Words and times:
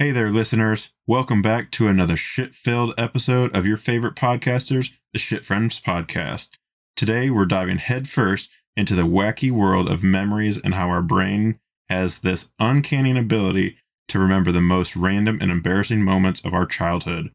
Hey 0.00 0.12
there, 0.12 0.30
listeners. 0.30 0.94
Welcome 1.08 1.42
back 1.42 1.72
to 1.72 1.88
another 1.88 2.16
shit 2.16 2.54
filled 2.54 2.94
episode 2.96 3.52
of 3.56 3.66
your 3.66 3.76
favorite 3.76 4.14
podcasters, 4.14 4.92
the 5.12 5.18
Shit 5.18 5.44
Friends 5.44 5.80
Podcast. 5.80 6.56
Today, 6.94 7.30
we're 7.30 7.46
diving 7.46 7.78
headfirst 7.78 8.48
into 8.76 8.94
the 8.94 9.02
wacky 9.02 9.50
world 9.50 9.90
of 9.90 10.04
memories 10.04 10.56
and 10.56 10.74
how 10.74 10.88
our 10.88 11.02
brain 11.02 11.58
has 11.88 12.20
this 12.20 12.52
uncanny 12.60 13.18
ability 13.18 13.78
to 14.06 14.20
remember 14.20 14.52
the 14.52 14.60
most 14.60 14.94
random 14.94 15.40
and 15.40 15.50
embarrassing 15.50 16.04
moments 16.04 16.44
of 16.44 16.54
our 16.54 16.64
childhood. 16.64 17.32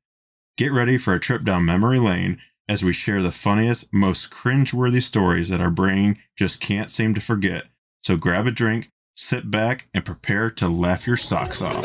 Get 0.56 0.72
ready 0.72 0.98
for 0.98 1.14
a 1.14 1.20
trip 1.20 1.44
down 1.44 1.66
memory 1.66 2.00
lane 2.00 2.40
as 2.70 2.82
we 2.82 2.94
share 2.94 3.22
the 3.22 3.32
funniest, 3.32 3.94
most 3.94 4.32
cringeworthy 4.32 5.04
stories 5.04 5.50
that 5.50 5.60
our 5.60 5.70
brain 5.70 6.18
just 6.38 6.62
can't 6.62 6.90
seem 6.90 7.14
to 7.14 7.20
forget. 7.20 7.66
So 8.04 8.16
grab 8.16 8.48
a 8.48 8.52
drink, 8.52 8.90
sit 9.16 9.50
back, 9.52 9.88
and 9.94 10.04
prepare 10.06 10.50
to 10.52 10.68
laugh 10.68 11.06
your 11.08 11.18
socks 11.18 11.62
off. 11.62 11.84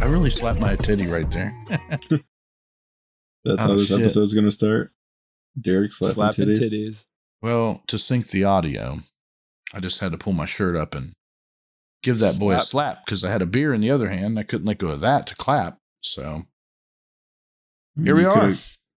I 0.00 0.04
really 0.06 0.30
slapped 0.30 0.60
my 0.60 0.76
titty 0.76 1.06
right 1.06 1.28
there. 1.30 1.54
That's 2.10 2.22
Oh, 3.48 3.56
how 3.56 3.74
this 3.74 3.88
shit. 3.88 4.00
episode's 4.00 4.34
going 4.34 4.44
to 4.44 4.50
start. 4.50 4.92
Derek 5.60 5.92
slapping, 5.92 6.14
Slapping 6.14 6.44
titties. 6.46 6.72
titties. 6.72 7.06
well, 7.42 7.82
to 7.88 7.98
sync 7.98 8.28
the 8.28 8.44
audio, 8.44 8.98
I 9.72 9.80
just 9.80 10.00
had 10.00 10.12
to 10.12 10.18
pull 10.18 10.32
my 10.32 10.46
shirt 10.46 10.76
up 10.76 10.94
and 10.94 11.12
give 12.02 12.18
that 12.20 12.38
boy 12.38 12.54
a 12.56 12.60
slap 12.60 13.04
because 13.04 13.24
I 13.24 13.30
had 13.30 13.42
a 13.42 13.46
beer 13.46 13.74
in 13.74 13.80
the 13.80 13.90
other 13.90 14.08
hand. 14.08 14.38
I 14.38 14.42
couldn't 14.42 14.66
let 14.66 14.78
go 14.78 14.88
of 14.88 15.00
that 15.00 15.26
to 15.28 15.34
clap. 15.34 15.78
So 16.00 16.44
here 18.02 18.16
we 18.16 18.24
are. 18.24 18.52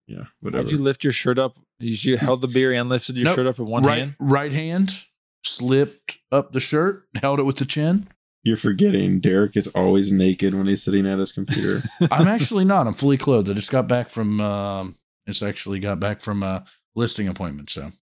Yeah, 0.06 0.24
whatever. 0.40 0.64
Did 0.64 0.72
you 0.72 0.78
lift 0.78 1.04
your 1.04 1.12
shirt 1.12 1.38
up? 1.38 1.58
You 1.78 1.90
you 2.12 2.16
held 2.16 2.40
the 2.42 2.48
beer 2.48 2.72
and 2.72 2.88
lifted 2.88 3.16
your 3.16 3.24
Nope. 3.26 3.36
shirt 3.36 3.46
up 3.46 3.58
in 3.58 3.66
one 3.66 3.84
right, 3.84 3.98
hand. 3.98 4.16
right 4.18 4.52
hand 4.52 4.92
slipped 5.44 6.18
up 6.30 6.52
the 6.52 6.60
shirt, 6.60 7.04
held 7.20 7.40
it 7.40 7.44
with 7.44 7.56
the 7.56 7.64
chin. 7.64 8.08
You're 8.44 8.56
forgetting 8.56 9.20
Derek 9.20 9.56
is 9.56 9.68
always 9.68 10.12
naked 10.12 10.54
when 10.54 10.66
he's 10.66 10.82
sitting 10.82 11.06
at 11.06 11.18
his 11.18 11.30
computer. 11.32 11.82
I'm 12.10 12.26
actually 12.26 12.64
not. 12.64 12.86
I'm 12.86 12.94
fully 12.94 13.16
clothed. 13.16 13.48
I 13.50 13.52
just 13.54 13.70
got 13.70 13.86
back 13.86 14.10
from. 14.10 14.40
Um, 14.40 14.96
it's 15.26 15.42
actually 15.42 15.78
got 15.78 16.00
back 16.00 16.20
from 16.20 16.42
a 16.42 16.64
listing 16.96 17.28
appointment. 17.28 17.70
So 17.70 17.92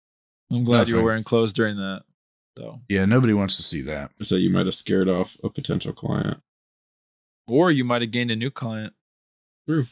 I'm 0.51 0.65
glad 0.65 0.89
you 0.89 0.97
were 0.97 1.03
wearing 1.05 1.25
clothes 1.25 1.53
during 1.53 1.77
that. 1.77 2.03
So, 2.61 2.83
yeah, 2.91 3.07
nobody 3.07 3.33
wants 3.33 3.57
to 3.57 3.63
see 3.63 3.81
that. 3.83 4.11
so 4.21 4.37
you 4.37 4.51
might 4.51 4.67
have 4.67 4.75
scared 4.75 5.09
off 5.09 5.39
a 5.43 5.49
potential 5.49 5.95
client. 5.95 6.43
or 7.47 7.71
you 7.71 7.85
might 7.85 8.03
have 8.03 8.11
gained 8.11 8.31
a 8.31 8.37
new 8.37 8.51
client. 8.51 8.93
True. 9.67 9.87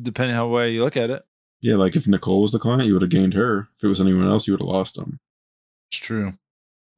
Depending 0.00 0.34
how 0.34 0.48
way 0.48 0.70
you 0.70 0.82
look 0.82 0.96
at 0.96 1.10
it. 1.10 1.26
Yeah, 1.60 1.74
like 1.74 1.96
if 1.96 2.08
Nicole 2.08 2.40
was 2.40 2.52
the 2.52 2.58
client, 2.58 2.86
you 2.86 2.94
would 2.94 3.02
have 3.02 3.10
gained 3.10 3.34
her. 3.34 3.68
If 3.76 3.84
it 3.84 3.88
was 3.88 4.00
anyone 4.00 4.26
else, 4.26 4.46
you 4.46 4.54
would 4.54 4.60
have 4.60 4.68
lost 4.68 4.94
them. 4.94 5.18
It's 5.90 6.00
true. 6.00 6.34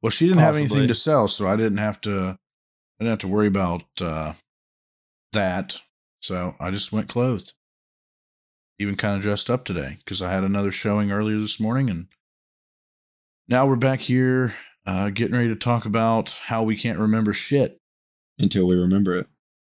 Well, 0.01 0.11
she 0.11 0.27
didn't 0.27 0.39
have 0.39 0.55
anything 0.55 0.87
to 0.87 0.93
sell, 0.93 1.27
so 1.27 1.45
I 1.47 1.57
didn't 1.57 1.79
have 1.79 1.99
to. 2.01 2.37
I 2.99 3.03
didn't 3.03 3.11
have 3.11 3.19
to 3.19 3.27
worry 3.27 3.47
about 3.47 3.83
uh, 3.99 4.33
that. 5.33 5.81
So 6.21 6.55
I 6.59 6.71
just 6.71 6.93
went 6.93 7.09
clothed. 7.09 7.53
Even 8.79 8.95
kind 8.95 9.17
of 9.17 9.21
dressed 9.21 9.49
up 9.49 9.65
today 9.65 9.97
because 9.97 10.21
I 10.21 10.31
had 10.31 10.43
another 10.45 10.71
showing 10.71 11.11
earlier 11.11 11.37
this 11.37 11.59
morning, 11.59 11.89
and 11.89 12.07
now 13.49 13.65
we're 13.65 13.75
back 13.75 13.99
here 13.99 14.53
uh, 14.85 15.09
getting 15.09 15.35
ready 15.35 15.49
to 15.49 15.55
talk 15.55 15.85
about 15.85 16.31
how 16.45 16.63
we 16.63 16.75
can't 16.75 16.99
remember 16.99 17.33
shit. 17.33 17.77
Until 18.39 18.67
we 18.67 18.75
remember 18.75 19.15
it. 19.15 19.27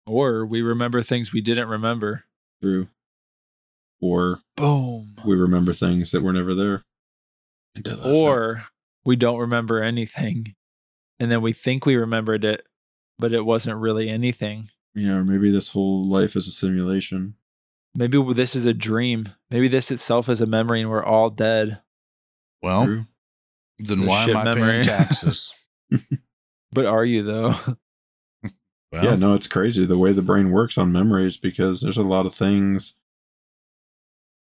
Or 0.06 0.46
we 0.46 0.62
remember 0.62 1.02
things 1.02 1.34
we 1.34 1.42
didn't 1.42 1.68
remember. 1.68 2.26
True. 2.62 2.88
Or 4.00 4.40
Boom. 4.56 5.16
we 5.26 5.36
remember 5.36 5.74
things 5.74 6.12
that 6.12 6.24
were 6.24 6.34
never 6.34 6.54
there. 6.54 6.84
Until 7.76 7.98
that's 7.98 8.08
Or 8.08 8.66
we 9.06 9.16
don't 9.16 9.40
remember 9.40 9.82
anything. 9.82 10.56
And 11.20 11.32
then 11.32 11.42
we 11.42 11.54
think 11.54 11.86
we 11.86 11.96
remembered 11.96 12.44
it, 12.44 12.66
but 13.20 13.34
it 13.34 13.46
wasn't 13.46 13.78
really 13.78 14.10
anything. 14.10 14.70
Yeah, 14.96 15.18
or 15.18 15.24
maybe 15.24 15.52
this 15.52 15.70
whole 15.70 16.08
life 16.08 16.36
is 16.36 16.48
a 16.48 16.52
simulation. 16.52 17.36
Maybe 17.94 18.22
this 18.34 18.56
is 18.56 18.66
a 18.66 18.74
dream. 18.74 19.30
Maybe 19.50 19.68
this 19.68 19.92
itself 19.92 20.30
is 20.30 20.42
a 20.42 20.46
memory 20.46 20.82
and 20.82 20.90
we're 20.90 21.04
all 21.04 21.30
dead. 21.30 21.82
Well, 22.62 22.86
True. 22.86 23.06
Then 23.86 24.00
The 24.02 24.06
why 24.06 24.24
am 24.26 24.38
I 24.38 24.44
memory. 24.46 24.62
paying 24.72 24.84
taxes? 24.84 25.54
But 26.74 26.86
are 26.86 27.04
you 27.06 27.24
though? 27.24 27.54
Well, 28.94 29.06
yeah, 29.06 29.16
no, 29.16 29.34
it's 29.36 29.48
crazy 29.48 29.86
the 29.86 29.98
way 29.98 30.12
the 30.12 30.22
brain 30.22 30.52
works 30.52 30.78
on 30.78 30.92
memories 30.92 31.38
because 31.38 31.80
there's 31.80 31.96
a 31.98 32.04
lot 32.04 32.26
of 32.26 32.36
things 32.36 32.96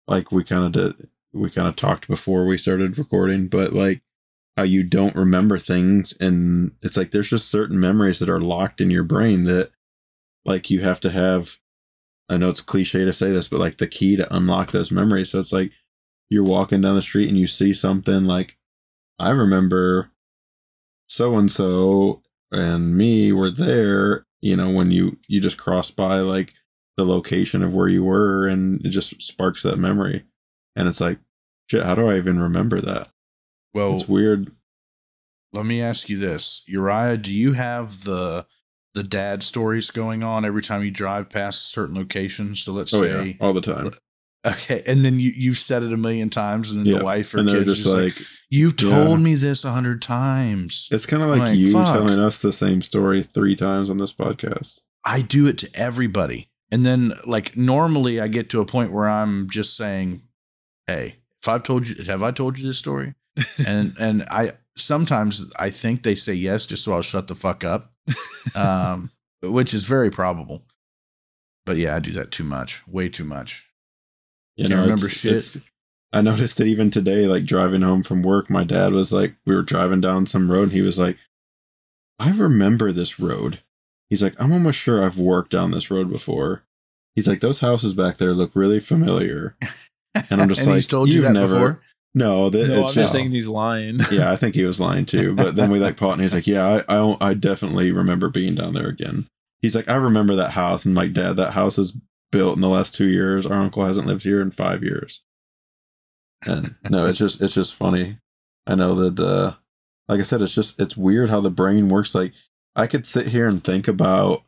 like 0.07 0.31
we 0.31 0.43
kind 0.43 0.63
of 0.63 0.71
did 0.71 1.07
we 1.33 1.49
kind 1.51 1.67
of 1.67 1.75
talked 1.75 2.07
before 2.07 2.45
we 2.45 2.57
started 2.57 2.97
recording, 2.97 3.47
but 3.47 3.73
like 3.73 4.01
how 4.57 4.63
you 4.63 4.83
don't 4.83 5.15
remember 5.15 5.59
things 5.59 6.15
and 6.19 6.71
it's 6.81 6.97
like 6.97 7.11
there's 7.11 7.29
just 7.29 7.49
certain 7.51 7.79
memories 7.79 8.17
that 8.19 8.29
are 8.29 8.41
locked 8.41 8.81
in 8.81 8.89
your 8.89 9.03
brain 9.03 9.43
that 9.43 9.71
like 10.45 10.69
you 10.71 10.81
have 10.81 10.99
to 11.01 11.11
have 11.11 11.57
I 12.27 12.37
know 12.37 12.49
it's 12.49 12.61
cliche 12.61 13.05
to 13.05 13.13
say 13.13 13.31
this, 13.31 13.47
but 13.47 13.59
like 13.59 13.77
the 13.77 13.87
key 13.87 14.15
to 14.17 14.35
unlock 14.35 14.71
those 14.71 14.91
memories. 14.91 15.31
So 15.31 15.39
it's 15.39 15.53
like 15.53 15.71
you're 16.29 16.43
walking 16.43 16.81
down 16.81 16.95
the 16.95 17.01
street 17.01 17.27
and 17.29 17.37
you 17.37 17.47
see 17.47 17.73
something 17.73 18.25
like 18.25 18.57
I 19.19 19.31
remember 19.31 20.11
so 21.07 21.37
and 21.37 21.51
so 21.51 22.21
and 22.51 22.95
me 22.97 23.31
were 23.31 23.51
there, 23.51 24.25
you 24.41 24.55
know, 24.55 24.69
when 24.69 24.91
you 24.91 25.17
you 25.27 25.39
just 25.41 25.57
cross 25.57 25.91
by 25.91 26.19
like 26.19 26.53
the 26.97 27.05
location 27.05 27.61
of 27.63 27.73
where 27.73 27.87
you 27.87 28.03
were 28.03 28.47
and 28.47 28.85
it 28.85 28.89
just 28.89 29.21
sparks 29.21 29.63
that 29.63 29.77
memory. 29.77 30.25
And 30.75 30.87
it's 30.87 31.01
like, 31.01 31.19
shit, 31.69 31.83
how 31.83 31.95
do 31.95 32.09
I 32.09 32.17
even 32.17 32.39
remember 32.39 32.79
that? 32.81 33.09
well, 33.73 33.93
It's 33.93 34.07
weird. 34.07 34.51
let 35.53 35.65
me 35.65 35.81
ask 35.81 36.09
you 36.09 36.17
this 36.17 36.63
uriah 36.67 37.17
do 37.17 37.33
you 37.33 37.53
have 37.53 38.03
the 38.03 38.45
the 38.95 39.03
dad 39.03 39.43
stories 39.43 39.91
going 39.91 40.23
on 40.23 40.43
every 40.45 40.61
time 40.63 40.83
you 40.83 40.89
drive 40.91 41.29
past 41.29 41.61
a 41.63 41.67
certain 41.67 41.95
location 41.95 42.55
so 42.55 42.73
let's 42.73 42.93
Oh 42.93 43.03
yeah, 43.03 43.21
say 43.23 43.37
all 43.39 43.53
the 43.53 43.61
time. 43.61 43.93
Okay 44.45 44.81
and 44.85 45.03
then 45.03 45.19
you 45.19 45.31
you've 45.35 45.57
said 45.57 45.83
it 45.83 45.91
a 45.91 45.97
million 45.97 46.29
times 46.29 46.71
and 46.71 46.79
then 46.79 46.93
Yeah, 46.93 46.99
the 46.99 47.05
wife 47.05 47.33
or 47.33 47.39
And 47.39 47.49
kids 47.49 47.65
just 47.65 47.83
just 47.83 47.95
like, 47.95 48.17
like, 48.17 48.27
you've 48.49 48.79
yeah. 48.81 48.89
told 48.89 49.19
me 49.19 49.35
this 49.35 49.65
a 49.65 49.71
hundred 49.71 50.01
times 50.01 50.87
it's 50.91 51.05
kind 51.05 51.21
of 51.23 51.29
like, 51.29 51.39
like, 51.39 51.57
you 51.57 51.71
fuck. 51.71 51.93
telling 51.93 52.19
us 52.19 52.39
the 52.39 52.53
same 52.53 52.81
story 52.81 53.21
three 53.23 53.55
times 53.55 53.89
on 53.89 53.97
this 53.97 54.13
podcast. 54.13 54.81
i 55.05 55.21
do 55.21 55.47
it 55.47 55.57
to 55.59 55.69
everybody 55.75 56.49
and 56.71 56.85
then 56.85 57.13
like 57.25 57.57
normally 57.57 58.19
i 58.19 58.27
get 58.27 58.49
to 58.49 58.61
a 58.61 58.65
point 58.65 58.91
where 58.91 59.09
i'm 59.09 59.49
just 59.49 59.75
saying 59.75 60.21
hey 60.87 61.15
if 61.41 61.47
i've 61.47 61.63
told 61.63 61.87
you 61.87 62.03
have 62.05 62.23
i 62.23 62.31
told 62.31 62.57
you 62.57 62.65
this 62.65 62.77
story 62.79 63.13
and 63.65 63.93
and 63.99 64.23
i 64.31 64.53
sometimes 64.77 65.51
i 65.59 65.69
think 65.69 66.03
they 66.03 66.15
say 66.15 66.33
yes 66.33 66.65
just 66.65 66.83
so 66.85 66.93
i'll 66.93 67.01
shut 67.01 67.27
the 67.27 67.35
fuck 67.35 67.63
up 67.63 67.91
um, 68.55 69.11
which 69.43 69.73
is 69.73 69.85
very 69.85 70.09
probable. 70.09 70.63
But 71.65 71.77
yeah, 71.77 71.95
I 71.95 71.99
do 71.99 72.11
that 72.13 72.31
too 72.31 72.43
much, 72.43 72.87
way 72.87 73.09
too 73.09 73.23
much. 73.23 73.68
You 74.59 74.63
Can't 74.67 74.69
know, 74.75 74.81
remember 74.83 75.05
it's- 75.05 75.19
shit. 75.19 75.31
it's- 75.31 75.61
I 76.11 76.21
noticed 76.21 76.57
that 76.57 76.65
even 76.65 76.89
today, 76.89 77.27
like 77.27 77.45
driving 77.45 77.83
home 77.83 78.01
from 78.01 78.23
work. 78.23 78.49
My 78.49 78.63
dad 78.63 78.93
was 78.93 79.13
like, 79.13 79.35
we 79.45 79.55
were 79.55 79.61
driving 79.61 80.01
down 80.01 80.25
some 80.25 80.51
road, 80.51 80.63
and 80.63 80.71
he 80.71 80.81
was 80.81 80.97
like, 80.97 81.17
I 82.17 82.31
remember 82.31 82.91
this 82.91 83.19
road. 83.19 83.59
He's 84.09 84.23
like, 84.23 84.33
I'm 84.39 84.51
almost 84.51 84.79
sure 84.79 85.03
I've 85.05 85.19
worked 85.19 85.51
down 85.51 85.69
this 85.71 85.91
road 85.91 86.09
before. 86.09 86.63
He's 87.15 87.27
like, 87.27 87.41
those 87.41 87.59
houses 87.59 87.93
back 87.93 88.17
there 88.17 88.33
look 88.33 88.51
really 88.55 88.79
familiar. 88.79 89.55
And 90.29 90.41
I'm 90.41 90.49
just 90.49 90.61
and 90.61 90.69
like, 90.71 90.75
he's 90.77 90.87
told 90.87 91.09
you 91.09 91.15
"You've 91.17 91.25
that 91.25 91.33
never-" 91.33 91.53
before. 91.53 91.81
No, 92.15 92.49
that, 92.49 92.67
no, 92.67 92.73
I'm 92.73 92.79
it's 92.85 92.93
just 92.93 92.95
just, 92.95 93.13
thinking 93.15 93.31
he's 93.33 93.47
lying. 93.47 93.99
yeah, 94.11 94.31
I 94.31 94.35
think 94.35 94.55
he 94.55 94.63
was 94.63 94.81
lying 94.81 95.05
too. 95.05 95.33
But 95.35 95.55
then 95.55 95.69
we 95.71 95.77
like 95.77 95.95
Paul, 95.97 96.13
and 96.13 96.21
he's 96.21 96.33
like, 96.33 96.47
yeah, 96.47 96.65
I, 96.65 96.77
I, 96.91 96.95
don't- 96.97 97.21
I 97.21 97.35
definitely 97.35 97.91
remember 97.91 98.29
being 98.29 98.55
down 98.55 98.73
there 98.73 98.87
again. 98.87 99.27
He's 99.61 99.75
like, 99.75 99.87
I 99.87 99.95
remember 99.95 100.35
that 100.37 100.51
house, 100.51 100.85
and 100.85 100.95
like, 100.95 101.13
Dad, 101.13 101.33
that 101.35 101.51
house 101.51 101.77
is 101.77 101.95
built 102.31 102.55
in 102.55 102.61
the 102.61 102.69
last 102.69 102.95
two 102.95 103.07
years. 103.07 103.45
Our 103.45 103.59
uncle 103.59 103.83
hasn't 103.83 104.07
lived 104.07 104.23
here 104.23 104.41
in 104.41 104.51
five 104.51 104.83
years. 104.83 105.21
And 106.45 106.75
no, 106.89 107.05
it's 107.05 107.19
just 107.19 107.41
it's 107.41 107.55
just 107.55 107.75
funny. 107.75 108.17
I 108.65 108.75
know 108.75 108.95
that 108.95 109.23
uh 109.23 109.53
like 110.07 110.19
I 110.19 110.23
said, 110.23 110.41
it's 110.41 110.55
just 110.55 110.79
it's 110.79 110.97
weird 110.97 111.29
how 111.29 111.41
the 111.41 111.49
brain 111.49 111.89
works. 111.89 112.15
Like 112.15 112.33
I 112.75 112.87
could 112.87 113.05
sit 113.05 113.27
here 113.27 113.47
and 113.47 113.63
think 113.63 113.87
about 113.87 114.43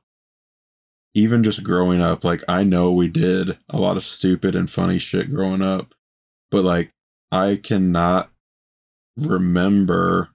even 1.13 1.43
just 1.43 1.63
growing 1.63 2.01
up, 2.01 2.23
like 2.23 2.41
I 2.47 2.63
know 2.63 2.91
we 2.91 3.07
did 3.07 3.57
a 3.69 3.79
lot 3.79 3.97
of 3.97 4.03
stupid 4.03 4.55
and 4.55 4.69
funny 4.69 4.97
shit 4.97 5.29
growing 5.29 5.61
up, 5.61 5.93
but 6.49 6.63
like 6.63 6.93
I 7.31 7.59
cannot 7.61 8.31
remember 9.17 10.29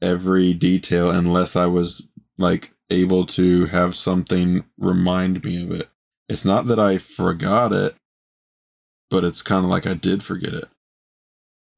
every 0.00 0.54
detail 0.54 1.10
unless 1.10 1.56
I 1.56 1.66
was 1.66 2.08
like 2.38 2.72
able 2.90 3.26
to 3.26 3.66
have 3.66 3.96
something 3.96 4.64
remind 4.78 5.44
me 5.44 5.62
of 5.62 5.70
it. 5.70 5.88
It's 6.28 6.44
not 6.44 6.66
that 6.66 6.78
I 6.78 6.98
forgot 6.98 7.72
it, 7.72 7.94
but 9.10 9.24
it's 9.24 9.42
kind 9.42 9.64
of 9.64 9.70
like 9.70 9.86
I 9.86 9.94
did 9.94 10.22
forget 10.22 10.52
it. 10.54 10.64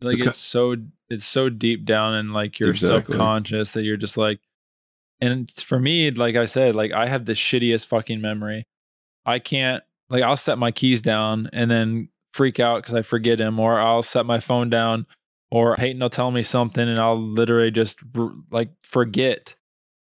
like 0.01 0.15
It's 0.15 0.27
it's, 0.27 0.39
so 0.39 0.77
it's 1.09 1.27
so 1.27 1.49
deep 1.49 1.85
down 1.85 2.15
in 2.15 2.33
like 2.33 2.59
your 2.59 2.71
Exactly. 2.71 3.13
subconscious 3.15 3.73
that 3.73 3.83
you're 3.85 3.97
just 3.97 4.17
like 4.17 4.41
and 5.21 5.51
for 5.51 5.81
me 5.81 6.11
like 6.13 6.37
i 6.37 6.45
said 6.45 6.77
like 6.77 6.93
i 6.93 7.09
have 7.09 7.25
the 7.25 7.33
shittiest 7.33 7.87
fucking 7.87 8.21
memory 8.21 8.65
i 9.27 9.41
can't 9.41 9.83
like 10.11 10.23
i'll 10.23 10.37
set 10.37 10.59
my 10.59 10.71
keys 10.71 11.03
down 11.03 11.51
and 11.53 11.69
then 11.71 12.09
freak 12.39 12.61
out 12.61 12.83
because 12.83 12.95
I 12.95 13.03
forget 13.03 13.39
them, 13.39 13.59
or 13.59 13.81
I'll 13.81 14.03
set 14.03 14.25
my 14.25 14.39
phone 14.39 14.71
down, 14.71 15.07
or 15.51 15.75
Peyton 15.75 16.01
will 16.01 16.09
tell 16.09 16.31
me 16.31 16.43
something 16.43 16.89
and 16.89 16.99
I'll 17.01 17.21
literally 17.21 17.73
just 17.73 17.99
like 18.51 18.71
forget. 18.83 19.57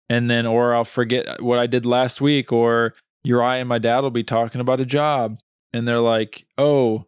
And 0.10 0.30
then, 0.30 0.46
or 0.46 0.74
I'll 0.76 0.84
forget 0.84 1.28
uh, 1.28 1.38
what 1.40 1.60
I 1.60 1.68
did 1.68 1.86
last 1.86 2.22
week, 2.22 2.52
or 2.52 2.94
Uriah 3.25 3.60
and 3.60 3.69
my 3.69 3.80
dad 3.80 4.01
will 4.01 4.12
be 4.12 4.24
talking 4.24 4.62
about 4.62 4.80
a 4.80 4.86
job 4.86 5.39
and 5.74 5.88
they're 5.88 6.00
like, 6.00 6.45
oh, 6.57 7.06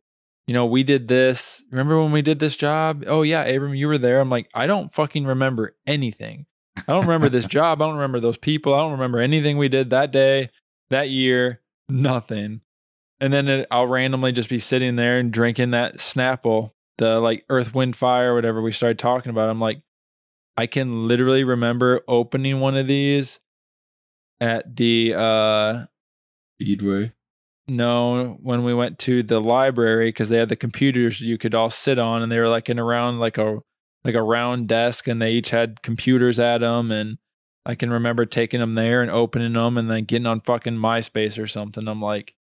you 0.48 0.54
know, 0.54 0.66
we 0.66 0.84
did 0.84 1.08
this. 1.08 1.64
Remember 1.72 2.02
when 2.02 2.12
we 2.12 2.22
did 2.22 2.40
this 2.40 2.56
job? 2.56 3.04
Oh, 3.08 3.22
yeah, 3.22 3.44
Abram, 3.44 3.76
you 3.76 3.88
were 3.88 3.98
there. 3.98 4.20
I'm 4.20 4.30
like, 4.30 4.50
I 4.54 4.66
don't 4.66 4.92
fucking 4.92 5.26
remember 5.26 5.76
anything. 5.86 6.46
I 6.78 6.94
don't 6.94 7.06
remember 7.06 7.30
this 7.30 7.46
job. 7.48 7.82
I 7.82 7.86
don't 7.86 7.96
remember 7.96 8.20
those 8.20 8.38
people. 8.38 8.74
I 8.74 8.80
don't 8.80 8.94
remember 8.94 9.20
anything 9.20 9.58
we 9.58 9.70
did 9.70 9.90
that 9.90 10.12
day, 10.12 10.50
that 10.90 11.10
year, 11.10 11.62
nothing. 11.90 12.62
And 13.20 13.34
then 13.34 13.48
it, 13.48 13.68
I'll 13.72 13.88
randomly 13.88 14.32
just 14.32 14.50
be 14.50 14.60
sitting 14.60 14.96
there 14.96 15.20
and 15.20 15.32
drinking 15.32 15.72
that 15.72 15.98
Snapple, 15.98 16.72
the 16.98 17.20
like 17.20 17.46
Earth, 17.50 17.74
Wind, 17.74 17.96
Fire, 17.96 18.34
whatever 18.34 18.62
we 18.62 18.72
started 18.72 19.00
talking 19.00 19.30
about. 19.32 19.50
I'm 19.50 19.60
like, 19.60 19.82
I 20.56 20.66
can 20.66 21.08
literally 21.08 21.44
remember 21.44 22.02
opening 22.08 22.60
one 22.60 22.78
of 22.78 22.88
these 22.88 23.40
at 24.40 24.76
the 24.76 25.14
uh 25.16 25.86
Speedway. 26.60 27.14
no, 27.68 28.38
when 28.42 28.64
we 28.64 28.74
went 28.74 28.98
to 29.00 29.24
the 29.24 29.40
library 29.40 30.10
because 30.10 30.30
they 30.30 30.38
had 30.38 30.50
the 30.50 30.56
computers 30.56 31.22
you 31.22 31.38
could 31.38 31.54
all 31.54 31.70
sit 31.70 32.00
on, 32.00 32.22
and 32.22 32.32
they 32.32 32.40
were 32.40 32.50
like 32.50 32.70
in 32.70 32.80
around 32.80 33.20
like 33.20 33.38
a 33.38 33.60
like 34.04 34.16
a 34.16 34.24
round 34.24 34.68
desk, 34.68 35.08
and 35.08 35.22
they 35.22 35.32
each 35.34 35.50
had 35.52 35.82
computers 35.82 36.40
at 36.40 36.60
them, 36.60 36.92
and 36.92 37.18
I 37.66 37.76
can 37.76 37.90
remember 37.92 38.26
taking 38.26 38.60
them 38.60 38.76
there 38.76 39.02
and 39.02 39.12
opening 39.12 39.54
them, 39.54 39.78
and 39.78 39.90
then 39.90 40.06
getting 40.06 40.26
on 40.26 40.42
fucking 40.42 40.78
MySpace 40.78 41.42
or 41.42 41.48
something. 41.48 41.88
I'm 41.88 42.02
like, 42.02 42.34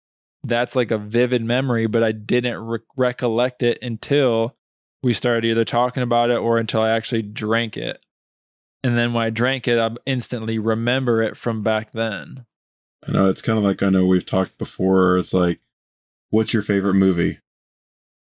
that's 0.43 0.75
like 0.75 0.91
a 0.91 0.97
vivid 0.97 1.43
memory, 1.43 1.87
but 1.87 2.03
I 2.03 2.11
didn't 2.11 2.59
re- 2.59 2.79
recollect 2.95 3.63
it 3.63 3.79
until 3.81 4.55
we 5.01 5.13
started 5.13 5.45
either 5.45 5.65
talking 5.65 6.03
about 6.03 6.29
it 6.29 6.37
or 6.37 6.57
until 6.57 6.81
I 6.81 6.91
actually 6.91 7.23
drank 7.23 7.77
it. 7.77 8.03
And 8.83 8.97
then 8.97 9.13
when 9.13 9.23
I 9.25 9.29
drank 9.31 9.67
it, 9.67 9.79
I 9.79 9.89
instantly 10.05 10.59
remember 10.59 11.21
it 11.21 11.35
from 11.35 11.63
back 11.63 11.91
then. 11.91 12.45
I 13.07 13.11
know 13.11 13.29
it's 13.29 13.41
kind 13.41 13.57
of 13.57 13.63
like 13.63 13.83
I 13.83 13.89
know 13.89 14.05
we've 14.05 14.25
talked 14.25 14.57
before. 14.57 15.17
It's 15.17 15.33
like, 15.33 15.59
what's 16.29 16.53
your 16.53 16.63
favorite 16.63 16.95
movie? 16.95 17.39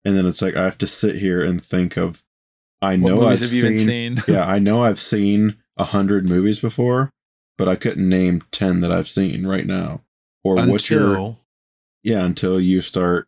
And 0.04 0.16
then 0.16 0.26
it's 0.26 0.42
like 0.42 0.54
I 0.54 0.64
have 0.64 0.78
to 0.78 0.86
sit 0.86 1.16
here 1.16 1.44
and 1.44 1.62
think 1.64 1.96
of. 1.96 2.22
I 2.82 2.96
know 2.96 3.26
I've 3.26 3.38
seen. 3.38 3.78
seen? 3.78 4.22
yeah, 4.28 4.46
I 4.46 4.58
know 4.58 4.84
I've 4.84 5.00
seen 5.00 5.56
a 5.76 5.84
hundred 5.84 6.26
movies 6.26 6.60
before, 6.60 7.10
but 7.58 7.68
I 7.68 7.74
couldn't 7.74 8.08
name 8.08 8.42
ten 8.52 8.80
that 8.80 8.92
I've 8.92 9.08
seen 9.08 9.46
right 9.46 9.66
now. 9.66 10.02
Or 10.44 10.56
what's 10.66 10.88
your 10.90 11.36
yeah 12.04 12.24
until 12.24 12.60
you 12.60 12.80
start, 12.80 13.26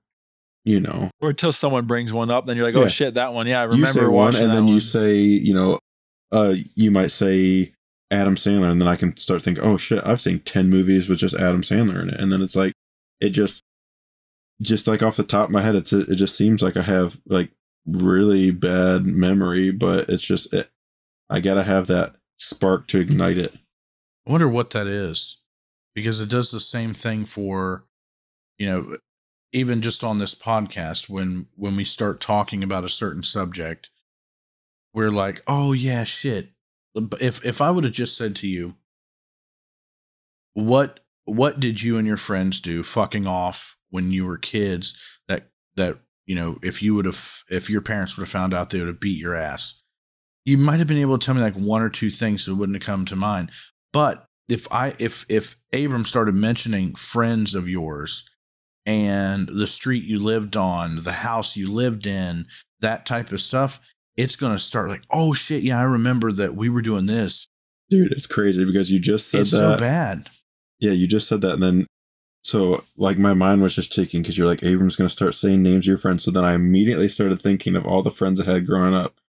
you 0.65 0.79
know, 0.79 1.11
or 1.21 1.31
until 1.31 1.51
someone 1.51 1.87
brings 1.87 2.13
one 2.13 2.31
up, 2.31 2.47
then 2.47 2.57
you're 2.57 2.67
like, 2.67 2.77
oh 2.77 2.83
Yeah. 2.83 2.89
shit, 2.89 3.15
that 3.15 3.33
one. 3.35 3.47
Yeah, 3.49 3.63
I 3.63 3.65
you 3.65 3.71
remember 3.71 3.89
say 3.93 4.07
one, 4.07 4.37
and 4.37 4.53
then 4.53 4.67
one. 4.67 4.75
you 4.75 4.81
say, 4.81 5.17
you 5.17 5.55
know, 5.55 5.81
uh, 6.31 6.55
you 6.77 6.91
might 6.93 7.11
say 7.11 7.73
Adam 8.11 8.37
Sandler, 8.37 8.71
and 8.71 8.81
then 8.81 8.89
I 8.89 8.97
can 8.97 9.17
start 9.17 9.43
thinking, 9.43 9.65
oh 9.65 9.77
shit, 9.77 10.03
I've 10.05 10.21
seen 10.21 10.41
ten 10.41 10.71
movies 10.71 11.09
with 11.09 11.19
just 11.19 11.35
Adam 11.35 11.63
Sandler 11.63 12.03
in 12.03 12.11
it, 12.11 12.21
and 12.21 12.33
then 12.33 12.43
it's 12.43 12.57
like, 12.57 12.73
it 13.21 13.31
just, 13.31 13.63
just 14.63 14.87
like 14.87 15.03
off 15.03 15.17
the 15.17 15.25
top 15.25 15.49
of 15.49 15.53
my 15.53 15.63
head, 15.63 15.75
it's 15.75 15.93
it 15.93 16.17
just 16.17 16.37
seems 16.37 16.63
like 16.63 16.77
I 16.77 16.83
have 16.83 17.21
like 17.27 17.51
really 17.87 18.51
bad 18.51 19.07
memory, 19.07 19.71
but 19.71 20.09
it's 20.09 20.25
just 20.25 20.53
it, 20.53 20.71
I 21.31 21.41
gotta 21.41 21.63
have 21.63 21.87
that 21.89 22.17
spark 22.39 22.87
to 22.89 23.01
ignite 23.01 23.39
it. 23.39 23.55
I 24.27 24.31
wonder 24.31 24.49
what 24.49 24.71
that 24.71 24.87
is 24.87 25.39
because 25.95 26.21
it 26.21 26.29
does 26.29 26.51
the 26.51 26.61
same 26.61 26.95
thing 26.95 27.25
for, 27.25 27.85
you 28.59 28.67
know, 28.67 28.97
even 29.53 29.81
just 29.81 30.05
on 30.05 30.19
this 30.19 30.35
podcast 30.35 31.09
when 31.09 31.47
when 31.57 31.77
we 31.77 31.85
start 31.85 32.21
talking 32.21 32.63
about 32.63 32.85
a 32.85 32.89
certain 32.89 33.23
subject, 33.23 33.91
we're 34.93 35.11
like, 35.11 35.43
oh 35.47 35.73
yeah, 35.73 36.05
shit. 36.05 36.51
If 37.21 37.45
if 37.45 37.61
I 37.61 37.71
would 37.71 37.85
have 37.85 37.93
just 37.93 38.17
said 38.17 38.37
to 38.37 38.49
you, 38.49 38.77
what 40.55 41.01
what 41.25 41.61
did 41.61 41.83
you 41.83 41.99
and 41.99 42.07
your 42.07 42.17
friends 42.17 42.61
do 42.61 42.83
fucking 42.83 43.27
off 43.27 43.77
when 43.91 44.11
you 44.13 44.27
were 44.27 44.39
kids 44.39 44.99
that 45.29 45.51
that 45.77 45.99
you 46.27 46.35
know 46.35 46.59
if 46.63 46.83
you 46.83 46.95
would 46.95 47.05
have 47.05 47.43
if 47.51 47.69
your 47.69 47.81
parents 47.81 48.17
would 48.17 48.23
have 48.23 48.31
found 48.31 48.55
out 48.55 48.71
they 48.71 48.79
would 48.79 48.89
have 48.89 49.01
beat 49.01 49.21
your 49.21 49.35
ass? 49.35 49.83
You 50.45 50.57
might 50.57 50.79
have 50.79 50.89
been 50.89 50.99
able 50.99 51.19
to 51.19 51.25
tell 51.25 51.35
me 51.35 51.43
like 51.43 51.55
one 51.55 51.83
or 51.83 51.91
two 51.91 52.11
things 52.11 52.47
that 52.47 52.55
wouldn't 52.55 52.77
have 52.77 52.87
come 52.87 53.05
to 53.07 53.17
mind. 53.17 53.51
But 53.93 54.27
if 54.49 54.67
I 54.73 54.95
if 54.99 55.27
if 55.29 55.57
Abram 55.73 56.05
started 56.05 56.35
mentioning 56.35 56.95
friends 56.95 57.55
of 57.55 57.69
yours 57.69 58.29
and 58.87 59.49
the 59.49 59.67
street 59.67 60.05
you 60.05 60.19
lived 60.19 60.57
on, 60.57 60.97
the 60.97 61.13
house 61.13 61.57
you 61.57 61.71
lived 61.71 62.07
in, 62.07 62.47
that 62.81 63.05
type 63.05 63.31
of 63.33 63.41
stuff, 63.41 63.81
it's 64.19 64.37
going 64.37 64.53
to 64.53 64.59
start 64.59 64.91
like, 64.91 65.05
"Oh 65.11 65.33
shit, 65.33 65.63
yeah, 65.63 65.79
I 65.79 65.85
remember 65.85 66.33
that 66.33 66.55
we 66.55 66.69
were 66.69 66.83
doing 66.83 67.07
this." 67.07 67.49
Dude, 67.89 68.13
it's 68.13 68.27
crazy 68.27 68.65
because 68.65 68.93
you 68.93 68.99
just 68.99 69.31
said 69.31 69.43
it's 69.43 69.53
that. 69.53 69.59
so 69.59 69.77
bad. 69.79 70.29
Yeah, 70.79 70.93
you 70.93 71.07
just 71.07 71.29
said 71.29 71.41
that, 71.41 71.55
and 71.55 71.63
then 71.63 71.87
so 72.43 72.85
like 72.97 73.17
my 73.17 73.35
mind 73.35 73.63
was 73.63 73.75
just 73.75 73.93
ticking 73.93 74.23
because 74.23 74.37
you're 74.37 74.47
like 74.47 74.63
Abram's 74.63 74.97
going 74.97 75.09
to 75.09 75.15
start 75.15 75.35
saying 75.35 75.63
names 75.63 75.85
of 75.85 75.89
your 75.89 75.99
friends. 75.99 76.25
So 76.25 76.31
then 76.31 76.45
I 76.45 76.55
immediately 76.55 77.09
started 77.09 77.41
thinking 77.41 77.77
of 77.77 77.87
all 77.87 78.03
the 78.03 78.11
friends 78.11 78.41
I 78.41 78.45
had 78.45 78.67
growing 78.67 78.95
up. 78.95 79.21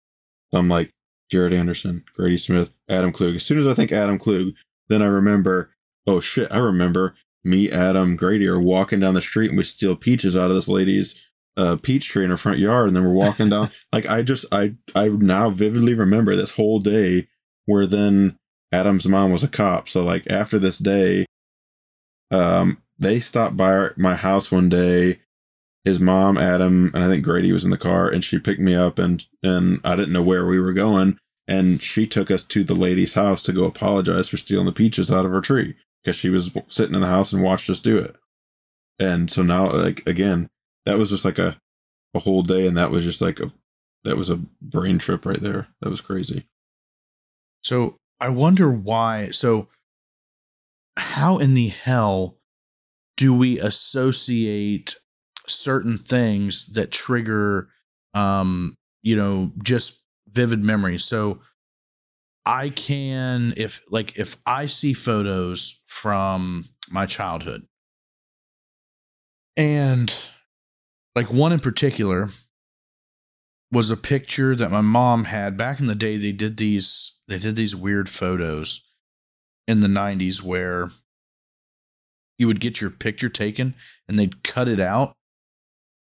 So 0.51 0.59
I'm 0.59 0.67
like 0.67 0.91
Jared 1.29 1.53
Anderson, 1.53 2.03
Grady 2.13 2.37
Smith, 2.37 2.71
Adam 2.89 3.11
Klug. 3.11 3.35
As 3.35 3.45
soon 3.45 3.59
as 3.59 3.67
I 3.67 3.73
think 3.73 3.91
Adam 3.91 4.17
Klug, 4.17 4.53
then 4.87 5.01
I 5.01 5.05
remember, 5.05 5.71
oh 6.07 6.19
shit, 6.19 6.51
I 6.51 6.57
remember 6.57 7.15
me, 7.43 7.71
Adam, 7.71 8.15
Grady 8.15 8.47
are 8.47 8.59
walking 8.59 8.99
down 8.99 9.13
the 9.13 9.21
street 9.21 9.49
and 9.49 9.57
we 9.57 9.63
steal 9.63 9.95
peaches 9.95 10.35
out 10.35 10.49
of 10.49 10.55
this 10.55 10.67
lady's 10.67 11.28
uh, 11.59 11.75
peach 11.75 12.07
tree 12.07 12.23
in 12.23 12.29
her 12.29 12.37
front 12.37 12.57
yard, 12.57 12.87
and 12.87 12.95
then 12.95 13.03
we're 13.03 13.11
walking 13.11 13.49
down. 13.49 13.69
like 13.93 14.07
I 14.07 14.21
just 14.21 14.45
I 14.51 14.75
I 14.95 15.09
now 15.09 15.49
vividly 15.49 15.93
remember 15.93 16.35
this 16.35 16.51
whole 16.51 16.79
day 16.79 17.27
where 17.65 17.85
then 17.85 18.37
Adam's 18.71 19.07
mom 19.07 19.31
was 19.31 19.43
a 19.43 19.47
cop. 19.47 19.89
So 19.89 20.03
like 20.03 20.25
after 20.29 20.57
this 20.57 20.77
day, 20.77 21.25
um, 22.31 22.81
they 22.97 23.19
stopped 23.19 23.57
by 23.57 23.71
our, 23.71 23.93
my 23.97 24.15
house 24.15 24.51
one 24.51 24.69
day. 24.69 25.19
His 25.85 25.99
mom, 25.99 26.37
Adam, 26.37 26.91
and 26.93 27.03
I 27.03 27.07
think 27.07 27.23
Grady 27.23 27.51
was 27.51 27.63
in 27.63 27.71
the 27.71 27.77
car, 27.77 28.09
and 28.09 28.23
she 28.23 28.37
picked 28.37 28.59
me 28.59 28.75
up, 28.75 28.99
and 28.99 29.25
and 29.43 29.81
I 29.83 29.95
didn't 29.95 30.13
know 30.13 30.21
where 30.21 30.45
we 30.45 30.59
were 30.59 30.73
going, 30.73 31.17
and 31.47 31.81
she 31.81 32.05
took 32.05 32.31
us 32.31 32.43
to 32.45 32.63
the 32.63 32.75
lady's 32.75 33.15
house 33.15 33.43
to 33.43 33.53
go 33.53 33.65
apologize 33.65 34.29
for 34.29 34.37
stealing 34.37 34.65
the 34.65 34.71
peaches 34.71 35.11
out 35.11 35.25
of 35.25 35.31
her 35.31 35.41
tree 35.41 35.75
because 36.03 36.15
she 36.15 36.29
was 36.29 36.51
sitting 36.67 36.95
in 36.95 37.01
the 37.01 37.07
house 37.07 37.33
and 37.33 37.41
watched 37.41 37.69
us 37.69 37.79
do 37.79 37.97
it. 37.97 38.15
And 38.99 39.31
so 39.31 39.41
now, 39.41 39.71
like 39.71 40.05
again, 40.05 40.49
that 40.85 40.97
was 40.97 41.09
just 41.09 41.25
like 41.25 41.39
a 41.39 41.59
a 42.13 42.19
whole 42.19 42.41
day, 42.41 42.67
and 42.67 42.77
that 42.77 42.91
was 42.91 43.03
just 43.03 43.21
like 43.21 43.39
a 43.39 43.51
that 44.03 44.17
was 44.17 44.29
a 44.29 44.39
brain 44.61 44.97
trip 44.97 45.25
right 45.25 45.39
there. 45.39 45.67
That 45.81 45.89
was 45.89 46.01
crazy. 46.01 46.45
So 47.63 47.97
I 48.19 48.29
wonder 48.29 48.71
why. 48.71 49.29
So, 49.29 49.67
how 50.97 51.37
in 51.37 51.53
the 51.53 51.69
hell 51.69 52.37
do 53.17 53.33
we 53.33 53.59
associate 53.59 54.95
certain 55.47 55.97
things 55.97 56.67
that 56.73 56.91
trigger, 56.91 57.69
um, 58.13 58.75
you 59.01 59.15
know, 59.15 59.51
just 59.63 59.99
vivid 60.27 60.63
memories? 60.63 61.05
So, 61.05 61.41
I 62.45 62.69
can, 62.69 63.53
if 63.55 63.81
like, 63.89 64.17
if 64.17 64.37
I 64.45 64.65
see 64.65 64.93
photos 64.93 65.81
from 65.87 66.65
my 66.89 67.05
childhood, 67.05 67.65
and 69.55 70.29
like 71.15 71.31
one 71.31 71.51
in 71.51 71.59
particular 71.59 72.29
was 73.71 73.91
a 73.91 73.97
picture 73.97 74.55
that 74.55 74.71
my 74.71 74.81
mom 74.81 75.25
had 75.25 75.57
back 75.57 75.79
in 75.79 75.85
the 75.85 75.95
day. 75.95 76.17
They 76.17 76.31
did 76.31 76.57
these 76.57 77.13
they 77.27 77.37
did 77.37 77.55
these 77.55 77.75
weird 77.75 78.09
photos 78.09 78.83
in 79.67 79.81
the 79.81 79.87
90s 79.87 80.41
where 80.41 80.89
you 82.39 82.47
would 82.47 82.59
get 82.59 82.81
your 82.81 82.89
picture 82.89 83.29
taken 83.29 83.75
and 84.07 84.17
they'd 84.17 84.43
cut 84.43 84.67
it 84.67 84.79
out 84.79 85.13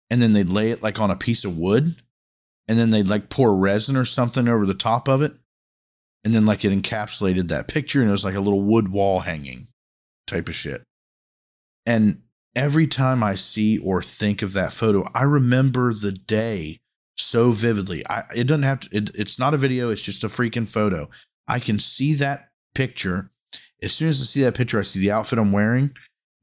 and 0.09 0.21
then 0.21 0.31
they'd 0.33 0.49
lay 0.49 0.71
it 0.71 0.81
like 0.81 0.99
on 0.99 1.11
a 1.11 1.17
piece 1.17 1.43
of 1.43 1.57
wood 1.57 1.95
and 2.67 2.79
then 2.79 2.91
they'd 2.91 3.09
like 3.09 3.29
pour 3.29 3.55
resin 3.55 3.97
or 3.97 4.05
something 4.05 4.47
over 4.47 4.65
the 4.65 4.73
top 4.73 5.09
of 5.09 5.21
it 5.21 5.33
and 6.23 6.33
then 6.33 6.45
like 6.45 6.63
it 6.63 6.71
encapsulated 6.71 7.47
that 7.49 7.67
picture 7.67 7.99
and 7.99 8.07
it 8.07 8.13
was 8.13 8.23
like 8.23 8.35
a 8.35 8.39
little 8.39 8.61
wood 8.61 8.89
wall 8.89 9.21
hanging 9.21 9.67
type 10.27 10.47
of 10.47 10.55
shit. 10.55 10.83
And 11.85 12.21
every 12.55 12.87
time 12.87 13.23
i 13.23 13.35
see 13.35 13.77
or 13.77 14.01
think 14.01 14.41
of 14.41 14.53
that 14.53 14.73
photo 14.73 15.05
i 15.13 15.23
remember 15.23 15.93
the 15.93 16.11
day 16.11 16.81
so 17.21 17.51
vividly. 17.51 18.03
I 18.09 18.23
it 18.35 18.45
doesn't 18.45 18.63
have 18.63 18.81
to. 18.81 18.89
It, 18.91 19.11
it's 19.15 19.39
not 19.39 19.53
a 19.53 19.57
video. 19.57 19.89
It's 19.89 20.01
just 20.01 20.23
a 20.23 20.27
freaking 20.27 20.67
photo. 20.67 21.09
I 21.47 21.59
can 21.59 21.79
see 21.79 22.13
that 22.15 22.49
picture. 22.75 23.31
As 23.81 23.93
soon 23.93 24.09
as 24.09 24.21
I 24.21 24.25
see 24.25 24.43
that 24.43 24.55
picture, 24.55 24.79
I 24.79 24.83
see 24.83 24.99
the 24.99 25.11
outfit 25.11 25.39
I'm 25.39 25.51
wearing, 25.51 25.91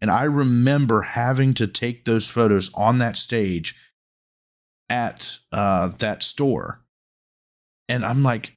and 0.01 0.11
I 0.11 0.25
remember 0.25 1.03
having 1.03 1.55
to 1.55 1.67
take 1.67 2.05
those 2.05 2.29
photos 2.29 2.73
on 2.75 2.99
that 2.99 3.17
stage 3.17 3.77
at 4.89 5.39
uh, 5.53 5.89
that 5.99 6.23
store, 6.23 6.83
and 7.89 8.05
I'm 8.05 8.23
like, 8.23 8.57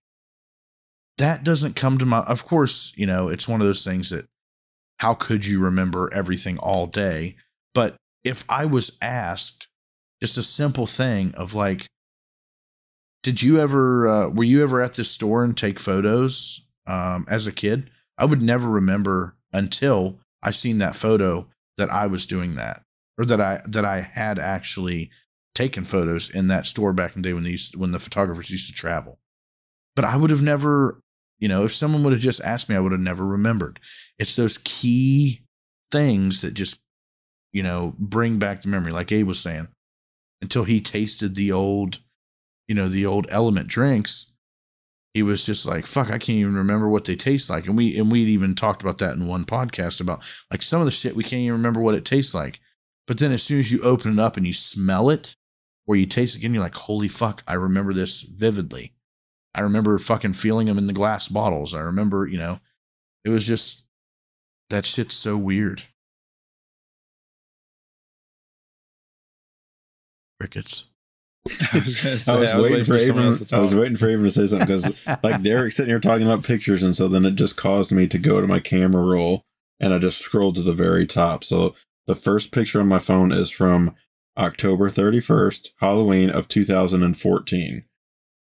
that 1.18 1.44
doesn't 1.44 1.76
come 1.76 1.98
to 1.98 2.06
my. 2.06 2.20
Of 2.20 2.46
course, 2.46 2.94
you 2.96 3.06
know, 3.06 3.30
it's 3.30 3.48
one 3.48 3.62
of 3.62 3.68
those 3.68 3.86
things 3.86 4.10
that 4.10 4.28
how 5.02 5.16
could 5.16 5.48
you 5.48 5.60
remember 5.60 6.14
everything 6.14 6.60
all 6.60 6.86
day? 6.86 7.36
But 7.74 7.96
if 8.24 8.46
I 8.48 8.66
was 8.66 9.00
asked 9.02 9.68
just 10.22 10.38
a 10.38 10.44
simple 10.44 10.86
thing 10.86 11.34
of 11.34 11.56
like, 11.56 11.88
did 13.24 13.42
you 13.42 13.60
ever, 13.60 14.08
uh, 14.08 14.30
were 14.30 14.44
you 14.44 14.62
ever 14.62 14.80
at 14.80 14.94
this 14.94 15.10
store 15.10 15.44
and 15.44 15.58
take 15.58 15.80
photos 15.80 16.62
um, 16.86 17.26
as 17.28 17.48
a 17.48 17.52
kid? 17.52 17.90
I 18.20 18.26
would 18.26 18.44
never 18.44 18.70
remember 18.70 19.36
until 19.52 20.20
I 20.44 20.52
seen 20.52 20.78
that 20.78 20.96
photo 20.96 21.48
that 21.80 21.90
I 21.90 22.06
was 22.06 22.28
doing 22.28 22.54
that 22.58 22.84
or 23.18 23.26
that 23.26 23.42
I, 23.42 23.62
that 23.66 23.84
I 23.84 24.02
had 24.02 24.38
actually 24.38 25.10
taken 25.56 25.84
photos 25.84 26.30
in 26.30 26.46
that 26.50 26.68
store 26.68 26.94
back 26.94 27.16
in 27.16 27.24
the 27.24 27.30
day 27.30 27.34
when 27.34 27.44
these, 27.44 27.76
when 27.76 27.92
the 27.92 27.98
photographers 27.98 28.52
used 28.52 28.68
to 28.68 28.74
travel. 28.76 29.18
But 29.96 30.06
I 30.06 30.16
would 30.16 30.30
have 30.30 30.44
never, 30.44 31.02
you 31.40 31.48
know, 31.48 31.64
if 31.64 31.74
someone 31.74 32.04
would 32.04 32.14
have 32.14 32.22
just 32.22 32.44
asked 32.44 32.70
me, 32.70 32.76
I 32.76 32.80
would 32.80 32.92
have 32.92 33.02
never 33.02 33.26
remembered. 33.26 33.80
It's 34.22 34.36
those 34.36 34.60
key 34.60 35.42
things 35.90 36.42
that 36.42 36.54
just, 36.54 36.80
you 37.52 37.64
know, 37.64 37.96
bring 37.98 38.38
back 38.38 38.62
the 38.62 38.68
memory. 38.68 38.92
Like 38.92 39.12
Abe 39.12 39.26
was 39.26 39.40
saying, 39.40 39.68
until 40.44 40.64
he 40.64 40.80
tasted 40.80 41.34
the 41.34 41.52
old, 41.52 42.02
you 42.68 42.76
know, 42.76 42.88
the 42.88 43.04
old 43.04 43.26
element 43.30 43.68
drinks, 43.68 44.34
he 45.16 45.24
was 45.24 45.44
just 45.44 45.66
like, 45.66 45.88
fuck, 45.88 46.10
I 46.10 46.20
can't 46.20 46.38
even 46.38 46.54
remember 46.54 46.88
what 46.88 47.06
they 47.06 47.16
taste 47.16 47.50
like. 47.50 47.66
And 47.66 47.76
we 47.76 47.98
and 47.98 48.12
we'd 48.12 48.28
even 48.28 48.54
talked 48.54 48.84
about 48.84 49.00
that 49.00 49.16
in 49.16 49.26
one 49.26 49.44
podcast 49.44 50.00
about 50.00 50.24
like 50.52 50.62
some 50.62 50.82
of 50.82 50.86
the 50.86 50.92
shit 50.92 51.16
we 51.16 51.24
can't 51.24 51.42
even 51.42 51.54
remember 51.54 51.82
what 51.82 51.96
it 51.96 52.06
tastes 52.06 52.36
like. 52.36 52.60
But 53.08 53.18
then 53.18 53.32
as 53.32 53.42
soon 53.42 53.58
as 53.58 53.72
you 53.72 53.82
open 53.82 54.14
it 54.14 54.22
up 54.22 54.38
and 54.38 54.46
you 54.46 54.54
smell 54.54 55.10
it, 55.10 55.36
or 55.88 55.96
you 55.96 56.06
taste 56.06 56.36
it 56.36 56.40
again, 56.40 56.54
you're 56.54 56.62
like, 56.62 56.76
holy 56.76 57.08
fuck, 57.08 57.42
I 57.48 57.54
remember 57.54 57.92
this 57.92 58.22
vividly. 58.22 58.94
I 59.56 59.62
remember 59.62 59.98
fucking 59.98 60.34
feeling 60.34 60.68
them 60.68 60.78
in 60.78 60.86
the 60.86 60.94
glass 60.94 61.28
bottles. 61.28 61.74
I 61.74 61.80
remember, 61.80 62.28
you 62.28 62.38
know, 62.38 62.60
it 63.26 63.30
was 63.30 63.48
just 63.48 63.84
that 64.72 64.86
shit's 64.86 65.16
so 65.16 65.38
weird. 65.38 65.84
Crickets. 70.40 70.86
I 71.74 71.78
was, 71.78 72.04
gonna 72.04 72.18
say, 72.18 72.32
I 72.32 72.36
was, 72.40 72.54
waiting, 72.56 72.86
for 72.86 73.00
someone 73.00 73.26
Abram. 73.26 73.46
to 73.46 73.56
I 73.56 73.60
was 73.60 73.76
waiting 73.76 73.98
for 73.98 74.06
Abram 74.08 74.24
to 74.24 74.32
say 74.32 74.46
something 74.46 74.68
because, 74.68 75.08
like, 75.24 75.42
Derek's 75.42 75.76
sitting 75.76 75.90
here 75.90 76.00
talking 76.00 76.26
about 76.26 76.44
pictures, 76.44 76.84
and 76.84 76.96
so 76.96 77.08
then 77.08 77.26
it 77.26 77.36
just 77.36 77.58
caused 77.58 77.92
me 77.92 78.08
to 78.08 78.18
go 78.18 78.42
to 78.42 78.48
my 78.48 78.60
camera 78.60 79.04
roll, 79.04 79.44
and 79.80 79.94
I 79.94 80.00
just 80.00 80.20
scrolled 80.20 80.56
to 80.56 80.64
the 80.64 80.74
very 80.74 81.06
top. 81.06 81.44
So 81.44 81.76
the 82.08 82.16
first 82.16 82.52
picture 82.52 82.80
on 82.80 82.88
my 82.88 83.00
phone 83.00 83.32
is 83.32 83.52
from 83.52 83.96
October 84.38 84.90
thirty 84.90 85.20
first, 85.20 85.74
Halloween 85.78 86.30
of 86.30 86.48
two 86.48 86.64
thousand 86.64 87.04
and 87.04 87.18
fourteen. 87.18 87.86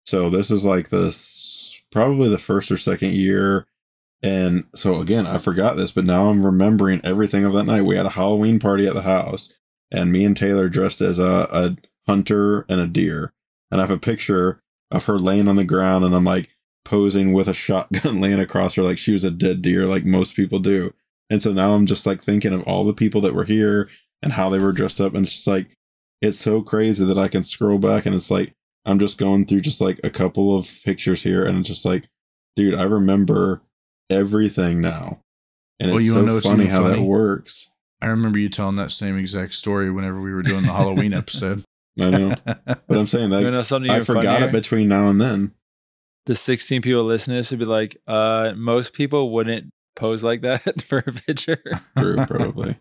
So 0.06 0.30
this 0.30 0.50
is 0.50 0.66
like 0.66 0.90
this 0.90 1.84
probably 1.92 2.30
the 2.30 2.40
first 2.40 2.72
or 2.72 2.78
second 2.78 3.14
year. 3.14 3.68
And 4.24 4.66
so 4.76 5.00
again, 5.00 5.26
I 5.26 5.40
forgot 5.40 5.78
this, 5.78 5.92
but 5.92 6.06
now 6.06 6.30
I'm 6.30 6.46
remembering 6.46 7.02
everything 7.04 7.44
of 7.44 7.54
that 7.54 7.64
night. 7.64 7.82
We 7.82 7.98
had 7.98 8.06
a 8.06 8.12
Halloween 8.12 8.60
party 8.60 8.88
at 8.88 8.94
the 8.94 9.02
house, 9.02 9.54
and 9.92 10.12
me 10.12 10.24
and 10.26 10.38
Taylor 10.38 10.70
dressed 10.70 11.02
as 11.02 11.18
a, 11.18 11.48
a 11.52 11.78
hunter 12.08 12.66
and 12.70 12.80
a 12.80 12.88
deer. 12.88 13.34
And 13.72 13.82
I 13.82 13.84
have 13.84 13.96
a 13.96 14.00
picture 14.00 14.62
of 14.92 15.06
her 15.06 15.18
laying 15.18 15.48
on 15.48 15.56
the 15.56 15.64
ground, 15.64 16.06
and 16.06 16.14
I'm 16.14 16.26
like 16.26 16.50
posing 16.86 17.34
with 17.34 17.48
a 17.48 17.54
shotgun 17.54 18.22
laying 18.22 18.40
across 18.40 18.76
her 18.76 18.84
like 18.84 18.98
she 18.98 19.14
was 19.14 19.24
a 19.24 19.32
dead 19.32 19.62
deer, 19.62 19.86
like 19.86 20.06
most 20.06 20.36
people 20.36 20.60
do. 20.60 20.94
And 21.30 21.42
so 21.42 21.54
now 21.54 21.74
I'm 21.74 21.86
just 21.86 22.06
like 22.06 22.22
thinking 22.22 22.54
of 22.54 22.64
all 22.64 22.84
the 22.84 22.94
people 22.94 23.22
that 23.22 23.34
were 23.34 23.46
here 23.46 23.90
and 24.22 24.34
how 24.34 24.50
they 24.50 24.60
were 24.60 24.74
dressed 24.74 25.02
up, 25.02 25.16
and 25.16 25.26
it's 25.26 25.34
just 25.34 25.48
like 25.48 25.78
it's 26.22 26.38
so 26.40 26.62
crazy 26.62 27.04
that 27.06 27.18
I 27.18 27.28
can 27.28 27.44
scroll 27.44 27.80
back 27.80 28.06
and 28.06 28.14
it's 28.14 28.30
like 28.30 28.54
I'm 28.86 29.00
just 29.00 29.18
going 29.18 29.46
through 29.46 29.62
just 29.62 29.82
like 29.82 30.00
a 30.04 30.10
couple 30.10 30.56
of 30.56 30.80
pictures 30.84 31.24
here, 31.24 31.46
and 31.46 31.60
it's 31.60 31.70
just 31.70 31.86
like, 31.86 32.08
dude, 32.56 32.76
I 32.76 32.84
remember 32.84 33.62
everything 34.12 34.82
now. 34.82 35.20
And 35.80 35.92
Well, 35.92 35.98
it's 36.00 36.06
you 36.08 36.12
so 36.14 36.20
wanna 36.20 36.34
know 36.34 36.40
funny 36.42 36.64
even 36.66 36.76
how 36.76 36.84
that 36.84 37.02
works. 37.02 37.70
I 38.02 38.08
remember 38.08 38.40
you 38.40 38.50
telling 38.50 38.76
that 38.78 38.92
same 38.92 39.18
exact 39.18 39.54
story 39.56 39.92
whenever 39.92 40.20
we 40.22 40.34
were 40.34 40.42
doing 40.44 40.64
the 40.64 40.72
Halloween 40.74 41.14
episode. 41.14 41.64
I 42.00 42.10
know. 42.10 42.34
But 42.66 42.98
I'm 42.98 43.08
saying 43.08 43.32
You 43.32 43.52
know 43.52 43.62
something 43.62 43.92
I 43.92 44.02
forgot 44.02 44.24
funnier? 44.40 44.50
it 44.50 44.52
between 44.52 44.88
now 44.88 45.08
and 45.08 45.20
then. 45.22 45.54
the 46.26 46.36
16 46.36 46.82
people 46.82 47.04
listening 47.04 47.36
to 47.36 47.40
this 47.40 47.52
would 47.52 47.60
be 47.60 47.66
like, 47.66 47.98
uh, 48.08 48.54
most 48.56 48.94
people 48.94 49.32
wouldn't 49.32 49.70
pose 49.96 50.24
like 50.24 50.42
that 50.42 50.82
for 50.88 51.00
a 51.00 51.12
picture. 51.12 51.62
True, 51.98 52.16
probably. 52.26 52.78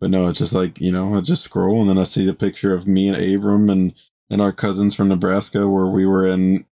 But 0.00 0.10
no, 0.10 0.26
it's 0.28 0.38
just 0.38 0.54
like, 0.54 0.80
you 0.80 0.92
know, 0.92 1.14
I 1.14 1.20
just 1.20 1.44
scroll 1.44 1.80
and 1.80 1.88
then 1.90 1.98
I 1.98 2.04
see 2.04 2.24
the 2.26 2.34
picture 2.34 2.74
of 2.74 2.86
me 2.86 3.08
and 3.08 3.16
Abram 3.16 3.70
and, 3.70 3.94
and 4.30 4.40
our 4.40 4.52
cousins 4.52 4.94
from 4.94 5.08
Nebraska 5.08 5.68
where 5.68 5.86
we 5.86 6.06
were 6.06 6.26
in 6.26 6.66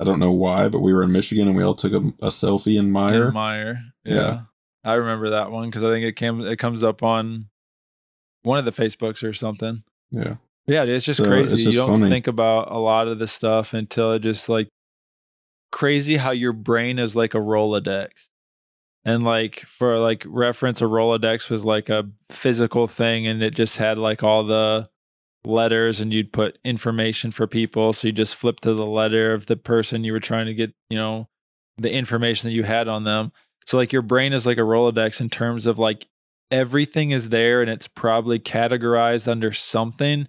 I 0.00 0.04
don't 0.04 0.18
know 0.18 0.32
why, 0.32 0.68
but 0.68 0.80
we 0.80 0.94
were 0.94 1.02
in 1.02 1.12
Michigan 1.12 1.46
and 1.48 1.56
we 1.56 1.62
all 1.62 1.74
took 1.74 1.92
a, 1.92 1.98
a 2.24 2.28
selfie 2.30 2.78
in 2.78 2.90
Meijer. 2.90 3.28
In 3.28 3.34
Meijer. 3.34 3.80
Yeah. 4.04 4.14
Yeah. 4.14 4.40
I 4.82 4.94
remember 4.94 5.30
that 5.30 5.50
one 5.50 5.68
because 5.68 5.82
I 5.82 5.90
think 5.90 6.04
it 6.06 6.16
came 6.16 6.40
it 6.40 6.56
comes 6.58 6.82
up 6.82 7.02
on 7.02 7.48
one 8.42 8.58
of 8.58 8.64
the 8.64 8.70
Facebooks 8.72 9.22
or 9.22 9.32
something. 9.34 9.82
yeah. 10.10 10.36
Yeah, 10.66 10.84
it's 10.84 11.04
just 11.04 11.16
So, 11.18 11.26
crazy. 11.26 11.54
it's 11.54 11.64
just 11.64 11.74
you 11.74 11.80
don't 11.80 11.98
funny. 11.98 12.08
think 12.10 12.26
about 12.28 12.70
a 12.70 12.78
lot 12.78 13.08
of 13.08 13.18
the 13.18 13.26
stuff 13.26 13.74
until 13.74 14.12
it 14.12 14.20
just 14.20 14.48
like 14.48 14.68
crazy 15.72 16.16
how 16.16 16.30
your 16.30 16.52
brain 16.52 16.98
is 16.98 17.16
like 17.16 17.34
a 17.34 17.38
Rolodex. 17.38 18.28
And 19.04 19.24
like 19.24 19.60
for 19.60 19.98
like 19.98 20.24
reference, 20.28 20.80
a 20.80 20.84
Rolodex 20.84 21.50
was 21.50 21.64
like 21.64 21.88
a 21.88 22.08
physical 22.30 22.86
thing 22.86 23.26
and 23.26 23.42
it 23.42 23.54
just 23.54 23.78
had 23.78 23.98
like 23.98 24.22
all 24.22 24.44
the 24.44 24.88
letters 25.44 26.00
and 26.00 26.12
you'd 26.12 26.32
put 26.32 26.58
information 26.64 27.30
for 27.30 27.46
people. 27.46 27.92
So 27.92 28.08
you 28.08 28.12
just 28.12 28.36
flip 28.36 28.60
to 28.60 28.74
the 28.74 28.86
letter 28.86 29.32
of 29.32 29.46
the 29.46 29.56
person 29.56 30.04
you 30.04 30.12
were 30.12 30.20
trying 30.20 30.46
to 30.46 30.54
get, 30.54 30.72
you 30.88 30.98
know, 30.98 31.28
the 31.78 31.92
information 31.92 32.48
that 32.48 32.54
you 32.54 32.62
had 32.62 32.88
on 32.88 33.04
them. 33.04 33.32
So 33.66 33.76
like 33.76 33.92
your 33.92 34.02
brain 34.02 34.32
is 34.32 34.46
like 34.46 34.58
a 34.58 34.62
Rolodex 34.62 35.20
in 35.20 35.30
terms 35.30 35.66
of 35.66 35.78
like 35.78 36.06
everything 36.50 37.10
is 37.10 37.28
there 37.28 37.62
and 37.62 37.70
it's 37.70 37.88
probably 37.88 38.38
categorized 38.38 39.28
under 39.28 39.52
something. 39.52 40.28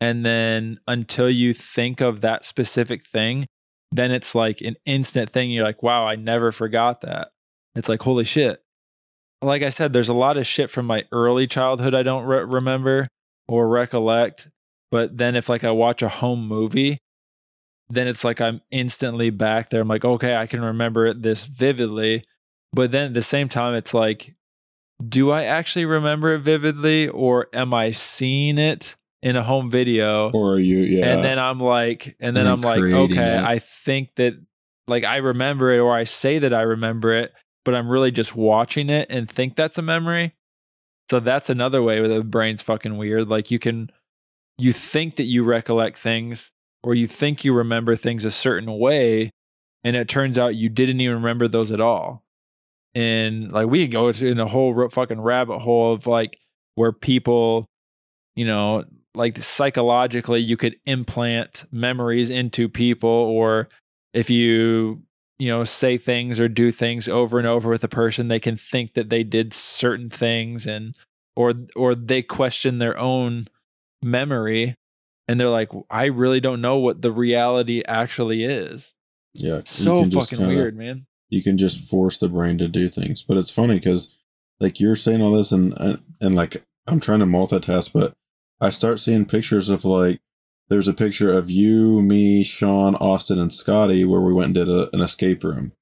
And 0.00 0.26
then 0.26 0.80
until 0.86 1.30
you 1.30 1.54
think 1.54 2.00
of 2.00 2.20
that 2.20 2.44
specific 2.44 3.04
thing, 3.04 3.46
then 3.92 4.10
it's 4.10 4.34
like 4.34 4.60
an 4.60 4.76
instant 4.84 5.30
thing. 5.30 5.50
You're 5.50 5.64
like, 5.64 5.82
wow, 5.82 6.06
I 6.06 6.16
never 6.16 6.52
forgot 6.52 7.00
that. 7.02 7.28
It's 7.74 7.88
like, 7.88 8.02
holy 8.02 8.24
shit. 8.24 8.62
Like 9.40 9.62
I 9.62 9.68
said, 9.68 9.92
there's 9.92 10.08
a 10.08 10.14
lot 10.14 10.36
of 10.36 10.46
shit 10.46 10.70
from 10.70 10.86
my 10.86 11.04
early 11.12 11.46
childhood 11.46 11.94
I 11.94 12.02
don't 12.02 12.24
re- 12.24 12.44
remember 12.44 13.08
or 13.48 13.68
recollect. 13.68 14.48
But 14.90 15.16
then 15.16 15.36
if 15.36 15.48
like 15.48 15.64
I 15.64 15.70
watch 15.70 16.02
a 16.02 16.08
home 16.08 16.46
movie, 16.46 16.98
then 17.88 18.08
it's 18.08 18.24
like 18.24 18.40
I'm 18.40 18.60
instantly 18.70 19.30
back 19.30 19.70
there. 19.70 19.80
I'm 19.80 19.88
like, 19.88 20.04
okay, 20.04 20.36
I 20.36 20.46
can 20.46 20.60
remember 20.60 21.06
it 21.06 21.22
this 21.22 21.44
vividly. 21.44 22.24
But 22.72 22.90
then 22.90 23.08
at 23.08 23.14
the 23.14 23.22
same 23.22 23.48
time, 23.48 23.74
it's 23.74 23.94
like, 23.94 24.34
do 25.06 25.30
I 25.30 25.44
actually 25.44 25.84
remember 25.84 26.34
it 26.34 26.40
vividly 26.40 27.08
or 27.08 27.48
am 27.52 27.74
I 27.74 27.90
seeing 27.90 28.58
it 28.58 28.96
in 29.22 29.36
a 29.36 29.42
home 29.42 29.70
video? 29.70 30.30
Or 30.30 30.54
are 30.54 30.58
you 30.58 30.78
yeah. 30.78 31.06
And 31.06 31.24
then 31.24 31.38
I'm 31.38 31.60
like, 31.60 32.16
and 32.20 32.34
then 32.34 32.46
And 32.46 32.52
I'm 32.52 32.60
like, 32.60 32.80
okay, 32.80 33.36
it. 33.36 33.44
I 33.44 33.58
think 33.58 34.14
that 34.16 34.34
like 34.88 35.04
I 35.04 35.16
remember 35.16 35.72
it 35.72 35.78
or 35.78 35.94
I 35.94 36.04
say 36.04 36.38
that 36.38 36.54
I 36.54 36.62
remember 36.62 37.12
it, 37.12 37.32
but 37.64 37.74
I'm 37.74 37.88
really 37.88 38.10
just 38.10 38.34
watching 38.34 38.88
it 38.88 39.08
and 39.10 39.28
think 39.28 39.56
that's 39.56 39.78
a 39.78 39.82
memory. 39.82 40.34
So 41.08 41.20
that's 41.20 41.50
another 41.50 41.82
way 41.82 42.00
where 42.00 42.08
the 42.08 42.24
brain's 42.24 42.62
fucking 42.62 42.96
weird. 42.96 43.28
Like 43.28 43.50
you 43.50 43.58
can, 43.58 43.90
you 44.58 44.72
think 44.72 45.16
that 45.16 45.24
you 45.24 45.44
recollect 45.44 45.98
things 45.98 46.50
or 46.82 46.94
you 46.94 47.06
think 47.06 47.44
you 47.44 47.52
remember 47.52 47.96
things 47.96 48.24
a 48.24 48.30
certain 48.30 48.78
way, 48.78 49.30
and 49.82 49.96
it 49.96 50.08
turns 50.08 50.38
out 50.38 50.54
you 50.54 50.68
didn't 50.68 51.00
even 51.00 51.16
remember 51.16 51.48
those 51.48 51.72
at 51.72 51.80
all. 51.80 52.24
And 52.94 53.52
like 53.52 53.66
we 53.66 53.86
go 53.88 54.08
in 54.08 54.40
a 54.40 54.46
whole 54.46 54.88
fucking 54.88 55.20
rabbit 55.20 55.58
hole 55.58 55.92
of 55.92 56.06
like 56.06 56.38
where 56.76 56.92
people, 56.92 57.66
you 58.36 58.46
know, 58.46 58.84
like 59.14 59.36
psychologically 59.38 60.40
you 60.40 60.56
could 60.56 60.76
implant 60.86 61.64
memories 61.72 62.30
into 62.30 62.68
people 62.68 63.10
or 63.10 63.68
if 64.14 64.30
you 64.30 65.02
you 65.38 65.48
know 65.48 65.64
say 65.64 65.96
things 65.96 66.40
or 66.40 66.48
do 66.48 66.70
things 66.70 67.08
over 67.08 67.38
and 67.38 67.46
over 67.46 67.70
with 67.70 67.84
a 67.84 67.88
person 67.88 68.28
they 68.28 68.40
can 68.40 68.56
think 68.56 68.94
that 68.94 69.10
they 69.10 69.22
did 69.22 69.52
certain 69.52 70.10
things 70.10 70.66
and 70.66 70.94
or 71.34 71.52
or 71.74 71.94
they 71.94 72.22
question 72.22 72.78
their 72.78 72.98
own 72.98 73.46
memory 74.02 74.74
and 75.28 75.38
they're 75.38 75.48
like 75.48 75.70
i 75.90 76.04
really 76.04 76.40
don't 76.40 76.60
know 76.60 76.76
what 76.76 77.02
the 77.02 77.12
reality 77.12 77.82
actually 77.86 78.44
is 78.44 78.94
yeah. 79.34 79.60
so 79.64 80.04
fucking 80.04 80.38
kinda- 80.38 80.54
weird 80.54 80.76
man 80.76 81.06
you 81.28 81.42
can 81.42 81.58
just 81.58 81.80
force 81.80 82.18
the 82.18 82.28
brain 82.28 82.58
to 82.58 82.68
do 82.68 82.88
things. 82.88 83.22
But 83.22 83.36
it's 83.36 83.50
funny 83.50 83.76
because 83.76 84.14
like 84.60 84.80
you're 84.80 84.96
saying 84.96 85.22
all 85.22 85.32
this 85.32 85.52
and 85.52 85.74
and, 85.78 86.02
and 86.20 86.34
like 86.34 86.64
I'm 86.86 87.00
trying 87.00 87.20
to 87.20 87.26
multitask, 87.26 87.92
but 87.92 88.14
I 88.60 88.70
start 88.70 89.00
seeing 89.00 89.26
pictures 89.26 89.68
of 89.68 89.84
like 89.84 90.20
there's 90.68 90.88
a 90.88 90.94
picture 90.94 91.32
of 91.32 91.50
you, 91.50 92.02
me, 92.02 92.44
Sean, 92.44 92.94
Austin, 92.96 93.38
and 93.38 93.52
Scotty 93.52 94.04
where 94.04 94.20
we 94.20 94.32
went 94.32 94.46
and 94.46 94.54
did 94.54 94.68
a, 94.68 94.94
an 94.94 95.00
escape 95.00 95.44
room. 95.44 95.72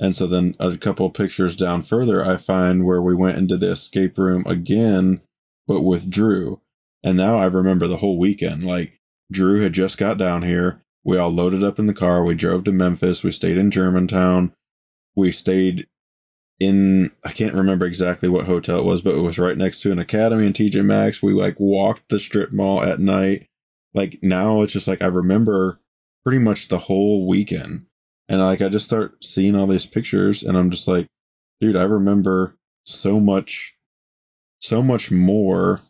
And 0.00 0.14
so 0.14 0.26
then 0.26 0.56
a 0.58 0.76
couple 0.76 1.08
pictures 1.10 1.54
down 1.54 1.82
further, 1.82 2.24
I 2.24 2.36
find 2.36 2.84
where 2.84 3.02
we 3.02 3.14
went 3.14 3.38
and 3.38 3.48
did 3.48 3.60
the 3.60 3.70
escape 3.70 4.18
room 4.18 4.44
again, 4.46 5.20
but 5.66 5.82
with 5.82 6.10
Drew. 6.10 6.60
And 7.04 7.16
now 7.16 7.36
I 7.36 7.46
remember 7.46 7.86
the 7.86 7.98
whole 7.98 8.18
weekend. 8.18 8.64
Like 8.64 9.00
Drew 9.30 9.60
had 9.60 9.72
just 9.72 9.98
got 9.98 10.18
down 10.18 10.42
here. 10.42 10.82
We 11.04 11.18
all 11.18 11.30
loaded 11.30 11.62
up 11.64 11.78
in 11.78 11.86
the 11.86 11.94
car. 11.94 12.24
We 12.24 12.34
drove 12.34 12.64
to 12.64 12.72
Memphis. 12.72 13.24
We 13.24 13.32
stayed 13.32 13.56
in 13.58 13.70
Germantown 13.70 14.52
we 15.14 15.32
stayed 15.32 15.86
in 16.58 17.10
I 17.24 17.32
can't 17.32 17.54
remember 17.54 17.86
exactly 17.86 18.28
what 18.28 18.46
hotel 18.46 18.80
it 18.80 18.84
was, 18.84 19.02
but 19.02 19.14
it 19.14 19.20
was 19.20 19.38
right 19.38 19.56
next 19.56 19.82
to 19.82 19.92
an 19.92 19.98
academy 19.98 20.46
and 20.46 20.54
TJ 20.54 20.84
Maxx. 20.84 21.22
We 21.22 21.32
like 21.32 21.58
walked 21.58 22.08
the 22.08 22.20
strip 22.20 22.52
mall 22.52 22.82
at 22.82 23.00
night. 23.00 23.48
Like 23.94 24.18
now 24.22 24.62
it's 24.62 24.72
just 24.72 24.88
like 24.88 25.02
I 25.02 25.06
remember 25.06 25.80
pretty 26.24 26.38
much 26.38 26.68
the 26.68 26.78
whole 26.78 27.26
weekend. 27.26 27.86
And 28.28 28.40
like 28.40 28.62
I 28.62 28.68
just 28.68 28.86
start 28.86 29.24
seeing 29.24 29.56
all 29.56 29.66
these 29.66 29.86
pictures 29.86 30.42
and 30.42 30.56
I'm 30.56 30.70
just 30.70 30.88
like, 30.88 31.06
dude, 31.60 31.76
I 31.76 31.84
remember 31.84 32.56
so 32.84 33.20
much 33.20 33.76
so 34.60 34.80
much 34.80 35.10
more 35.10 35.80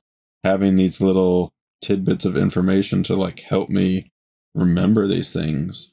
having 0.45 0.77
these 0.77 1.01
little 1.01 1.53
tidbits 1.83 2.25
of 2.25 2.37
information 2.37 3.03
to 3.03 3.15
like 3.15 3.41
help 3.41 3.69
me 3.69 4.11
remember 4.55 5.07
these 5.07 5.33
things. 5.33 5.93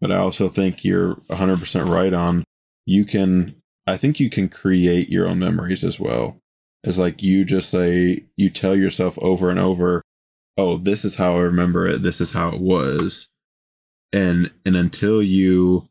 But 0.00 0.10
I 0.10 0.16
also 0.16 0.48
think 0.48 0.84
you're 0.84 1.16
100% 1.16 1.88
right 1.88 2.12
on 2.12 2.44
you 2.86 3.04
can 3.04 3.54
I 3.86 3.96
think 3.96 4.20
you 4.20 4.30
can 4.30 4.48
create 4.48 5.08
your 5.08 5.26
own 5.26 5.38
memories 5.38 5.84
as 5.84 5.98
well. 5.98 6.38
It's 6.84 6.98
like 6.98 7.22
you 7.22 7.44
just 7.44 7.70
say 7.70 8.24
you 8.36 8.48
tell 8.48 8.76
yourself 8.76 9.18
over 9.20 9.50
and 9.50 9.58
over, 9.58 10.02
"Oh, 10.56 10.78
this 10.78 11.04
is 11.04 11.16
how 11.16 11.34
I 11.34 11.40
remember 11.40 11.86
it. 11.86 12.02
This 12.02 12.20
is 12.20 12.32
how 12.32 12.50
it 12.50 12.60
was." 12.60 13.28
And 14.12 14.50
and 14.66 14.76
until 14.76 15.22
you 15.22 15.84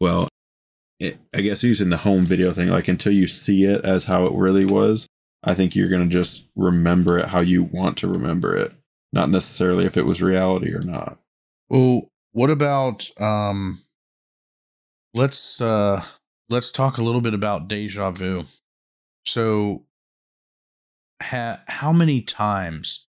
well, 0.00 0.28
it, 0.98 1.18
I 1.34 1.40
guess 1.42 1.62
using 1.62 1.90
the 1.90 1.98
home 1.98 2.26
video 2.26 2.52
thing, 2.52 2.68
like 2.68 2.88
until 2.88 3.12
you 3.12 3.26
see 3.26 3.64
it 3.64 3.84
as 3.84 4.04
how 4.04 4.26
it 4.26 4.34
really 4.34 4.64
was, 4.64 5.06
I 5.44 5.54
think 5.54 5.74
you're 5.74 5.88
going 5.88 6.08
to 6.08 6.12
just 6.12 6.48
remember 6.56 7.18
it 7.18 7.26
how 7.26 7.40
you 7.40 7.64
want 7.64 7.98
to 7.98 8.08
remember 8.08 8.54
it, 8.56 8.72
not 9.12 9.30
necessarily 9.30 9.86
if 9.86 9.96
it 9.96 10.06
was 10.06 10.22
reality 10.22 10.72
or 10.72 10.82
not. 10.82 11.18
Well, 11.68 12.08
what 12.32 12.50
about 12.50 13.08
um 13.20 13.78
let's 15.14 15.60
uh 15.60 16.02
let's 16.48 16.70
talk 16.70 16.98
a 16.98 17.04
little 17.04 17.20
bit 17.20 17.34
about 17.34 17.68
deja 17.68 18.10
vu. 18.10 18.44
So 19.24 19.84
ha- 21.22 21.60
how 21.68 21.92
many 21.92 22.22
times 22.22 23.06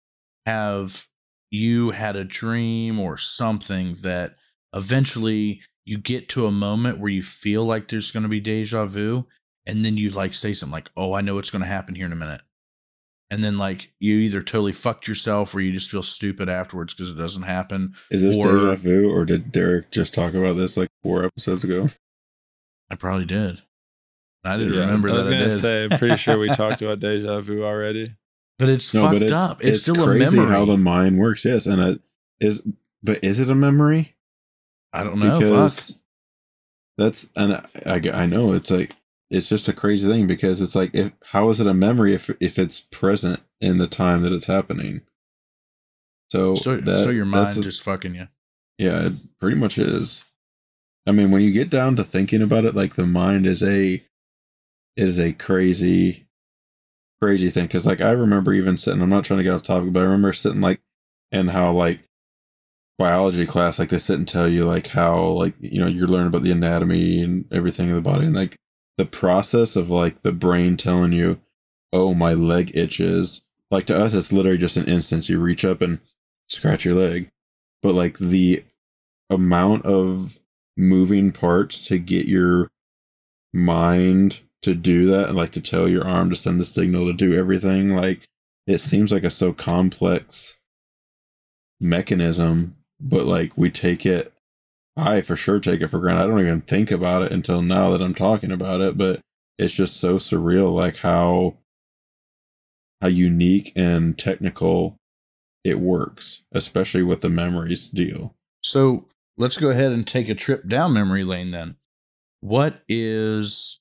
have 0.45 1.07
you 1.51 1.91
had 1.91 2.15
a 2.15 2.23
dream 2.25 2.99
or 2.99 3.17
something 3.17 3.93
that 4.03 4.33
eventually 4.73 5.61
you 5.85 5.97
get 5.97 6.27
to 6.29 6.45
a 6.45 6.51
moment 6.51 6.99
where 6.99 7.11
you 7.11 7.21
feel 7.23 7.63
like 7.65 7.87
there's 7.87 8.11
going 8.11 8.23
to 8.23 8.29
be 8.29 8.39
deja 8.39 8.85
vu 8.85 9.25
and 9.65 9.85
then 9.85 9.97
you 9.97 10.09
like 10.09 10.33
say 10.33 10.53
something 10.53 10.73
like, 10.73 10.89
"Oh, 10.97 11.13
I 11.13 11.21
know 11.21 11.35
what's 11.35 11.49
going 11.51 11.61
to 11.63 11.67
happen 11.67 11.95
here 11.95 12.05
in 12.05 12.11
a 12.11 12.15
minute." 12.17 12.41
And 13.31 13.43
then 13.43 13.57
like 13.57 13.91
you 13.99 14.17
either 14.17 14.41
totally 14.41 14.71
fucked 14.71 15.07
yourself 15.07 15.55
or 15.55 15.61
you 15.61 15.71
just 15.71 15.89
feel 15.89 16.03
stupid 16.03 16.47
afterwards 16.49 16.93
because 16.93 17.11
it 17.11 17.17
doesn't 17.17 17.43
happen. 17.43 17.95
Is 18.11 18.21
this 18.21 18.37
Or- 18.37 18.51
deja 18.55 18.75
vu, 18.75 19.09
or 19.09 19.25
did 19.25 19.51
Derek 19.51 19.89
just 19.91 20.13
talk 20.13 20.33
about 20.35 20.55
this 20.57 20.77
like 20.77 20.89
four 21.01 21.23
episodes 21.25 21.63
ago? 21.63 21.89
I 22.91 22.95
probably 22.95 23.25
did. 23.25 23.61
I 24.43 24.57
didn't 24.57 24.73
Yeah, 24.73 24.81
remember 24.81 25.09
I 25.09 25.13
was 25.15 25.25
that 25.25 25.33
I 25.33 25.37
gonna 25.39 25.49
did. 25.49 25.59
say, 25.59 25.83
I'm 25.85 25.97
pretty 25.97 26.17
sure 26.17 26.37
we 26.37 26.49
talked 26.49 26.83
about 26.83 26.99
deja 26.99 27.39
vu 27.41 27.63
already. 27.63 28.13
But 28.57 28.69
it's 28.69 28.91
fucked 28.91 29.31
up. 29.31 29.63
It's, 29.63 29.81
still 29.81 30.01
a 30.09 30.15
memory. 30.15 30.47
how 30.47 30.65
the 30.65 30.77
mind 30.77 31.19
works. 31.19 31.45
Yes, 31.45 31.65
and 31.65 31.81
it 31.81 32.01
is, 32.39 32.63
but 33.03 33.23
is 33.23 33.39
it 33.39 33.49
a 33.49 33.55
memory? 33.55 34.15
I 34.93 35.03
don't 35.03 35.19
know. 35.19 35.39
Fuck. 35.39 35.97
that's 36.97 37.29
and 37.35 37.53
I, 37.53 37.65
I 37.85 38.23
I 38.23 38.25
know 38.25 38.53
it's 38.53 38.71
like 38.71 38.95
it's 39.29 39.49
just 39.49 39.67
a 39.67 39.73
crazy 39.73 40.07
thing 40.07 40.27
because 40.27 40.61
it's 40.61 40.75
like 40.75 40.95
if 40.95 41.11
how 41.25 41.49
is 41.49 41.59
it 41.59 41.67
a 41.67 41.73
memory 41.73 42.13
if 42.13 42.29
if 42.39 42.57
it's 42.57 42.81
present 42.81 43.41
in 43.59 43.77
the 43.77 43.87
time 43.87 44.21
that 44.21 44.31
it's 44.31 44.45
happening? 44.45 45.01
So 46.29 46.55
Still, 46.55 46.81
that, 46.81 46.99
still 46.99 47.13
your 47.13 47.25
mind 47.25 47.57
a- 47.57 47.61
just 47.61 47.83
fucking 47.83 48.15
you. 48.15 48.27
yeah, 48.77 49.07
it 49.07 49.13
pretty 49.39 49.57
much 49.57 49.77
is. 49.77 50.23
I 51.07 51.11
mean, 51.11 51.29
when 51.29 51.41
you 51.41 51.51
get 51.51 51.69
down 51.69 51.95
to 51.97 52.03
thinking 52.03 52.41
about 52.41 52.65
it, 52.65 52.73
like 52.75 52.95
the 52.95 53.05
mind 53.05 53.45
is 53.45 53.61
a 53.61 54.03
is 54.97 55.19
a 55.19 55.33
crazy, 55.33 56.24
crazy 57.21 57.49
thing. 57.49 57.65
Because 57.65 57.85
like 57.85 58.01
I 58.01 58.11
remember 58.11 58.53
even 58.53 58.77
sitting. 58.77 59.01
I'm 59.01 59.09
not 59.09 59.25
trying 59.25 59.39
to 59.39 59.43
get 59.43 59.53
off 59.53 59.63
topic, 59.63 59.93
but 59.93 60.01
I 60.01 60.03
remember 60.03 60.33
sitting 60.33 60.61
like 60.61 60.81
and 61.31 61.49
how 61.51 61.71
like 61.71 62.01
biology 62.97 63.45
class, 63.45 63.79
like 63.79 63.89
they 63.89 63.97
sit 63.97 64.17
and 64.17 64.27
tell 64.27 64.47
you 64.47 64.65
like 64.65 64.87
how 64.87 65.19
like 65.19 65.53
you 65.59 65.79
know 65.79 65.87
you're 65.87 66.07
learning 66.07 66.27
about 66.27 66.43
the 66.43 66.51
anatomy 66.51 67.21
and 67.21 67.45
everything 67.51 67.89
of 67.89 67.95
the 67.95 68.01
body, 68.01 68.25
and 68.25 68.35
like 68.35 68.55
the 68.97 69.05
process 69.05 69.75
of 69.75 69.89
like 69.89 70.21
the 70.21 70.31
brain 70.31 70.77
telling 70.77 71.11
you, 71.11 71.39
oh 71.93 72.13
my 72.13 72.33
leg 72.33 72.75
itches. 72.75 73.41
Like 73.71 73.85
to 73.87 73.99
us, 73.99 74.13
it's 74.13 74.31
literally 74.31 74.57
just 74.57 74.77
an 74.77 74.85
instance. 74.85 75.27
You 75.29 75.39
reach 75.39 75.65
up 75.65 75.81
and 75.81 75.99
scratch 76.47 76.85
your 76.85 76.95
leg, 76.95 77.29
but 77.81 77.93
like 77.93 78.17
the 78.19 78.63
amount 79.29 79.85
of 79.85 80.39
moving 80.77 81.31
parts 81.31 81.85
to 81.87 81.97
get 81.97 82.27
your 82.27 82.69
mind 83.53 84.41
to 84.65 84.75
do 84.75 85.07
that 85.07 85.29
and 85.29 85.37
like 85.37 85.51
to 85.51 85.61
tell 85.61 85.87
your 85.87 86.05
arm 86.05 86.29
to 86.29 86.35
send 86.35 86.59
the 86.59 86.65
signal 86.65 87.05
to 87.05 87.13
do 87.13 87.33
everything 87.33 87.95
like 87.95 88.27
it 88.67 88.79
seems 88.79 89.11
like 89.11 89.23
a 89.23 89.29
so 89.29 89.53
complex 89.53 90.57
mechanism 91.79 92.73
but 92.99 93.25
like 93.25 93.57
we 93.57 93.69
take 93.69 94.05
it 94.05 94.33
i 94.97 95.21
for 95.21 95.35
sure 95.35 95.59
take 95.59 95.81
it 95.81 95.87
for 95.87 95.99
granted 95.99 96.23
i 96.23 96.27
don't 96.27 96.39
even 96.39 96.61
think 96.61 96.91
about 96.91 97.21
it 97.21 97.31
until 97.31 97.61
now 97.61 97.91
that 97.91 98.01
i'm 98.01 98.15
talking 98.15 98.51
about 98.51 98.81
it 98.81 98.97
but 98.97 99.19
it's 99.57 99.75
just 99.75 99.97
so 99.97 100.17
surreal 100.17 100.73
like 100.73 100.97
how 100.97 101.55
how 103.01 103.07
unique 103.07 103.71
and 103.75 104.17
technical 104.17 104.95
it 105.63 105.79
works 105.79 106.43
especially 106.53 107.03
with 107.03 107.21
the 107.21 107.29
memories 107.29 107.89
deal 107.89 108.35
So 108.61 109.05
let's 109.37 109.57
go 109.57 109.69
ahead 109.69 109.91
and 109.91 110.07
take 110.07 110.29
a 110.29 110.35
trip 110.35 110.67
down 110.67 110.93
memory 110.93 111.23
lane 111.23 111.51
then. 111.51 111.75
What 112.41 112.81
is 112.87 113.79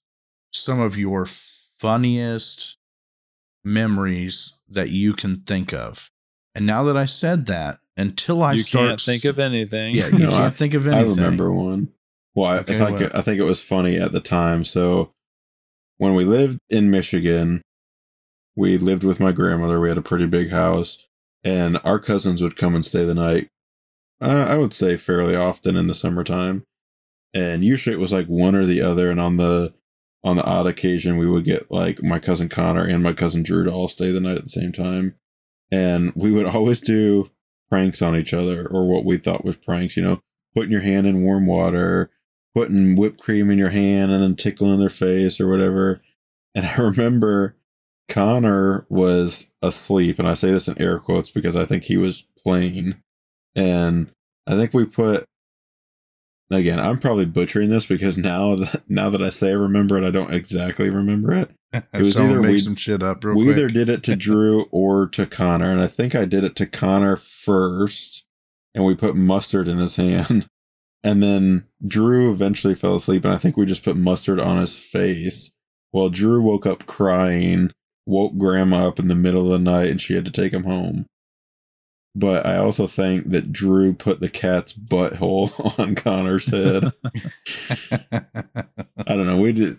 some 0.55 0.81
of 0.81 0.97
your 0.97 1.27
funniest 1.27 2.77
memories 3.65 4.59
that 4.69 4.91
you 4.91 5.13
can 5.13 5.39
think 5.43 5.73
of? 5.73 6.11
And 6.55 6.67
now 6.67 6.85
that 6.85 6.97
I 6.97 7.05
said 7.05 7.47
that, 7.47 7.79
until 7.97 8.43
I 8.43 8.53
you 8.53 8.59
start 8.59 8.89
can't 8.89 9.01
think 9.01 9.25
of 9.25 9.39
anything. 9.39 9.95
yeah, 9.95 10.09
you 10.09 10.19
No, 10.21 10.31
can't 10.31 10.43
I- 10.45 10.51
think 10.51 10.75
of 10.75 10.87
I 10.89 11.03
remember 11.03 11.53
one. 11.53 11.89
Well, 12.35 12.51
I, 12.51 12.59
Okay, 12.59 12.75
I 12.75 12.87
think 12.87 13.01
what? 13.01 13.15
I 13.15 13.21
think 13.23 13.39
it 13.41 13.45
was 13.45 13.63
funny 13.63 13.97
at 13.97 14.11
the 14.11 14.21
time. 14.21 14.65
So 14.65 15.13
when 15.99 16.15
we 16.17 16.25
lived 16.25 16.59
in 16.71 16.91
Michigan, 16.91 17.63
we 18.57 18.77
lived 18.79 19.05
with 19.05 19.21
my 19.21 19.31
grandmother. 19.31 19.79
We 19.81 19.89
had 19.89 19.99
a 19.99 20.03
pretty 20.03 20.27
big 20.27 20.51
house, 20.51 21.07
and 21.45 21.79
our 21.85 22.01
cousins 22.01 22.43
would 22.43 22.57
come 22.57 22.75
and 22.75 22.85
stay 22.85 23.05
the 23.05 23.15
night. 23.15 23.47
Uh, 24.21 24.47
I 24.49 24.57
would 24.57 24.73
say 24.73 24.97
fairly 24.97 25.37
often 25.37 25.77
in 25.77 25.87
the 25.87 25.95
summertime, 25.95 26.65
and 27.33 27.65
usually 27.65 27.95
it 27.95 28.01
was 28.01 28.13
like 28.13 28.27
one 28.27 28.57
or 28.57 28.65
the 28.65 28.81
other. 28.81 29.09
And 29.13 29.21
on 29.21 29.37
the 29.37 29.73
on 30.25 30.37
the 30.37 30.45
odd 30.45 30.67
occasion, 30.67 31.19
we 31.19 31.29
would 31.29 31.45
get 31.45 31.71
like 31.71 32.03
my 32.03 32.19
cousin 32.19 32.49
Connor 32.49 32.85
and 32.85 33.03
my 33.03 33.13
cousin 33.13 33.43
Drew 33.43 33.65
to 33.65 33.71
all 33.71 33.89
stay 33.89 34.11
the 34.11 34.21
night 34.21 34.39
at 34.39 34.45
the 34.45 34.51
same 34.51 34.73
time, 34.73 35.15
and 35.71 36.13
we 36.17 36.33
would 36.33 36.47
always 36.55 36.81
do 36.81 37.31
pranks 37.69 38.03
on 38.03 38.17
each 38.17 38.33
other 38.33 38.67
or 38.67 38.87
what 38.87 39.05
we 39.05 39.19
thought 39.19 39.45
was 39.45 39.57
pranks. 39.57 39.97
You 39.97 40.03
know, 40.03 40.23
putting 40.55 40.73
your 40.73 40.81
hand 40.81 41.07
in 41.07 41.23
warm 41.23 41.47
water, 41.47 42.11
putting 42.55 42.97
whipped 42.97 43.21
cream 43.21 43.51
in 43.51 43.59
your 43.59 43.71
hand 43.71 44.13
and 44.13 44.23
then 44.23 44.35
tickling 44.35 44.81
their 44.81 44.89
face 44.89 45.41
or 45.41 45.49
whatever. 45.49 46.01
And 46.55 46.67
I 46.77 46.77
remember 46.77 47.57
Connor 48.09 48.87
was 48.89 49.51
asleep, 49.63 50.19
and 50.19 50.27
I 50.27 50.35
say 50.35 50.51
this 50.51 50.69
in 50.69 50.81
air 50.81 50.99
quotes 50.99 51.31
because 51.31 51.57
I 51.57 51.67
think 51.67 51.85
he 51.85 51.97
was 51.97 52.27
playing. 52.43 52.97
And 53.55 54.11
I 54.47 54.57
think 54.57 54.73
we 54.73 54.85
put 54.85 55.27
again, 56.51 56.79
I'm 56.79 56.99
probably 56.99 57.27
butchering 57.27 57.71
this 57.71 57.87
because 57.87 58.17
now 58.17 58.55
that 58.57 58.83
now 58.89 59.11
that 59.11 59.23
I 59.23 59.31
say 59.31 59.51
I 59.51 59.55
remember 59.55 59.97
it, 59.99 60.07
I 60.07 60.11
don't 60.11 60.33
exactly 60.33 60.91
remember 60.91 61.33
it. 61.33 61.51
It 61.93 62.03
was 62.03 62.19
either 62.21 62.41
make 62.41 62.53
we- 62.53 62.59
some 62.59 62.77
shit 62.77 63.03
up 63.03 63.25
real 63.25 63.35
we 63.37 63.47
quick. 63.47 63.57
either 63.57 63.69
did 63.69 63.89
it 63.89 64.05
to 64.05 64.15
Drew 64.27 64.67
or 64.71 65.09
to 65.09 65.27
Connor, 65.27 65.73
and 65.73 65.81
I 65.81 65.89
think 65.89 66.15
I 66.15 66.25
did 66.25 66.45
it 66.45 66.55
to 66.57 66.67
Connor 66.67 67.17
first, 67.17 68.25
and 68.77 68.85
we 68.85 68.95
put 68.95 69.17
mustard 69.17 69.69
in 69.69 69.79
his 69.79 69.97
hand. 69.97 70.47
And 71.07 71.23
then 71.23 71.67
Drew 71.87 72.33
eventually 72.33 72.75
fell 72.75 72.97
asleep, 72.97 73.27
and 73.27 73.35
I 73.35 73.37
think 73.37 73.59
we 73.59 73.67
just 73.67 73.85
put 73.85 73.95
mustard 73.95 74.41
on 74.41 74.59
his 74.59 74.79
face. 74.79 75.51
Well, 75.93 76.09
Drew 76.09 76.41
woke 76.41 76.65
up 76.65 76.87
crying, 76.87 77.73
woke 78.07 78.39
Grandma 78.39 78.89
up 78.89 78.99
in 78.99 79.09
the 79.09 79.15
middle 79.15 79.43
of 79.45 79.51
the 79.53 79.59
night, 79.59 79.91
and 79.91 80.01
she 80.01 80.15
had 80.15 80.25
to 80.25 80.31
take 80.31 80.55
him 80.55 80.65
home. 80.65 81.05
But 82.17 82.47
I 82.47 82.59
also 82.59 82.87
think 82.87 83.31
that 83.31 83.53
Drew 83.53 83.93
put 83.93 84.21
the 84.21 84.29
cat's 84.29 84.73
butthole 84.73 85.79
on 85.79 85.95
Connor's 85.97 86.49
head. 86.49 86.93
I 89.07 89.15
don't 89.15 89.27
know. 89.27 89.39
We 89.39 89.53
did. 89.53 89.79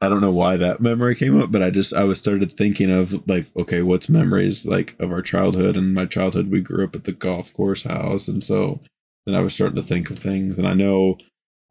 I 0.00 0.08
don't 0.08 0.20
know 0.20 0.32
why 0.32 0.56
that 0.56 0.80
memory 0.80 1.14
came 1.14 1.40
up, 1.40 1.50
but 1.50 1.62
I 1.62 1.70
just 1.70 1.94
I 1.94 2.04
was 2.04 2.18
started 2.18 2.52
thinking 2.52 2.90
of 2.90 3.26
like, 3.26 3.46
okay, 3.56 3.82
what's 3.82 4.08
memories 4.08 4.66
like 4.66 4.94
of 5.00 5.10
our 5.10 5.22
childhood? 5.22 5.76
And 5.76 5.94
my 5.94 6.04
childhood, 6.06 6.50
we 6.50 6.60
grew 6.60 6.84
up 6.84 6.94
at 6.94 7.04
the 7.04 7.12
golf 7.12 7.52
course 7.54 7.84
house, 7.84 8.28
and 8.28 8.44
so 8.44 8.80
then 9.26 9.34
I 9.34 9.40
was 9.40 9.54
starting 9.54 9.76
to 9.76 9.82
think 9.82 10.10
of 10.10 10.18
things. 10.18 10.58
And 10.58 10.68
I 10.68 10.74
know, 10.74 11.16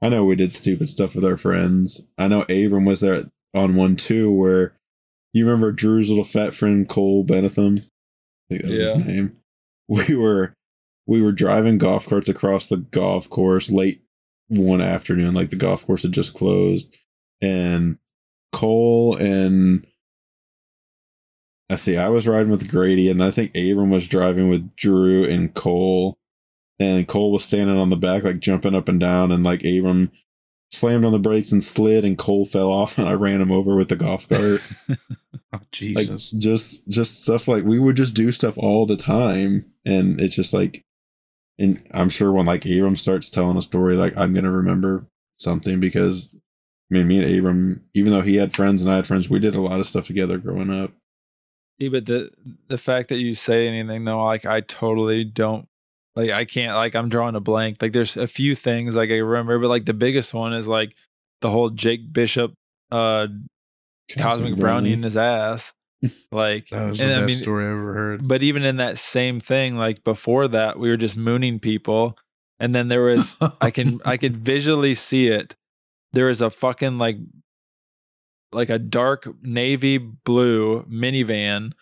I 0.01 0.09
know 0.09 0.25
we 0.25 0.35
did 0.35 0.51
stupid 0.51 0.89
stuff 0.89 1.15
with 1.15 1.25
our 1.25 1.37
friends. 1.37 2.05
I 2.17 2.27
know 2.27 2.41
Abram 2.43 2.85
was 2.85 3.01
there 3.01 3.25
on 3.53 3.75
one 3.75 3.95
too, 3.95 4.31
where 4.31 4.73
you 5.31 5.45
remember 5.45 5.71
Drew's 5.71 6.09
little 6.09 6.25
fat 6.25 6.53
friend 6.55 6.89
Cole 6.89 7.23
Benetham. 7.23 7.77
I 7.77 7.83
think 8.49 8.61
that 8.63 8.71
was 8.71 8.79
his 8.81 8.95
name. 9.05 9.37
We 10.07 10.15
were 10.15 10.53
we 11.05 11.21
were 11.21 11.31
driving 11.31 11.77
golf 11.77 12.07
carts 12.07 12.29
across 12.29 12.67
the 12.69 12.77
golf 12.77 13.29
course 13.29 13.69
late 13.69 14.01
one 14.47 14.81
afternoon, 14.81 15.33
like 15.33 15.49
the 15.49 15.55
golf 15.55 15.85
course 15.85 16.03
had 16.03 16.13
just 16.13 16.33
closed 16.33 16.95
and 17.41 17.97
Cole 18.53 19.15
and 19.17 19.85
I 21.69 21.75
see. 21.75 21.97
I 21.97 22.09
was 22.09 22.27
riding 22.27 22.51
with 22.51 22.69
Grady, 22.69 23.09
and 23.09 23.23
I 23.23 23.31
think 23.31 23.49
Abram 23.55 23.89
was 23.89 24.07
driving 24.07 24.49
with 24.49 24.75
Drew 24.75 25.23
and 25.25 25.53
Cole, 25.53 26.17
and 26.79 27.07
Cole 27.07 27.31
was 27.31 27.43
standing 27.43 27.77
on 27.77 27.89
the 27.89 27.97
back, 27.97 28.23
like 28.23 28.39
jumping 28.39 28.75
up 28.75 28.87
and 28.87 28.99
down, 28.99 29.31
and 29.31 29.43
like 29.43 29.63
Abram 29.65 30.11
slammed 30.71 31.05
on 31.05 31.11
the 31.11 31.19
brakes 31.19 31.51
and 31.51 31.63
slid, 31.63 32.05
and 32.05 32.17
Cole 32.17 32.45
fell 32.45 32.71
off, 32.71 32.97
and 32.99 33.09
I 33.09 33.13
ran 33.13 33.41
him 33.41 33.51
over 33.51 33.75
with 33.75 33.89
the 33.89 33.95
golf 33.95 34.27
cart. 34.29 34.61
Oh, 35.55 35.59
Jesus. 35.71 36.33
like 36.33 36.41
just 36.41 36.87
just 36.87 37.21
stuff 37.21 37.47
like 37.47 37.63
we 37.63 37.77
would 37.77 37.95
just 37.95 38.15
do 38.15 38.31
stuff 38.31 38.57
all 38.57 38.87
the 38.87 38.97
time, 38.97 39.71
and 39.85 40.19
it's 40.19 40.35
just 40.35 40.53
like, 40.53 40.81
and 41.59 41.85
I'm 41.93 42.09
sure 42.09 42.31
when 42.31 42.45
like 42.45 42.65
Abram 42.65 42.95
starts 42.95 43.29
telling 43.29 43.57
a 43.57 43.61
story, 43.61 43.95
like 43.95 44.17
I'm 44.17 44.33
gonna 44.33 44.51
remember 44.51 45.07
something 45.37 45.79
because. 45.79 46.37
I 46.91 46.95
mean, 46.95 47.07
me 47.07 47.23
and 47.23 47.39
Abram, 47.39 47.83
even 47.95 48.11
though 48.11 48.21
he 48.21 48.35
had 48.35 48.53
friends 48.53 48.83
and 48.83 48.91
I 48.91 48.97
had 48.97 49.07
friends, 49.07 49.27
we 49.27 49.39
did 49.39 49.55
a 49.55 49.61
lot 49.61 49.79
of 49.79 49.87
stuff 49.87 50.05
together 50.05 50.37
growing 50.37 50.69
up. 50.69 50.91
Yeah, 51.79 51.89
but 51.89 52.05
the 52.05 52.29
the 52.67 52.77
fact 52.77 53.09
that 53.09 53.17
you 53.17 53.35
say 53.35 53.67
anything 53.67 54.03
though, 54.03 54.23
like 54.23 54.45
I 54.45 54.61
totally 54.61 55.23
don't 55.23 55.67
like 56.15 56.29
I 56.29 56.45
can't 56.45 56.75
like 56.75 56.95
I'm 56.95 57.09
drawing 57.09 57.35
a 57.35 57.39
blank. 57.39 57.81
Like 57.81 57.93
there's 57.93 58.15
a 58.15 58.27
few 58.27 58.55
things 58.55 58.95
like 58.95 59.09
I 59.09 59.17
remember, 59.17 59.57
but 59.59 59.69
like 59.69 59.85
the 59.85 59.93
biggest 59.93 60.33
one 60.33 60.53
is 60.53 60.67
like 60.67 60.95
the 61.41 61.49
whole 61.49 61.69
Jake 61.69 62.13
Bishop 62.13 62.53
uh 62.91 63.27
cosmic 64.15 64.55
brownie 64.55 64.93
in 64.93 65.03
his 65.03 65.17
ass. 65.17 65.73
Like 66.31 66.69
That 66.69 66.89
was 66.89 67.01
and 67.01 67.11
the 67.11 67.15
I 67.15 67.19
best 67.21 67.27
mean, 67.27 67.43
story 67.43 67.65
I 67.65 67.69
ever 67.69 67.93
heard. 67.93 68.27
but 68.27 68.43
even 68.43 68.63
in 68.65 68.77
that 68.77 68.97
same 68.97 69.39
thing, 69.39 69.75
like 69.77 70.03
before 70.03 70.47
that, 70.49 70.77
we 70.79 70.89
were 70.89 70.97
just 70.97 71.15
mooning 71.15 71.59
people. 71.59 72.17
And 72.59 72.73
then 72.73 72.87
there 72.87 73.03
was 73.03 73.37
I 73.61 73.71
can 73.71 73.99
I 74.05 74.17
could 74.17 74.37
visually 74.37 74.95
see 74.95 75.27
it. 75.27 75.55
There 76.13 76.27
was 76.27 76.41
a 76.41 76.49
fucking 76.49 76.97
like 76.97 77.17
like 78.51 78.69
a 78.69 78.79
dark 78.79 79.27
navy 79.41 79.97
blue 79.97 80.83
minivan 80.83 81.73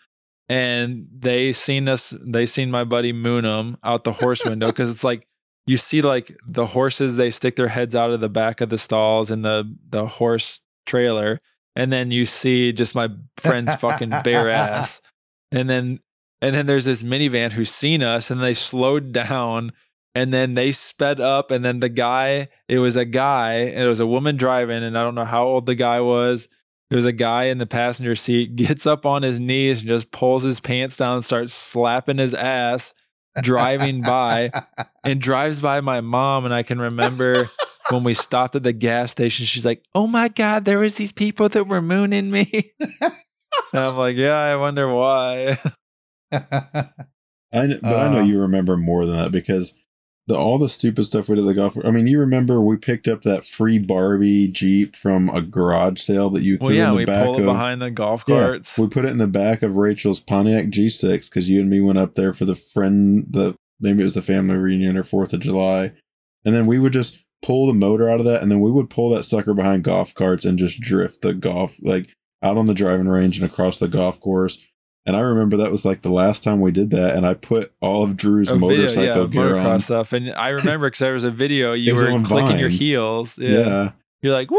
and 0.48 1.06
they 1.16 1.52
seen 1.52 1.88
us 1.88 2.14
they 2.24 2.46
seen 2.46 2.70
my 2.70 2.84
buddy 2.84 3.12
moon 3.12 3.44
Moonum 3.44 3.76
out 3.84 4.04
the 4.04 4.12
horse 4.12 4.44
window 4.44 4.66
because 4.66 4.90
it's 4.90 5.04
like 5.04 5.26
you 5.66 5.76
see 5.76 6.02
like 6.02 6.36
the 6.46 6.66
horses 6.66 7.16
they 7.16 7.30
stick 7.30 7.56
their 7.56 7.68
heads 7.68 7.94
out 7.94 8.10
of 8.10 8.20
the 8.20 8.28
back 8.28 8.60
of 8.60 8.68
the 8.70 8.78
stalls 8.78 9.30
in 9.30 9.42
the 9.42 9.76
the 9.88 10.06
horse 10.06 10.60
trailer 10.86 11.40
and 11.76 11.92
then 11.92 12.10
you 12.10 12.26
see 12.26 12.72
just 12.72 12.94
my 12.94 13.08
friend's 13.36 13.74
fucking 13.76 14.10
bare 14.24 14.50
ass. 14.50 15.00
And 15.50 15.68
then 15.68 16.00
and 16.40 16.54
then 16.54 16.66
there's 16.66 16.84
this 16.84 17.02
minivan 17.02 17.52
who's 17.52 17.70
seen 17.70 18.02
us 18.02 18.30
and 18.30 18.42
they 18.42 18.54
slowed 18.54 19.12
down 19.12 19.72
and 20.14 20.34
then 20.34 20.54
they 20.54 20.72
sped 20.72 21.20
up 21.20 21.50
and 21.50 21.64
then 21.64 21.80
the 21.80 21.88
guy 21.88 22.48
it 22.68 22.78
was 22.78 22.96
a 22.96 23.04
guy 23.04 23.54
and 23.54 23.84
it 23.84 23.88
was 23.88 24.00
a 24.00 24.06
woman 24.06 24.36
driving 24.36 24.82
and 24.82 24.98
i 24.98 25.02
don't 25.02 25.14
know 25.14 25.24
how 25.24 25.44
old 25.44 25.66
the 25.66 25.74
guy 25.74 26.00
was. 26.00 26.48
It 26.90 26.96
was 26.96 27.06
a 27.06 27.12
guy 27.12 27.44
in 27.44 27.56
the 27.56 27.64
passenger 27.64 28.14
seat 28.14 28.54
gets 28.56 28.86
up 28.86 29.06
on 29.06 29.22
his 29.22 29.40
knees 29.40 29.80
and 29.80 29.88
just 29.88 30.10
pulls 30.10 30.42
his 30.42 30.60
pants 30.60 30.98
down 30.98 31.16
and 31.16 31.24
starts 31.24 31.54
slapping 31.54 32.18
his 32.18 32.34
ass 32.34 32.92
driving 33.40 34.02
by 34.02 34.50
and 35.04 35.18
drives 35.22 35.58
by 35.58 35.80
my 35.80 36.02
mom 36.02 36.44
and 36.44 36.52
i 36.52 36.62
can 36.62 36.78
remember 36.78 37.48
when 37.92 38.02
we 38.04 38.14
stopped 38.14 38.56
at 38.56 38.62
the 38.62 38.72
gas 38.72 39.10
station 39.12 39.44
she's 39.46 39.64
like 39.66 39.84
oh 39.94 40.06
my 40.06 40.28
god 40.28 40.64
there 40.64 40.78
was 40.78 40.94
these 40.96 41.12
people 41.12 41.48
that 41.48 41.64
were 41.68 41.82
mooning 41.82 42.30
me 42.30 42.72
and 42.90 43.12
i'm 43.74 43.96
like 43.96 44.16
yeah 44.16 44.38
i 44.38 44.56
wonder 44.56 44.92
why 44.92 45.58
I 46.32 47.66
know, 47.66 47.78
but 47.82 47.98
I 47.98 48.12
know 48.12 48.20
Uh, 48.20 48.24
you 48.24 48.40
remember 48.40 48.76
more 48.76 49.04
than 49.06 49.16
that 49.16 49.30
because 49.32 49.74
the 50.26 50.36
all 50.36 50.56
the 50.58 50.68
stupid 50.68 51.04
stuff 51.04 51.28
we 51.28 51.34
did 51.34 51.42
at 51.42 51.48
the 51.48 51.54
golf. 51.54 51.76
I 51.84 51.90
mean, 51.90 52.06
you 52.06 52.18
remember 52.20 52.60
we 52.60 52.76
picked 52.76 53.08
up 53.08 53.22
that 53.22 53.44
free 53.44 53.78
Barbie 53.78 54.48
Jeep 54.48 54.94
from 54.96 55.28
a 55.28 55.42
garage 55.42 56.00
sale 56.00 56.30
that 56.30 56.42
you 56.42 56.56
threw 56.56 56.68
well 56.68 56.74
yeah 56.76 56.84
in 56.86 56.90
the 56.92 56.96
we 56.96 57.04
back 57.04 57.24
pull 57.26 57.34
it 57.36 57.40
of. 57.40 57.46
behind 57.46 57.82
the 57.82 57.90
golf 57.90 58.24
Yeah, 58.26 58.36
carts 58.46 58.78
we 58.78 58.86
put 58.88 59.04
it 59.04 59.10
in 59.10 59.18
the 59.18 59.26
back 59.26 59.62
of 59.62 59.76
Rachel's 59.76 60.20
Pontiac 60.20 60.66
G6 60.66 61.28
because 61.28 61.50
you 61.50 61.60
and 61.60 61.68
me 61.68 61.80
went 61.80 61.98
up 61.98 62.14
there 62.14 62.32
for 62.32 62.44
the 62.46 62.54
friend, 62.54 63.26
the 63.28 63.54
maybe 63.80 64.00
it 64.00 64.04
was 64.04 64.14
the 64.14 64.22
family 64.22 64.56
reunion 64.56 64.96
or 64.96 65.02
Fourth 65.02 65.32
of 65.34 65.40
July, 65.40 65.92
and 66.46 66.54
then 66.54 66.66
we 66.66 66.78
would 66.78 66.92
just 66.94 67.22
pull 67.42 67.66
the 67.66 67.74
motor 67.74 68.08
out 68.08 68.20
of 68.20 68.26
that, 68.26 68.42
and 68.42 68.50
then 68.50 68.60
we 68.60 68.70
would 68.70 68.88
pull 68.90 69.10
that 69.10 69.24
sucker 69.24 69.52
behind 69.54 69.84
golf 69.84 70.14
carts 70.14 70.44
and 70.44 70.58
just 70.58 70.80
drift 70.80 71.22
the 71.22 71.34
golf 71.34 71.76
like 71.82 72.14
out 72.42 72.56
on 72.56 72.66
the 72.66 72.74
driving 72.74 73.08
range 73.08 73.38
and 73.40 73.48
across 73.50 73.78
the 73.78 73.88
golf 73.88 74.20
course. 74.20 74.58
And 75.04 75.16
I 75.16 75.20
remember 75.20 75.56
that 75.56 75.72
was 75.72 75.84
like 75.84 76.02
the 76.02 76.12
last 76.12 76.44
time 76.44 76.60
we 76.60 76.70
did 76.70 76.90
that, 76.90 77.16
and 77.16 77.26
I 77.26 77.34
put 77.34 77.72
all 77.80 78.04
of 78.04 78.16
Drew's 78.16 78.48
a 78.48 78.54
video, 78.54 78.68
motorcycle 78.68 79.22
yeah, 79.24 79.26
gear 79.28 79.56
on. 79.56 79.80
stuff. 79.80 80.12
And 80.12 80.32
I 80.32 80.48
remember 80.60 80.86
because 80.86 81.00
there 81.00 81.14
was 81.14 81.24
a 81.24 81.30
video, 81.30 81.72
you 81.72 81.94
were 81.94 82.22
clicking 82.22 82.58
your 82.58 82.68
heels. 82.68 83.36
Yeah. 83.36 83.50
yeah, 83.50 83.90
You're 84.22 84.32
like, 84.32 84.50
woo! 84.50 84.58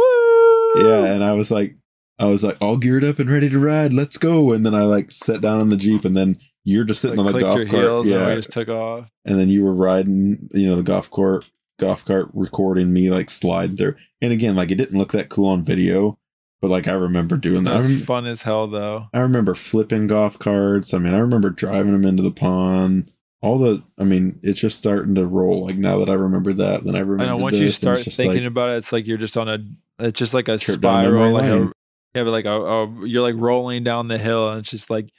yeah, 0.75 1.05
and 1.13 1.23
I 1.23 1.31
was 1.33 1.49
like, 1.51 1.75
I 2.19 2.25
was 2.25 2.43
like 2.43 2.57
all 2.61 2.77
geared 2.77 3.03
up 3.05 3.19
and 3.19 3.29
ready 3.29 3.49
to 3.49 3.59
ride. 3.59 3.93
Let's 3.93 4.17
go! 4.17 4.51
And 4.51 4.65
then 4.65 4.75
I 4.75 4.81
like 4.83 5.11
sat 5.11 5.39
down 5.41 5.61
on 5.61 5.69
the 5.69 5.77
jeep, 5.77 6.03
and 6.05 6.15
then 6.15 6.37
you're 6.65 6.83
just 6.83 7.01
sitting 7.01 7.17
Like, 7.17 7.27
on 7.27 7.33
the 7.33 7.39
golf 7.39 7.55
cart. 7.69 8.05
and 8.05 8.05
yeah, 8.05 8.29
we 8.29 8.35
just 8.35 8.51
took 8.51 8.67
off. 8.69 9.09
and 9.25 9.39
then 9.39 9.47
you 9.49 9.63
were 9.63 9.73
riding, 9.73 10.49
you 10.53 10.67
know, 10.69 10.75
the 10.75 10.83
golf 10.83 11.09
cart, 11.09 11.49
golf 11.79 12.05
cart 12.05 12.29
recording 12.33 12.93
me 12.93 13.09
like 13.09 13.29
slide 13.29 13.77
there. 13.77 13.97
And 14.21 14.31
again, 14.31 14.55
like 14.55 14.71
it 14.71 14.75
didn't 14.75 14.97
look 14.97 15.11
that 15.11 15.29
cool 15.29 15.49
on 15.49 15.63
video, 15.63 16.17
but 16.61 16.69
like 16.69 16.87
I 16.87 16.93
remember 16.93 17.37
doing 17.37 17.63
That 17.63 17.81
that. 17.81 17.89
Rem- 17.89 17.99
fun 17.99 18.25
as 18.25 18.43
hell, 18.43 18.67
though. 18.67 19.07
I 19.13 19.19
remember 19.19 19.55
flipping 19.55 20.07
golf 20.07 20.39
carts. 20.39 20.93
I 20.93 20.97
mean, 20.97 21.13
I 21.13 21.19
remember 21.19 21.49
driving 21.49 21.91
them 21.91 22.05
into 22.05 22.23
the 22.23 22.31
pond. 22.31 23.09
All 23.41 23.59
the, 23.59 23.83
I 23.99 24.05
mean, 24.05 24.39
it's 24.41 24.61
just 24.61 24.77
starting 24.77 25.15
to 25.15 25.25
roll. 25.25 25.65
Like 25.65 25.75
now 25.75 25.99
that 25.99 26.09
I 26.09 26.13
remember 26.13 26.53
that, 26.53 26.85
then 26.85 26.95
I 26.95 26.99
remember. 26.99 27.23
I 27.23 27.27
know 27.27 27.43
once 27.43 27.57
you 27.57 27.65
this, 27.65 27.83
and 27.83 27.97
start 27.97 28.15
thinking 28.15 28.43
like, 28.43 28.51
about 28.51 28.69
it, 28.69 28.77
it's 28.77 28.93
like 28.93 29.05
you're 29.05 29.17
just 29.17 29.37
on 29.37 29.49
a, 29.49 29.57
it's 29.99 30.17
just 30.17 30.33
like 30.33 30.47
a 30.47 30.57
spiral, 30.57 31.33
like 31.33 31.43
a, 31.43 31.71
yeah, 32.15 32.23
but 32.23 32.31
like 32.31 32.45
a, 32.45 32.51
a, 32.51 33.07
you're 33.07 33.21
like 33.21 33.35
rolling 33.37 33.83
down 33.83 34.07
the 34.07 34.17
hill, 34.17 34.49
and 34.49 34.59
it's 34.59 34.69
just 34.69 34.89
like 34.89 35.09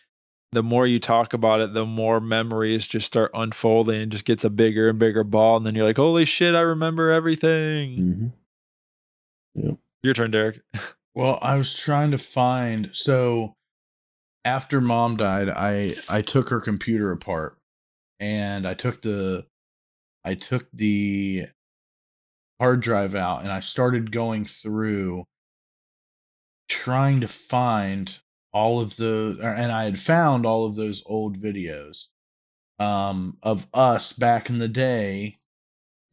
the 0.55 0.63
more 0.63 0.87
you 0.87 0.99
talk 0.99 1.33
about 1.35 1.61
it, 1.61 1.75
the 1.75 1.85
more 1.87 2.21
memories 2.21 2.87
just 2.87 3.07
start 3.07 3.31
unfolding 3.35 4.01
and 4.03 4.13
just 4.13 4.25
gets 4.25 4.45
a 4.45 4.51
bigger 4.51 4.89
and 4.89 4.99
bigger 4.99 5.25
ball, 5.25 5.57
and 5.57 5.67
then 5.67 5.75
you're 5.75 5.87
like, 5.87 5.97
holy 5.97 6.25
shit, 6.25 6.55
I 6.55 6.61
remember 6.61 7.11
everything. 7.11 8.33
Mhm. 9.57 9.79
Your 10.03 10.15
turn, 10.15 10.31
Derek. 10.31 10.61
Well, 11.17 11.39
I 11.43 11.55
was 11.57 11.77
trying 11.77 12.11
to 12.11 12.19
find 12.19 12.91
so 12.93 13.55
after 14.45 14.81
mom 14.81 15.17
died, 15.17 15.49
I 15.49 15.93
I 16.09 16.23
took 16.23 16.49
her 16.49 16.61
computer 16.61 17.13
apart 17.13 17.57
and 18.19 18.67
I 18.67 18.75
took 18.75 19.03
the 19.03 19.47
I 20.25 20.35
took 20.35 20.67
the 20.73 21.47
hard 22.61 22.81
drive 22.81 23.15
out 23.15 23.43
and 23.43 23.53
I 23.53 23.61
started 23.61 24.11
going 24.11 24.45
through 24.45 25.25
trying 26.69 27.21
to 27.21 27.29
find 27.29 28.19
all 28.55 28.81
of 28.81 28.97
the 28.97 29.39
and 29.43 29.71
I 29.71 29.85
had 29.85 29.99
found 29.99 30.47
all 30.47 30.65
of 30.65 30.77
those 30.77 31.03
old 31.05 31.39
videos 31.39 32.07
um 32.79 33.37
of 33.43 33.67
us 33.75 34.13
back 34.15 34.49
in 34.49 34.59
the 34.59 34.69
day 34.69 35.35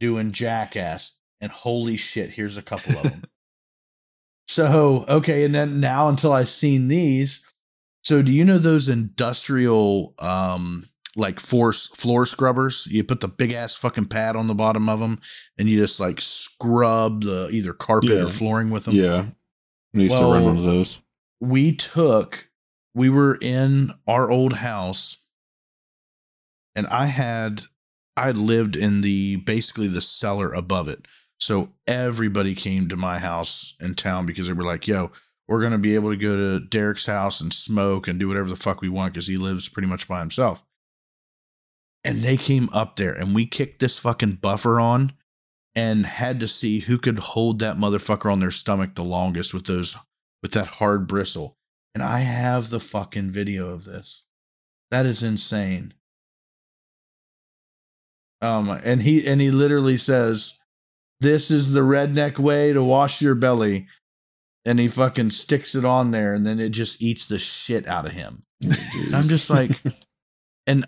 doing 0.00 0.32
jackass 0.32 1.16
and 1.40 1.50
holy 1.50 1.96
shit 1.96 2.32
here's 2.32 2.56
a 2.58 2.62
couple 2.62 2.96
of 2.98 3.02
them 3.04 3.22
so 4.48 5.04
okay, 5.08 5.44
and 5.44 5.54
then 5.54 5.80
now 5.80 6.08
until 6.08 6.32
I've 6.32 6.48
seen 6.48 6.88
these. 6.88 7.46
So 8.04 8.20
do 8.20 8.32
you 8.32 8.44
know 8.44 8.58
those 8.58 8.88
industrial 8.88 10.14
um 10.18 10.84
like 11.16 11.40
force 11.40 11.86
floor 11.88 12.26
scrubbers? 12.26 12.86
You 12.90 13.04
put 13.04 13.20
the 13.20 13.28
big 13.28 13.52
ass 13.52 13.76
fucking 13.76 14.06
pad 14.06 14.36
on 14.36 14.46
the 14.46 14.54
bottom 14.54 14.88
of 14.88 14.98
them, 15.00 15.20
and 15.56 15.68
you 15.68 15.78
just 15.78 16.00
like 16.00 16.20
scrub 16.20 17.22
the 17.22 17.48
either 17.50 17.72
carpet 17.72 18.10
Yeah. 18.10 18.24
or 18.24 18.28
flooring 18.28 18.70
with 18.70 18.84
them. 18.84 18.94
Yeah, 18.96 19.26
I 19.94 19.98
used 19.98 20.16
to 20.16 20.22
run 20.22 20.44
one 20.44 20.56
of 20.56 20.64
those. 20.64 20.98
We 21.42 21.72
took. 21.72 22.48
We 22.94 23.08
were 23.10 23.36
in 23.40 23.90
our 24.06 24.30
old 24.30 24.52
house, 24.54 25.18
and 26.76 26.86
I 26.86 27.06
had 27.06 27.62
I 28.16 28.30
lived 28.30 28.76
in 28.76 29.00
the 29.00 29.36
basically 29.36 29.88
the 29.88 30.00
cellar 30.00 30.52
above 30.52 30.88
it. 30.88 31.06
So 31.40 31.70
everybody 31.86 32.54
came 32.54 32.88
to 32.88 32.96
my 32.96 33.18
house 33.18 33.74
in 33.80 33.94
town 33.94 34.26
because 34.26 34.46
they 34.46 34.52
were 34.52 34.62
like, 34.62 34.86
yo, 34.86 35.10
we're 35.48 35.60
going 35.60 35.72
to 35.72 35.78
be 35.78 35.94
able 35.96 36.10
to 36.10 36.16
go 36.16 36.36
to 36.36 36.64
Derek's 36.64 37.06
house 37.06 37.40
and 37.40 37.52
smoke 37.52 38.06
and 38.06 38.20
do 38.20 38.28
whatever 38.28 38.48
the 38.48 38.56
fuck 38.56 38.80
we 38.80 38.88
want 38.88 39.12
because 39.12 39.26
he 39.26 39.36
lives 39.36 39.68
pretty 39.68 39.88
much 39.88 40.06
by 40.06 40.20
himself. 40.20 40.62
And 42.04 42.18
they 42.18 42.36
came 42.36 42.68
up 42.72 42.96
there 42.96 43.12
and 43.12 43.34
we 43.34 43.46
kicked 43.46 43.80
this 43.80 43.98
fucking 43.98 44.34
buffer 44.36 44.78
on 44.78 45.14
and 45.74 46.06
had 46.06 46.38
to 46.40 46.46
see 46.46 46.80
who 46.80 46.98
could 46.98 47.18
hold 47.18 47.58
that 47.58 47.76
motherfucker 47.76 48.30
on 48.30 48.40
their 48.40 48.50
stomach 48.50 48.94
the 48.94 49.04
longest 49.04 49.52
with 49.52 49.66
those, 49.66 49.96
with 50.42 50.52
that 50.52 50.66
hard 50.66 51.06
bristle. 51.06 51.56
And 51.94 52.02
I 52.02 52.20
have 52.20 52.70
the 52.70 52.80
fucking 52.80 53.30
video 53.30 53.68
of 53.68 53.84
this. 53.84 54.26
That 54.90 55.06
is 55.06 55.22
insane. 55.22 55.94
Um, 58.40 58.68
and 58.68 59.02
he 59.02 59.26
and 59.26 59.40
he 59.40 59.50
literally 59.50 59.96
says, 59.96 60.58
"This 61.20 61.50
is 61.50 61.72
the 61.72 61.80
redneck 61.80 62.38
way 62.38 62.72
to 62.72 62.82
wash 62.82 63.22
your 63.22 63.36
belly," 63.36 63.86
and 64.64 64.80
he 64.80 64.88
fucking 64.88 65.30
sticks 65.30 65.74
it 65.74 65.84
on 65.84 66.10
there, 66.10 66.34
and 66.34 66.44
then 66.44 66.58
it 66.58 66.70
just 66.70 67.00
eats 67.00 67.28
the 67.28 67.38
shit 67.38 67.86
out 67.86 68.04
of 68.04 68.12
him. 68.12 68.42
And 68.60 69.14
I'm 69.14 69.22
just 69.22 69.48
like, 69.48 69.80
and 70.66 70.86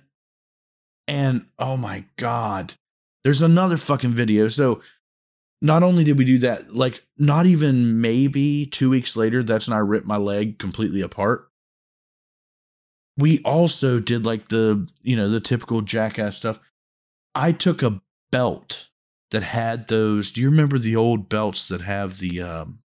and 1.07 1.47
oh 1.59 1.77
my 1.77 2.05
god, 2.17 2.75
there's 3.23 3.43
another 3.43 3.77
fucking 3.77 4.15
video. 4.15 4.49
So 4.49 4.83
not 5.63 5.83
only 5.83 6.05
did 6.05 6.19
we 6.19 6.25
do 6.25 6.39
that, 6.39 6.75
like 6.75 7.05
not 7.19 7.47
even 7.47 8.01
maybe 8.01 8.67
two 8.67 8.91
weeks 8.91 9.17
later, 9.17 9.43
that's 9.43 9.69
when 9.69 9.77
I 9.77 9.81
ripped 9.81 10.07
my 10.07 10.17
leg 10.17 10.59
completely 10.59 11.01
apart. 11.01 11.49
We 13.17 13.41
also 13.45 14.01
did 14.01 14.27
like 14.27 14.49
the, 14.49 14.89
you 15.03 15.17
know, 15.17 15.29
the 15.29 15.41
typical 15.41 15.81
jackass 15.83 16.37
stuff. 16.37 16.59
I 17.35 17.53
took 17.53 17.83
a 17.83 18.01
belt 18.33 18.89
that 19.31 19.43
had 19.43 19.89
those. 19.89 20.33
Do 20.33 20.41
you 20.41 20.51
remember 20.51 20.79
the 20.79 20.97
old 20.97 21.29
belts 21.29 21.67
that 21.69 21.81
have 21.83 22.19
the 22.19 22.43
um 22.43 22.81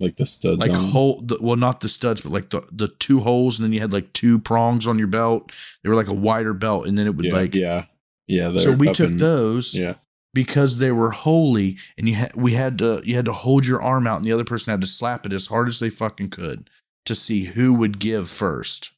Like 0.00 0.16
the 0.16 0.26
studs. 0.26 0.58
like 0.58 0.70
on. 0.70 0.76
hole 0.76 1.20
the, 1.22 1.38
well 1.40 1.56
not 1.56 1.80
the 1.80 1.88
studs 1.88 2.20
but 2.22 2.32
like 2.32 2.50
the 2.50 2.62
the 2.72 2.88
two 2.88 3.20
holes 3.20 3.58
and 3.58 3.64
then 3.64 3.72
you 3.72 3.80
had 3.80 3.92
like 3.92 4.12
two 4.12 4.38
prongs 4.38 4.86
on 4.86 4.98
your 4.98 5.08
belt. 5.08 5.52
They 5.82 5.90
were 5.90 5.96
like 5.96 6.08
a 6.08 6.14
wider 6.14 6.54
belt 6.54 6.86
and 6.86 6.96
then 6.98 7.06
it 7.06 7.14
would 7.14 7.26
yeah, 7.26 7.32
like 7.32 7.54
yeah, 7.54 7.84
yeah. 8.26 8.56
so 8.58 8.72
we 8.72 8.92
took 8.92 9.10
in- 9.10 9.16
those 9.18 9.74
Yeah, 9.74 9.94
because 10.34 10.78
they 10.78 10.90
were 10.92 11.12
holy 11.12 11.76
and 11.96 12.08
you 12.08 12.14
had 12.16 12.34
we 12.34 12.52
had 12.52 12.76
to 12.78 13.00
you 13.04 13.14
had 13.14 13.24
to 13.24 13.32
hold 13.32 13.66
your 13.66 13.80
arm 13.80 14.06
out 14.06 14.16
and 14.16 14.24
the 14.24 14.32
other 14.32 14.44
person 14.44 14.70
had 14.70 14.80
to 14.80 14.86
slap 14.86 15.24
it 15.24 15.32
as 15.32 15.46
hard 15.46 15.68
as 15.68 15.80
they 15.80 15.88
fucking 15.88 16.28
could 16.28 16.68
to 17.06 17.14
see 17.14 17.44
who 17.44 17.72
would 17.72 17.98
give 17.98 18.28
first 18.28 18.92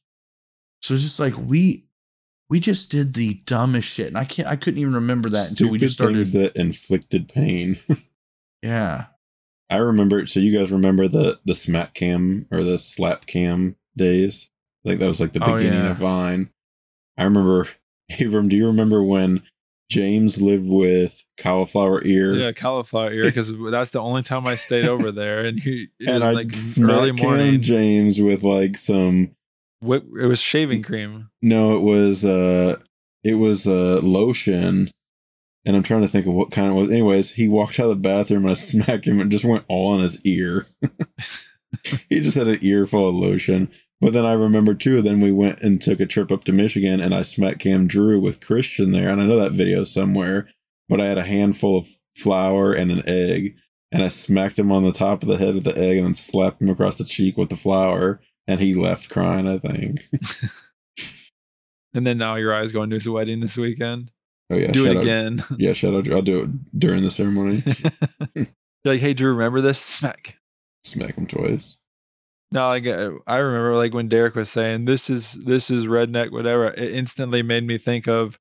so 0.81 0.93
it's 0.93 1.03
just 1.03 1.19
like 1.19 1.35
we 1.37 1.85
we 2.49 2.59
just 2.59 2.89
did 2.89 3.13
the 3.13 3.35
dumbest 3.45 3.93
shit 3.93 4.07
and 4.07 4.17
i 4.17 4.25
can't 4.25 4.47
i 4.47 4.55
couldn't 4.55 4.79
even 4.79 4.95
remember 4.95 5.29
that 5.29 5.49
until 5.49 5.69
we 5.69 5.77
just 5.77 5.93
started 5.93 6.15
things 6.15 6.33
that 6.33 6.55
inflicted 6.55 7.29
pain. 7.29 7.77
yeah 8.61 9.05
I 9.69 9.79
remember. 9.79 10.25
So 10.27 10.39
you 10.39 10.57
guys 10.57 10.71
remember 10.71 11.09
the 11.09 11.41
the 11.43 11.53
smack 11.53 11.93
cam 11.93 12.47
or 12.51 12.63
the 12.63 12.79
slap 12.79 13.25
cam 13.25 13.75
days? 13.97 14.49
Like 14.85 14.99
that 14.99 15.09
was 15.09 15.19
like 15.19 15.33
the 15.33 15.43
Oh, 15.43 15.57
beginning 15.57 15.83
yeah. 15.83 15.91
of 15.91 15.97
Vine. 15.97 16.51
I 17.17 17.25
remember. 17.25 17.67
Abram, 18.17 18.47
do 18.47 18.55
you 18.55 18.67
remember 18.67 19.03
when 19.03 19.43
James 19.89 20.41
lived 20.41 20.67
with 20.67 21.23
cauliflower 21.37 22.03
ear? 22.03 22.33
Yeah, 22.33 22.51
cauliflower 22.51 23.11
ear 23.11 23.23
because 23.23 23.53
that's 23.71 23.91
the 23.91 24.01
only 24.01 24.21
time 24.21 24.45
I 24.45 24.55
stayed 24.55 24.85
over 24.85 25.11
there, 25.11 25.45
and 25.45 25.59
he 25.59 25.87
it 25.99 26.09
and 26.09 26.15
was 26.15 26.23
I 26.23 26.31
like 26.31 26.91
early 26.91 27.11
morning. 27.11 27.61
James 27.61 28.21
with 28.21 28.43
like 28.43 28.77
some. 28.77 29.35
Whip, 29.79 30.05
it 30.19 30.25
was 30.25 30.41
shaving 30.41 30.81
cream. 30.81 31.29
No, 31.41 31.77
it 31.77 31.81
was 31.81 32.25
uh, 32.25 32.77
it 33.23 33.35
was 33.35 33.67
uh 33.67 33.99
lotion. 34.01 34.89
And 35.65 35.75
I'm 35.75 35.83
trying 35.83 36.01
to 36.03 36.07
think 36.07 36.25
of 36.25 36.33
what 36.33 36.49
kind 36.49 36.71
it 36.71 36.79
was. 36.79 36.89
Anyways, 36.89 37.33
he 37.33 37.49
walked 37.49 37.77
out 37.77 37.89
of 37.89 37.89
the 37.89 37.95
bathroom 37.97 38.43
and 38.43 38.51
I 38.51 38.53
smacked 38.53 39.05
him 39.05 39.19
and 39.19 39.29
just 39.29 39.43
went 39.43 39.65
all 39.67 39.91
on 39.91 39.99
his 39.99 40.21
ear. 40.23 40.65
he 42.09 42.21
just 42.21 42.37
had 42.37 42.47
an 42.47 42.59
ear 42.61 42.87
full 42.87 43.09
of 43.09 43.15
lotion. 43.15 43.69
But 43.99 44.13
then 44.13 44.25
I 44.25 44.33
remember 44.33 44.73
too, 44.75 45.01
then 45.01 45.21
we 45.21 45.31
went 45.31 45.61
and 45.61 45.81
took 45.81 45.99
a 45.99 46.05
trip 46.05 46.31
up 46.31 46.43
to 46.43 46.51
Michigan 46.51 47.01
and 47.01 47.15
I 47.15 47.23
smacked 47.23 47.59
Cam 47.59 47.87
Drew 47.87 48.19
with 48.19 48.39
Christian 48.41 48.91
there. 48.91 49.09
And 49.09 49.21
I 49.21 49.25
know 49.25 49.37
that 49.39 49.53
video 49.53 49.83
somewhere, 49.83 50.47
but 50.87 51.01
I 51.01 51.05
had 51.07 51.17
a 51.17 51.23
handful 51.23 51.77
of 51.77 51.87
flour 52.15 52.73
and 52.73 52.91
an 52.91 53.03
egg. 53.07 53.55
And 53.91 54.03
I 54.03 54.09
smacked 54.09 54.59
him 54.59 54.71
on 54.71 54.83
the 54.83 54.91
top 54.91 55.23
of 55.23 55.29
the 55.29 55.37
head 55.37 55.55
with 55.55 55.63
the 55.63 55.77
egg 55.77 55.97
and 55.97 56.05
then 56.05 56.13
slapped 56.13 56.61
him 56.61 56.69
across 56.69 56.97
the 56.97 57.05
cheek 57.05 57.37
with 57.37 57.49
the 57.49 57.55
flour. 57.55 58.19
And 58.45 58.59
he 58.59 58.75
left 58.75 59.09
crying, 59.09 59.47
I 59.47 59.57
think. 59.57 60.07
And 61.93 62.05
then 62.05 62.19
now 62.19 62.35
your 62.35 62.53
eyes 62.53 62.71
going 62.71 62.91
to 62.91 62.95
his 62.95 63.09
wedding 63.09 63.39
this 63.39 63.57
weekend. 63.57 64.11
Oh, 64.51 64.55
yeah. 64.57 64.71
Do 64.71 64.83
shout 64.85 64.91
it 64.91 64.97
out- 64.97 65.03
again. 65.03 65.43
Yeah, 65.57 65.73
shout 65.73 65.95
out. 65.95 66.03
Drew. 66.03 66.15
I'll 66.15 66.21
do 66.21 66.43
it 66.43 66.79
during 66.79 67.01
the 67.01 67.09
ceremony. 67.09 67.63
You're 68.35 68.45
like, 68.93 68.99
hey 69.01 69.15
Drew, 69.15 69.31
remember 69.33 69.61
this? 69.61 69.79
Smack. 69.79 70.37
Smack 70.83 71.15
him 71.17 71.25
twice. 71.25 71.79
No, 72.51 72.67
like 72.67 72.85
I 72.85 73.35
remember 73.37 73.75
like 73.75 73.93
when 73.93 74.07
Derek 74.07 74.35
was 74.35 74.49
saying 74.49 74.85
this 74.85 75.09
is 75.09 75.33
this 75.33 75.69
is 75.69 75.85
redneck, 75.85 76.31
whatever. 76.31 76.67
It 76.67 76.93
instantly 76.93 77.41
made 77.43 77.65
me 77.65 77.77
think 77.77 78.07
of 78.07 78.39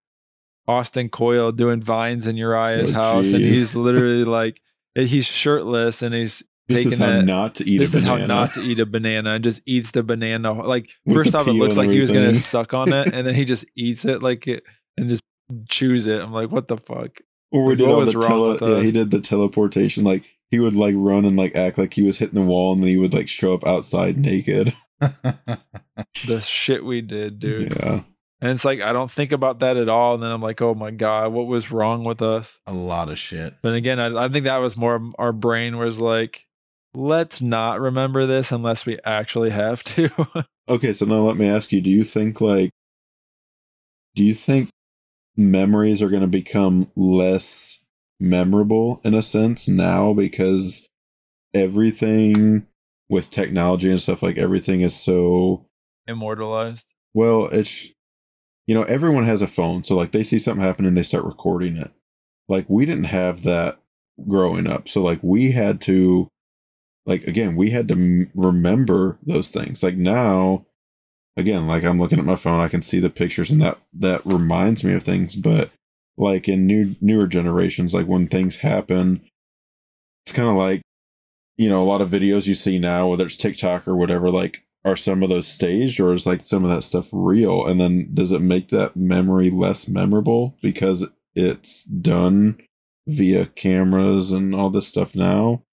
Austin 0.68 1.08
Coyle 1.08 1.52
doing 1.52 1.80
vines 1.82 2.26
in 2.26 2.36
Uriah's 2.36 2.92
Oh, 2.92 2.94
house, 3.02 3.32
and 3.32 3.42
he's 3.42 3.74
literally 3.74 4.24
like 4.24 4.60
eh, 4.96 5.02
he's 5.04 5.26
shirtless 5.26 6.02
and 6.02 6.14
he's 6.14 6.42
This 6.68 6.86
is 6.86 6.98
taking 6.98 7.06
how 7.06 7.12
that. 7.18 7.24
not 7.24 7.54
to 7.56 7.68
eat 7.68 7.78
this 7.78 7.94
a 7.94 7.98
is 7.98 8.04
banana. 8.04 8.20
how 8.20 8.26
not 8.42 8.50
to 8.54 8.60
eat 8.60 8.78
a 8.78 8.86
banana 8.86 9.30
and 9.34 9.44
just 9.44 9.60
eats 9.66 9.90
the 9.90 10.02
banana. 10.02 10.52
Like 10.52 10.90
With 11.04 11.16
first 11.16 11.34
off, 11.34 11.48
it 11.48 11.52
looks 11.52 11.76
like 11.76 11.90
he 11.90 12.00
was 12.00 12.10
gonna 12.10 12.34
suck 12.34 12.74
on 12.74 12.92
it, 12.92 13.12
and 13.12 13.26
then 13.26 13.34
he 13.34 13.44
just 13.44 13.64
eats 13.76 14.04
it 14.04 14.22
like 14.22 14.46
it 14.46 14.62
and 14.96 15.08
just 15.08 15.22
chews 15.68 16.06
it. 16.06 16.20
I'm 16.20 16.32
like, 16.32 16.50
what 16.50 16.68
the 16.68 16.76
fuck? 16.76 17.20
Or 17.52 17.64
we 17.64 17.70
Like, 17.70 17.78
did 17.78 17.86
what 17.88 17.92
all 17.94 18.00
was 18.00 18.12
the 18.12 18.20
tele- 18.20 18.58
yeah, 18.76 18.82
he 18.84 18.92
did 18.92 19.10
the 19.10 19.20
teleportation. 19.20 20.04
Like 20.04 20.24
he 20.50 20.58
would 20.58 20.74
like 20.74 20.94
run 20.96 21.24
and 21.24 21.36
like 21.36 21.56
act 21.56 21.78
like 21.78 21.94
he 21.94 22.02
was 22.02 22.18
hitting 22.18 22.40
the 22.40 22.46
wall, 22.46 22.72
and 22.72 22.82
then 22.82 22.88
he 22.88 22.96
would 22.96 23.14
like 23.14 23.28
show 23.28 23.54
up 23.54 23.66
outside 23.66 24.16
naked. 24.18 24.72
The 26.26 26.40
shit 26.40 26.84
we 26.84 27.00
did, 27.00 27.38
dude. 27.38 27.74
Yeah, 27.74 28.02
And 28.40 28.50
it's 28.50 28.64
like 28.64 28.80
I 28.80 28.92
don't 28.92 29.10
think 29.10 29.32
about 29.32 29.60
that 29.60 29.76
at 29.78 29.88
all. 29.88 30.14
And 30.14 30.22
then 30.22 30.30
I'm 30.30 30.42
like, 30.42 30.60
oh 30.60 30.74
my 30.74 30.90
god, 30.90 31.32
what 31.32 31.46
was 31.46 31.70
wrong 31.70 32.04
with 32.04 32.20
us? 32.20 32.60
a 32.66 32.72
lot 32.74 33.08
of 33.08 33.18
shit 33.18 33.54
But 33.62 33.74
again, 33.74 33.98
I, 33.98 34.24
I 34.24 34.28
think 34.28 34.44
that 34.44 34.58
was 34.58 34.76
more 34.76 35.00
our 35.18 35.32
brain 35.32 35.78
was 35.78 36.00
like, 36.00 36.46
let's 36.94 37.40
not 37.40 37.80
remember 37.80 38.26
this 38.26 38.52
unless 38.52 38.84
we 38.84 38.98
actually 39.04 39.50
have 39.50 39.82
to. 39.84 40.10
Okay, 40.68 40.92
so 40.92 41.06
now 41.06 41.18
let 41.18 41.36
me 41.36 41.48
ask 41.48 41.70
you: 41.70 41.80
Do 41.80 41.90
you 41.90 42.02
think 42.02 42.40
like, 42.40 42.70
do 44.16 44.24
you 44.24 44.34
think 44.34 44.68
memories 45.36 46.02
are 46.02 46.08
going 46.08 46.22
to 46.22 46.26
become 46.26 46.90
less 46.96 47.78
memorable 48.18 49.00
in 49.04 49.14
a 49.14 49.22
sense 49.22 49.68
now 49.68 50.12
because 50.12 50.88
everything 51.54 52.66
with 53.08 53.30
technology 53.30 53.90
and 53.90 54.00
stuff 54.00 54.22
like 54.22 54.38
everything 54.38 54.80
is 54.80 54.94
so 54.94 55.66
Immortalized. 56.08 56.86
Well, 57.14 57.46
it's 57.46 57.88
you 58.66 58.74
know, 58.74 58.82
everyone 58.82 59.24
has 59.24 59.42
a 59.42 59.46
phone, 59.46 59.84
so 59.84 59.96
like 59.96 60.12
they 60.12 60.22
see 60.22 60.38
something 60.38 60.64
happen 60.64 60.86
and 60.86 60.96
they 60.96 61.02
start 61.02 61.24
recording 61.24 61.76
it. 61.76 61.92
Like 62.48 62.66
we 62.68 62.84
didn't 62.86 63.04
have 63.04 63.42
that 63.42 63.78
growing 64.28 64.66
up. 64.66 64.88
So 64.88 65.02
like 65.02 65.20
we 65.22 65.52
had 65.52 65.80
to 65.82 66.28
like 67.06 67.24
again, 67.24 67.56
we 67.56 67.70
had 67.70 67.88
to 67.88 67.94
m- 67.94 68.30
remember 68.34 69.18
those 69.22 69.50
things. 69.50 69.82
Like 69.82 69.96
now 69.96 70.66
again, 71.36 71.66
like 71.66 71.84
I'm 71.84 72.00
looking 72.00 72.18
at 72.18 72.24
my 72.24 72.36
phone, 72.36 72.60
I 72.60 72.68
can 72.68 72.82
see 72.82 73.00
the 73.00 73.10
pictures 73.10 73.50
and 73.50 73.60
that 73.60 73.78
that 73.94 74.24
reminds 74.24 74.84
me 74.84 74.94
of 74.94 75.02
things, 75.02 75.34
but 75.34 75.70
like 76.16 76.48
in 76.48 76.66
new 76.66 76.94
newer 77.00 77.26
generations 77.26 77.92
like 77.92 78.06
when 78.06 78.26
things 78.26 78.56
happen 78.58 79.20
it's 80.24 80.34
kind 80.34 80.48
of 80.48 80.54
like 80.54 80.82
you 81.56 81.68
know 81.68 81.82
a 81.82 81.84
lot 81.84 82.00
of 82.00 82.10
videos 82.10 82.46
you 82.46 82.54
see 82.54 82.78
now 82.78 83.08
whether 83.08 83.26
it's 83.26 83.36
TikTok 83.36 83.86
or 83.86 83.96
whatever 83.96 84.30
like 84.30 84.66
are 84.86 84.96
some 84.96 85.24
of 85.24 85.28
those 85.28 85.48
staged 85.48 85.98
or 85.98 86.12
is 86.12 86.26
like 86.26 86.40
some 86.42 86.64
of 86.64 86.70
that 86.70 86.82
stuff 86.82 87.08
real? 87.12 87.66
And 87.66 87.80
then 87.80 88.08
does 88.14 88.30
it 88.30 88.40
make 88.40 88.68
that 88.68 88.94
memory 88.94 89.50
less 89.50 89.88
memorable 89.88 90.56
because 90.62 91.04
it's 91.34 91.82
done 91.82 92.58
via 93.08 93.46
cameras 93.46 94.30
and 94.30 94.54
all 94.54 94.70
this 94.70 94.86
stuff 94.86 95.16
now? 95.16 95.64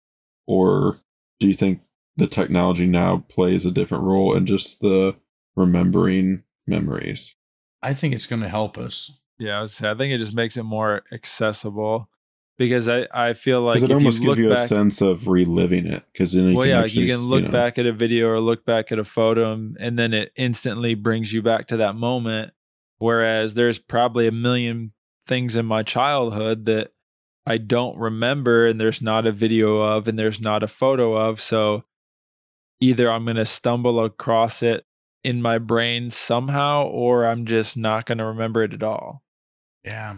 Or 0.48 0.98
do 1.40 1.48
you 1.48 1.54
think 1.54 1.82
the 2.18 2.26
technology 2.26 2.88
now 2.88 3.24
plays 3.30 3.68
a 3.68 3.72
different 3.72 4.04
role 4.04 4.36
in 4.36 4.48
just 4.48 4.80
the 4.82 5.16
remembering 5.56 6.44
memories? 6.66 7.36
I 7.84 7.94
think 7.94 8.16
it's 8.16 8.26
going 8.26 8.42
to 8.42 8.50
help 8.50 8.80
us 8.80 9.20
Yeah, 9.40 9.58
I, 9.58 9.62
was, 9.62 9.82
I 9.82 9.96
think 9.96 10.14
it 10.14 10.20
just 10.20 10.34
makes 10.34 10.58
it 10.58 10.64
more 10.64 11.04
accessible 11.12 12.10
because 12.58 12.88
I, 12.88 13.08
I 13.14 13.34
feel 13.34 13.62
like 13.62 13.82
it 13.82 13.92
almost 13.92 14.22
you 14.22 14.28
gives 14.28 14.40
you 14.40 14.50
back, 14.50 14.60
a 14.60 14.62
sense 14.62 15.02
of 15.02 15.28
reliving 15.28 15.88
it 15.88 16.04
because 16.12 16.34
then 16.34 16.50
you 16.50 16.56
well, 16.56 16.66
can 16.66 16.70
yeah, 16.70 16.82
actually, 16.82 17.06
you 17.06 17.16
can 17.16 17.26
look 17.26 17.46
know, 17.46 17.52
back 17.52 17.78
at 17.78 17.86
a 17.86 17.94
video 17.94 18.30
or 18.30 18.40
look 18.40 18.66
back 18.66 18.92
at 18.92 19.00
a 19.00 19.04
photo, 19.04 19.54
and, 19.54 19.78
and 19.80 19.98
then 19.98 20.14
it 20.14 20.32
instantly 20.36 20.96
brings 20.96 21.34
you 21.34 21.42
back 21.42 21.68
to 21.68 21.78
that 21.78 21.96
moment. 21.96 22.54
Whereas 23.00 23.56
there's 23.56 23.80
probably 23.80 24.28
a 24.28 24.32
million 24.32 24.94
things 25.26 25.56
in 25.56 25.66
my 25.66 25.84
childhood 25.84 26.66
that 26.66 26.92
I 27.46 27.58
don't 27.58 27.98
remember, 27.98 28.68
and 28.68 28.80
there's 28.80 29.02
not 29.02 29.28
a 29.28 29.32
video 29.32 29.82
of, 29.82 30.08
and 30.08 30.18
there's 30.18 30.40
not 30.40 30.64
a 30.64 30.68
photo 30.68 31.16
of. 31.16 31.42
So 31.42 31.84
either 32.80 33.12
I'm 33.12 33.26
going 33.26 33.38
to 33.38 33.46
stumble 33.46 34.00
across 34.04 34.62
it 34.62 34.86
in 35.24 35.42
my 35.42 35.58
brain 35.58 36.10
somehow, 36.12 36.84
or 36.86 37.26
I'm 37.26 37.46
just 37.46 37.78
not 37.78 38.06
going 38.06 38.18
to 38.18 38.26
remember 38.26 38.64
it 38.64 38.74
at 38.74 38.84
all. 38.84 39.24
Yeah. 39.84 40.18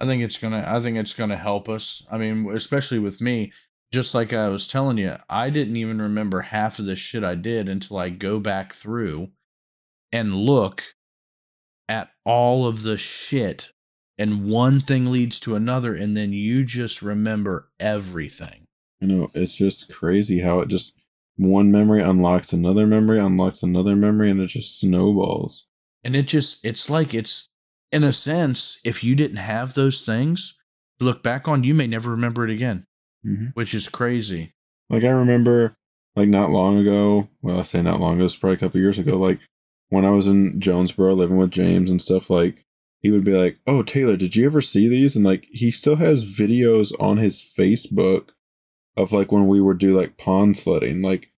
I 0.00 0.06
think 0.06 0.22
it's 0.22 0.38
going 0.38 0.52
to 0.52 0.68
I 0.68 0.80
think 0.80 0.96
it's 0.96 1.14
going 1.14 1.30
to 1.30 1.36
help 1.36 1.68
us. 1.68 2.06
I 2.10 2.18
mean, 2.18 2.50
especially 2.50 2.98
with 2.98 3.20
me, 3.20 3.52
just 3.92 4.14
like 4.14 4.32
I 4.32 4.48
was 4.48 4.66
telling 4.66 4.98
you, 4.98 5.16
I 5.28 5.50
didn't 5.50 5.76
even 5.76 5.98
remember 5.98 6.42
half 6.42 6.78
of 6.78 6.86
the 6.86 6.96
shit 6.96 7.24
I 7.24 7.34
did 7.34 7.68
until 7.68 7.98
I 7.98 8.08
go 8.08 8.38
back 8.40 8.72
through 8.72 9.30
and 10.12 10.34
look 10.34 10.94
at 11.88 12.10
all 12.24 12.66
of 12.66 12.82
the 12.82 12.96
shit 12.96 13.72
and 14.16 14.48
one 14.48 14.80
thing 14.80 15.10
leads 15.10 15.40
to 15.40 15.54
another 15.54 15.94
and 15.94 16.16
then 16.16 16.32
you 16.32 16.64
just 16.64 17.02
remember 17.02 17.68
everything. 17.80 18.66
you 19.00 19.08
know 19.08 19.28
it's 19.34 19.56
just 19.56 19.92
crazy 19.92 20.40
how 20.40 20.60
it 20.60 20.68
just 20.68 20.94
one 21.40 21.72
memory 21.72 22.02
unlocks 22.02 22.52
another 22.52 22.86
memory 22.86 23.18
unlocks 23.18 23.62
another 23.62 23.96
memory 23.96 24.30
and 24.30 24.40
it 24.40 24.48
just 24.48 24.78
snowballs 24.78 25.66
And 26.04 26.14
it 26.14 26.26
just 26.26 26.64
it's 26.64 26.90
like 26.90 27.14
it's 27.14 27.48
in 27.90 28.04
a 28.04 28.12
sense 28.12 28.78
if 28.84 29.02
you 29.02 29.16
didn't 29.16 29.38
have 29.38 29.74
those 29.74 30.02
things 30.02 30.58
to 30.98 31.04
look 31.04 31.22
back 31.22 31.48
on, 31.48 31.64
you 31.64 31.74
may 31.74 31.86
never 31.86 32.10
remember 32.10 32.44
it 32.44 32.50
again, 32.50 32.84
mm-hmm. 33.26 33.46
which 33.54 33.74
is 33.74 33.88
crazy. 33.88 34.52
like 34.90 35.04
i 35.04 35.08
remember 35.08 35.74
like 36.16 36.28
not 36.28 36.50
long 36.50 36.76
ago 36.76 37.28
well 37.40 37.60
i 37.60 37.62
say 37.62 37.80
not 37.80 38.00
long 38.00 38.16
ago 38.16 38.24
it's 38.24 38.36
probably 38.36 38.56
a 38.56 38.58
couple 38.58 38.80
years 38.80 38.98
ago 38.98 39.16
like 39.16 39.38
when 39.88 40.04
i 40.04 40.10
was 40.10 40.26
in 40.26 40.60
jonesboro 40.60 41.14
living 41.14 41.36
with 41.36 41.50
james 41.50 41.88
and 41.90 42.02
stuff 42.02 42.28
like 42.28 42.64
he 43.00 43.10
would 43.10 43.24
be 43.24 43.32
like, 43.32 43.58
"Oh, 43.66 43.82
Taylor, 43.82 44.16
did 44.16 44.36
you 44.36 44.46
ever 44.46 44.60
see 44.60 44.88
these?" 44.88 45.16
And 45.16 45.24
like 45.24 45.46
he 45.50 45.70
still 45.70 45.96
has 45.96 46.24
videos 46.24 46.92
on 47.00 47.16
his 47.16 47.40
Facebook 47.40 48.28
of 49.02 49.12
like 49.12 49.32
when 49.32 49.48
we 49.48 49.60
would 49.60 49.78
do 49.78 49.98
like 49.98 50.18
pond 50.18 50.56
sledding, 50.56 51.02
like 51.02 51.32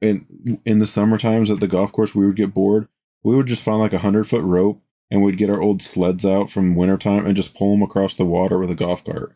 in 0.00 0.60
in 0.64 0.78
the 0.78 0.86
summer 0.86 1.18
times 1.18 1.50
at 1.50 1.60
the 1.60 1.68
golf 1.68 1.92
course, 1.92 2.14
we 2.14 2.26
would 2.26 2.36
get 2.36 2.54
bored. 2.54 2.88
We 3.22 3.34
would 3.36 3.46
just 3.46 3.64
find 3.64 3.78
like 3.78 3.92
a 3.92 3.98
hundred 3.98 4.28
foot 4.28 4.42
rope 4.42 4.82
and 5.10 5.22
we'd 5.22 5.38
get 5.38 5.50
our 5.50 5.60
old 5.60 5.82
sleds 5.82 6.24
out 6.24 6.50
from 6.50 6.76
wintertime 6.76 7.26
and 7.26 7.36
just 7.36 7.54
pull 7.54 7.72
them 7.72 7.82
across 7.82 8.14
the 8.14 8.24
water 8.24 8.58
with 8.58 8.70
a 8.70 8.74
golf 8.74 9.04
cart. 9.04 9.34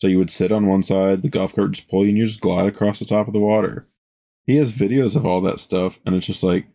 So 0.00 0.08
you 0.08 0.18
would 0.18 0.30
sit 0.30 0.52
on 0.52 0.66
one 0.66 0.82
side, 0.82 1.22
the 1.22 1.28
golf 1.28 1.54
cart 1.54 1.68
would 1.68 1.74
just 1.74 1.88
pull 1.88 2.02
you, 2.02 2.08
and 2.10 2.18
you 2.18 2.26
just 2.26 2.40
glide 2.40 2.66
across 2.66 2.98
the 2.98 3.04
top 3.04 3.26
of 3.26 3.32
the 3.32 3.40
water. 3.40 3.86
He 4.46 4.56
has 4.56 4.76
videos 4.76 5.16
of 5.16 5.24
all 5.24 5.40
that 5.42 5.60
stuff, 5.60 5.98
and 6.04 6.14
it's 6.14 6.26
just 6.26 6.42
like 6.42 6.66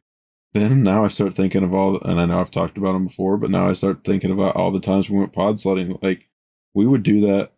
then 0.54 0.84
now 0.84 1.06
I 1.06 1.10
start 1.10 1.34
thinking 1.34 1.64
of 1.64 1.76
all, 1.76 2.00
and 2.02 2.20
I 2.20 2.26
know 2.26 2.40
I've 2.40 2.50
talked 2.50 2.78
about 2.78 2.94
them 2.94 3.06
before, 3.06 3.38
but 3.38 3.52
now 3.52 3.70
I 3.70 3.74
start 3.74 4.04
thinking 4.04 4.32
about 4.32 4.56
all 4.56 4.72
the 4.72 4.80
times 4.80 5.10
we 5.10 5.20
went 5.20 5.34
pod 5.34 5.60
sledding. 5.60 5.98
Like 6.02 6.28
we 6.74 6.88
would 6.88 7.04
do 7.04 7.22
that 7.22 7.54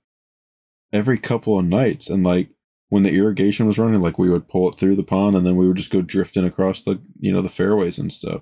every 0.93 1.17
couple 1.17 1.58
of 1.58 1.65
nights, 1.65 2.10
and 2.10 2.23
like 2.23 2.49
when 2.89 3.04
the 3.04 3.15
irrigation 3.15 3.67
was 3.67 3.80
running, 3.80 4.01
like 4.01 4.17
we 4.17 4.30
would 4.30 4.47
pull 4.47 4.69
it 4.69 4.77
through 4.77 4.95
the 4.95 5.04
pond, 5.04 5.36
and 5.36 5.45
then 5.45 5.56
we 5.56 5.67
would 5.67 5.77
just 5.77 5.91
go 5.91 6.01
drifting 6.01 6.45
across 6.45 6.82
the 6.82 7.01
you 7.19 7.32
know 7.32 7.41
the 7.41 7.49
fairways 7.49 7.99
and 7.99 8.12
stuff. 8.12 8.41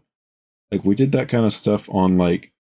Like 0.71 0.83
we 0.83 0.95
did 0.95 1.11
that 1.13 1.29
kind 1.29 1.45
of 1.45 1.53
stuff 1.53 1.89
on 1.89 2.17
like 2.17 2.53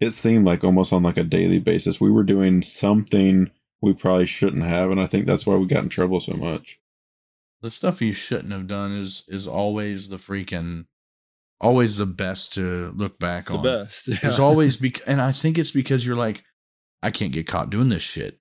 it 0.00 0.12
seemed 0.12 0.44
like 0.44 0.64
almost 0.64 0.92
on 0.92 1.02
like 1.02 1.16
a 1.16 1.24
daily 1.24 1.58
basis. 1.58 2.00
We 2.00 2.10
were 2.10 2.22
doing 2.22 2.62
something 2.62 3.50
we 3.80 3.94
probably 3.94 4.26
shouldn't 4.26 4.64
have, 4.64 4.90
and 4.90 5.00
I 5.00 5.06
think 5.06 5.26
that's 5.26 5.46
why 5.46 5.56
we 5.56 5.66
got 5.66 5.82
in 5.82 5.88
trouble 5.88 6.20
so 6.20 6.34
much. 6.34 6.78
The 7.62 7.70
stuff 7.70 8.02
you 8.02 8.12
shouldn't 8.12 8.52
have 8.52 8.66
done 8.66 8.92
is 8.92 9.24
is 9.28 9.46
always 9.46 10.08
the 10.08 10.16
freaking 10.16 10.86
always 11.60 11.96
the 11.96 12.06
best 12.06 12.52
to 12.54 12.92
look 12.96 13.18
back 13.18 13.50
on. 13.50 13.62
The 13.62 13.70
on. 13.70 13.84
best. 13.84 14.08
Yeah. 14.08 14.18
There's 14.22 14.38
always 14.38 14.76
be, 14.76 14.94
and 15.06 15.20
I 15.20 15.32
think 15.32 15.58
it's 15.58 15.70
because 15.70 16.06
you're 16.06 16.16
like, 16.16 16.42
I 17.02 17.10
can't 17.10 17.32
get 17.32 17.46
caught 17.46 17.70
doing 17.70 17.88
this 17.88 18.02
shit, 18.02 18.38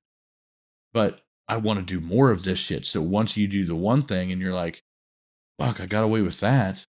but 0.95 1.21
I 1.49 1.57
want 1.57 1.79
to 1.79 1.85
do 1.85 1.99
more 1.99 2.31
of 2.31 2.43
this 2.43 2.57
shit. 2.57 2.85
So 2.85 3.01
once 3.01 3.35
you 3.35 3.49
do 3.49 3.65
the 3.65 3.75
one 3.75 4.03
thing 4.03 4.31
and 4.31 4.41
you're 4.41 4.53
like, 4.53 4.81
fuck, 5.59 5.81
I 5.81 5.87
got 5.87 6.05
away 6.05 6.21
with 6.21 6.39
that. 6.39 6.85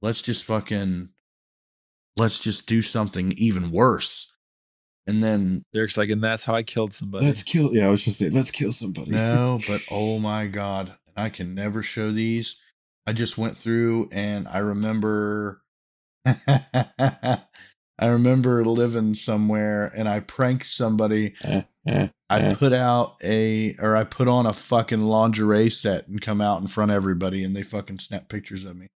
Let's 0.00 0.22
just 0.22 0.46
fucking, 0.46 1.10
let's 2.16 2.40
just 2.40 2.66
do 2.66 2.80
something 2.80 3.32
even 3.32 3.70
worse. 3.70 4.34
And 5.06 5.22
then 5.22 5.62
Derek's 5.74 5.98
like, 5.98 6.08
and 6.08 6.24
that's 6.24 6.46
how 6.46 6.54
I 6.54 6.62
killed 6.62 6.94
somebody. 6.94 7.26
Let's 7.26 7.42
kill. 7.42 7.74
Yeah, 7.74 7.88
I 7.88 7.90
was 7.90 8.02
just 8.02 8.18
saying, 8.18 8.32
let's 8.32 8.50
kill 8.50 8.72
somebody. 8.72 9.10
no, 9.10 9.60
but 9.68 9.82
oh 9.90 10.18
my 10.18 10.46
god, 10.46 10.94
I 11.14 11.28
can 11.28 11.54
never 11.54 11.82
show 11.82 12.12
these. 12.12 12.58
I 13.06 13.12
just 13.12 13.36
went 13.36 13.54
through 13.54 14.08
and 14.10 14.48
I 14.48 14.58
remember 14.58 15.60
I 17.98 18.08
remember 18.08 18.64
living 18.64 19.14
somewhere 19.14 19.84
and 19.96 20.08
I 20.08 20.20
pranked 20.20 20.66
somebody. 20.66 21.34
Eh, 21.44 21.62
eh, 21.86 22.08
I 22.28 22.40
eh. 22.40 22.54
put 22.54 22.72
out 22.72 23.14
a 23.22 23.76
or 23.78 23.96
I 23.96 24.04
put 24.04 24.26
on 24.26 24.46
a 24.46 24.52
fucking 24.52 25.00
lingerie 25.02 25.70
set 25.70 26.08
and 26.08 26.20
come 26.20 26.40
out 26.40 26.60
in 26.60 26.66
front 26.66 26.90
of 26.90 26.96
everybody 26.96 27.44
and 27.44 27.54
they 27.54 27.62
fucking 27.62 28.00
snap 28.00 28.28
pictures 28.28 28.64
of 28.64 28.76
me. 28.76 28.88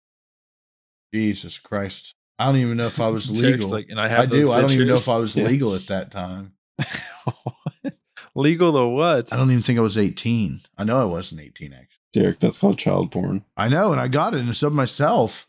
Jesus 1.13 1.59
Christ. 1.59 2.15
I 2.39 2.47
don't 2.47 2.57
even 2.57 2.77
know 2.77 2.87
if 2.87 3.01
I 3.01 3.09
was 3.11 3.31
legal. 3.41 3.71
like, 3.71 3.87
and 3.91 4.01
I 4.01 4.09
have 4.09 4.21
I 4.21 4.27
do. 4.27 4.53
I 4.53 4.61
don't 4.61 4.73
even 4.73 4.87
know 4.89 4.95
if. 4.95 5.09
I 5.09 5.17
was 5.19 5.37
Yeah. 5.37 5.47
legal 5.47 5.75
at 5.75 5.87
that 5.89 6.11
time. 6.11 6.53
legal 8.35 8.73
to 8.73 8.87
what? 8.87 9.33
I 9.33 9.37
don't 9.37 9.51
even 9.51 9.63
think 9.63 9.79
I 9.79 9.83
was 9.83 9.99
18. 9.99 10.61
I 10.79 10.85
know 10.85 11.01
I 11.01 11.05
wasn't 11.05 11.41
18 11.43 11.73
actually. 11.73 11.89
Derek, 12.13 12.39
that's 12.41 12.57
called 12.59 12.79
child 12.79 13.13
porn. 13.13 13.45
I 13.59 13.69
know, 13.69 13.93
and 13.93 14.01
I 14.01 14.09
got 14.09 14.35
it 14.35 14.41
and 14.41 14.57
sub 14.57 14.73
myself. 14.73 15.47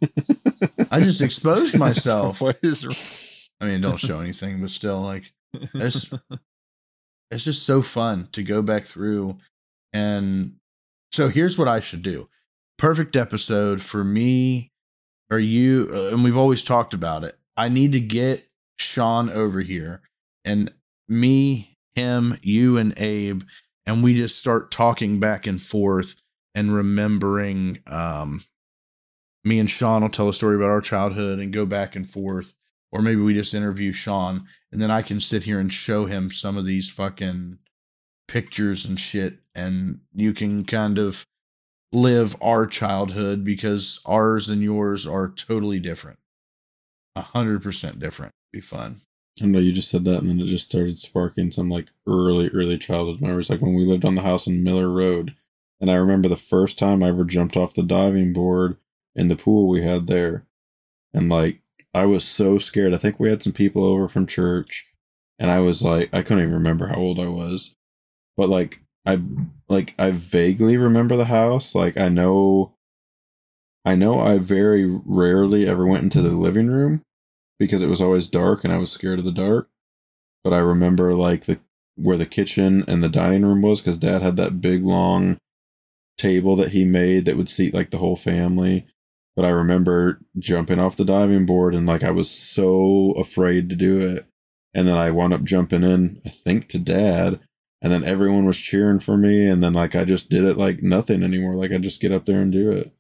I 0.92 1.00
just 1.00 1.22
exposed 1.22 1.78
myself. 1.78 2.42
what 2.42 2.60
is? 2.62 2.86
I 3.60 3.66
mean, 3.66 3.82
don't 3.82 4.00
show 4.00 4.20
anything, 4.22 4.62
but 4.62 4.72
still, 4.72 5.02
like, 5.02 5.34
it's 5.54 6.10
it's 7.32 7.44
just 7.44 7.64
so 7.64 7.82
fun 7.82 8.30
to 8.32 8.44
go 8.44 8.62
back 8.62 8.86
through. 8.86 9.38
And 9.94 10.56
so 11.12 11.30
here's 11.30 11.58
what 11.58 11.68
I 11.68 11.80
should 11.80 12.04
do. 12.04 12.28
Perfect 12.78 13.16
episode 13.16 13.82
for 13.82 14.04
me 14.04 14.72
or 15.30 15.40
you, 15.40 15.90
uh, 15.92 16.10
and 16.10 16.24
we've 16.24 16.38
always 16.38 16.64
talked 16.64 16.94
about 16.94 17.24
it. 17.24 17.38
I 17.56 17.70
need 17.70 17.92
to 17.94 18.00
get 18.00 18.48
Sean 18.78 19.30
over 19.30 19.62
here, 19.62 20.02
and 20.46 20.72
me, 21.10 21.76
him, 21.96 22.38
you, 22.42 22.78
and 22.78 22.94
Abe, 22.98 23.42
and 23.86 24.04
we 24.04 24.16
just 24.16 24.40
start 24.40 24.72
talking 24.72 25.20
back 25.20 25.48
and 25.48 25.62
forth 25.62 26.22
and 26.54 26.74
remembering. 26.74 27.80
Um, 27.88 28.44
me 29.44 29.60
and 29.60 29.70
Sean 29.70 30.02
will 30.02 30.10
tell 30.10 30.30
a 30.30 30.34
story 30.34 30.56
about 30.56 30.70
our 30.70 30.82
childhood 30.82 31.40
and 31.40 31.54
go 31.54 31.66
back 31.66 31.96
and 31.96 32.10
forth 32.10 32.58
or 32.92 33.02
maybe 33.02 33.22
we 33.22 33.34
just 33.34 33.54
interview 33.54 33.92
Sean 33.92 34.46
and 34.72 34.82
then 34.82 34.92
I 34.92 35.02
can 35.02 35.20
sit 35.20 35.44
here 35.44 35.60
and 35.60 35.72
show 35.72 36.06
him 36.06 36.32
some 36.32 36.58
of 36.58 36.66
these 36.66 36.90
fucking 36.90 37.60
pictures 38.28 38.86
and 38.86 39.00
shit 39.00 39.40
and 39.56 40.02
you 40.14 40.34
can 40.34 40.66
kind 40.66 40.98
of 40.98 41.26
live 41.92 42.36
our 42.42 42.66
childhood 42.66 43.44
because 43.44 44.02
ours 44.06 44.50
and 44.50 44.62
yours 44.62 45.08
are 45.08 45.30
totally 45.30 45.80
different. 45.80 46.20
A 47.16 47.22
hundred 47.22 47.64
percent 47.64 48.00
different. 48.00 48.34
Be 48.52 48.62
fun. 48.62 48.98
I 49.42 49.46
know 49.46 49.60
you 49.60 49.72
just 49.72 49.90
said 49.90 50.04
that, 50.06 50.20
and 50.20 50.30
then 50.30 50.40
it 50.40 50.50
just 50.50 50.66
started 50.66 50.98
sparking 50.98 51.52
some 51.52 51.70
like 51.70 51.90
early, 52.08 52.50
early 52.50 52.78
childhood 52.78 53.22
memories. 53.22 53.50
Like 53.50 53.62
when 53.62 53.76
we 53.76 53.86
lived 53.86 54.06
on 54.06 54.16
the 54.16 54.22
house 54.22 54.48
in 54.48 54.64
Miller 54.64 54.90
Road, 54.90 55.36
and 55.80 55.92
I 55.92 55.96
remember 55.96 56.28
the 56.28 56.36
first 56.36 56.80
time 56.80 57.04
I 57.04 57.10
ever 57.10 57.24
jumped 57.24 57.56
off 57.56 57.74
the 57.74 57.84
diving 57.84 58.34
board 58.34 58.78
in 59.16 59.28
the 59.28 59.36
pool 59.36 59.68
we 59.68 59.84
had 59.84 60.08
there, 60.08 60.46
and 61.14 61.30
like 61.30 61.62
I 61.98 62.06
was 62.06 62.24
so 62.24 62.60
scared. 62.60 62.94
I 62.94 62.98
think 62.98 63.20
we 63.20 63.28
had 63.30 63.42
some 63.42 63.54
people 63.54 63.84
over 63.84 64.08
from 64.08 64.28
church, 64.28 64.86
and 65.40 65.50
I 65.50 65.60
was 65.62 65.82
like, 65.82 66.14
I 66.14 66.22
couldn't 66.22 66.44
even 66.44 66.54
remember 66.54 66.86
how 66.86 66.98
old 66.98 67.20
I 67.20 67.28
was, 67.28 67.76
but 68.38 68.50
like 68.50 68.82
I 69.04 69.20
like 69.68 69.96
I 69.98 70.12
vaguely 70.12 70.78
remember 70.78 71.18
the 71.18 71.26
house. 71.26 71.74
Like 71.74 71.98
I 71.98 72.10
know, 72.10 72.76
I 73.84 73.96
know 73.96 74.20
I 74.20 74.38
very 74.38 74.86
rarely 74.86 75.68
ever 75.68 75.88
went 75.88 76.04
into 76.04 76.22
the 76.22 76.36
living 76.36 76.68
room 76.68 77.02
because 77.58 77.82
it 77.82 77.90
was 77.90 78.02
always 78.02 78.30
dark 78.30 78.64
and 78.64 78.72
I 78.72 78.78
was 78.78 78.92
scared 78.92 79.18
of 79.18 79.26
the 79.26 79.32
dark. 79.32 79.68
But 80.44 80.54
I 80.54 80.60
remember 80.60 81.16
like 81.16 81.46
the 81.46 81.60
where 81.96 82.18
the 82.18 82.28
kitchen 82.28 82.84
and 82.88 83.04
the 83.04 83.10
dining 83.10 83.44
room 83.44 83.64
was 83.64 83.82
because 83.82 83.98
Dad 83.98 84.22
had 84.22 84.36
that 84.36 84.62
big 84.62 84.84
long 84.84 85.40
table 86.20 86.56
that 86.58 86.74
he 86.74 86.86
made 86.86 87.26
that 87.26 87.38
would 87.38 87.50
seat 87.50 87.74
like 87.74 87.90
the 87.90 87.98
whole 87.98 88.16
family. 88.16 88.86
But 89.38 89.46
I 89.46 89.50
remember 89.50 90.20
jumping 90.40 90.80
off 90.80 90.98
the 90.98 91.06
diving 91.06 91.46
board 91.46 91.76
and 91.76 91.86
like 91.86 92.04
I 92.04 92.10
was 92.10 92.28
so 92.30 93.12
afraid 93.12 93.70
to 93.70 93.76
do 93.76 94.02
it. 94.02 94.26
And 94.74 94.88
then 94.88 94.98
I 94.98 95.12
wound 95.12 95.32
up 95.32 95.44
jumping 95.44 95.84
in, 95.84 96.20
I 96.26 96.30
think 96.30 96.68
to 96.70 96.80
Dad. 96.80 97.40
And 97.82 97.92
then 97.92 98.04
everyone 98.04 98.46
was 98.48 98.58
cheering 98.58 99.00
for 99.00 99.16
me. 99.16 99.46
And 99.48 99.64
then 99.64 99.74
like 99.74 99.96
I 99.96 100.06
just 100.06 100.32
did 100.32 100.44
it 100.44 100.58
like 100.58 100.82
nothing 100.82 101.22
anymore. 101.22 101.54
Like 101.54 101.72
I 101.72 101.78
just 101.78 102.02
get 102.02 102.12
up 102.12 102.26
there 102.26 102.42
and 102.42 102.52
do 102.52 102.72
it. 102.72 102.92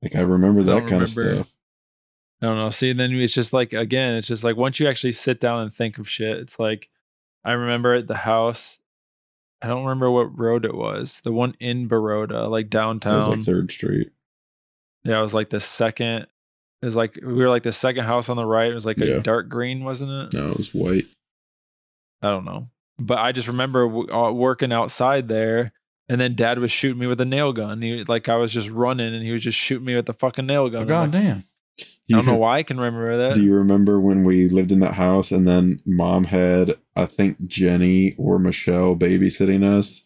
Like 0.00 0.14
I 0.14 0.20
remember 0.20 0.62
that 0.62 0.80
don't 0.80 0.88
kind 0.88 1.02
of 1.02 1.10
stuff. 1.10 1.52
I 2.40 2.46
don't 2.46 2.56
know. 2.56 2.68
See, 2.70 2.92
then 2.92 3.12
it's 3.12 3.34
just 3.34 3.52
like 3.52 3.72
again, 3.72 4.14
it's 4.14 4.28
just 4.28 4.44
like 4.44 4.56
once 4.56 4.78
you 4.78 4.86
actually 4.88 5.12
sit 5.12 5.40
down 5.40 5.62
and 5.62 5.72
think 5.74 5.98
of 5.98 6.08
shit, 6.08 6.38
it's 6.38 6.60
like 6.60 6.88
I 7.44 7.50
remember 7.52 7.94
at 7.94 8.06
the 8.06 8.16
house. 8.18 8.78
I 9.60 9.66
don't 9.66 9.82
remember 9.84 10.08
what 10.10 10.38
road 10.38 10.64
it 10.64 10.74
was. 10.74 11.20
The 11.22 11.32
one 11.32 11.54
in 11.58 11.88
Baroda, 11.88 12.48
like 12.48 12.66
It 12.66 12.70
downtown. 12.70 13.18
was 13.18 13.28
like 13.28 13.40
Third 13.40 13.70
Street. 13.72 14.10
Yeah, 15.04 15.18
it 15.18 15.22
was 15.22 15.34
like 15.34 15.50
the 15.50 15.60
second. 15.60 16.26
It 16.80 16.86
was 16.86 16.96
like 16.96 17.18
we 17.22 17.34
were 17.34 17.48
like 17.48 17.62
the 17.62 17.72
second 17.72 18.04
house 18.04 18.28
on 18.28 18.36
the 18.36 18.44
right. 18.44 18.70
It 18.70 18.74
was 18.74 18.86
like 18.86 18.98
a 18.98 19.20
dark 19.20 19.48
green, 19.48 19.84
wasn't 19.84 20.10
it? 20.10 20.36
No, 20.36 20.50
it 20.50 20.58
was 20.58 20.74
white. 20.74 21.04
I 22.22 22.28
don't 22.28 22.44
know. 22.44 22.68
But 22.98 23.18
I 23.18 23.32
just 23.32 23.48
remember 23.48 23.86
w- 23.86 24.12
uh, 24.12 24.32
working 24.32 24.72
outside 24.72 25.28
there, 25.28 25.72
and 26.08 26.20
then 26.20 26.34
Dad 26.34 26.58
was 26.58 26.70
shooting 26.70 27.00
me 27.00 27.06
with 27.06 27.20
a 27.20 27.24
nail 27.24 27.52
gun. 27.52 27.82
He 27.82 28.04
like 28.04 28.28
I 28.28 28.36
was 28.36 28.52
just 28.52 28.68
running, 28.68 29.14
and 29.14 29.24
he 29.24 29.32
was 29.32 29.42
just 29.42 29.58
shooting 29.58 29.86
me 29.86 29.94
with 29.94 30.06
the 30.06 30.12
fucking 30.12 30.46
nail 30.46 30.68
gun. 30.68 30.82
Oh, 30.82 30.86
God 30.86 31.14
like, 31.14 31.22
damn. 31.22 31.44
I 32.10 32.16
don't 32.16 32.26
know 32.26 32.34
why 32.36 32.58
I 32.58 32.62
can 32.62 32.78
remember 32.78 33.16
that. 33.16 33.34
Do 33.34 33.42
you 33.42 33.54
remember 33.54 34.00
when 34.00 34.24
we 34.24 34.48
lived 34.48 34.72
in 34.72 34.80
that 34.80 34.94
house 34.94 35.32
and 35.32 35.46
then 35.46 35.80
mom 35.86 36.24
had, 36.24 36.76
I 36.96 37.06
think, 37.06 37.46
Jenny 37.46 38.14
or 38.18 38.38
Michelle 38.38 38.96
babysitting 38.96 39.64
us? 39.64 40.04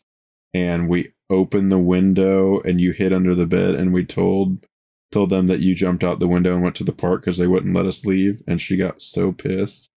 And 0.55 0.89
we 0.89 1.13
opened 1.29 1.73
the 1.73 1.79
window 1.79 2.61
and 2.61 2.81
you 2.81 2.93
hid 2.93 3.13
under 3.13 3.35
the 3.35 3.47
bed 3.47 3.75
and 3.75 3.93
we 3.93 4.05
told 4.05 4.67
told 5.13 5.31
them 5.31 5.47
that 5.47 5.61
you 5.61 5.75
jumped 5.75 6.05
out 6.05 6.19
the 6.19 6.29
window 6.29 6.55
and 6.55 6.63
went 6.63 6.77
to 6.77 6.85
the 6.85 6.93
park 6.93 7.23
because 7.23 7.39
they 7.39 7.47
wouldn't 7.47 7.75
let 7.75 7.87
us 7.87 8.05
leave 8.05 8.43
and 8.47 8.61
she 8.61 8.77
got 8.77 9.01
so 9.01 9.33
pissed. 9.33 9.91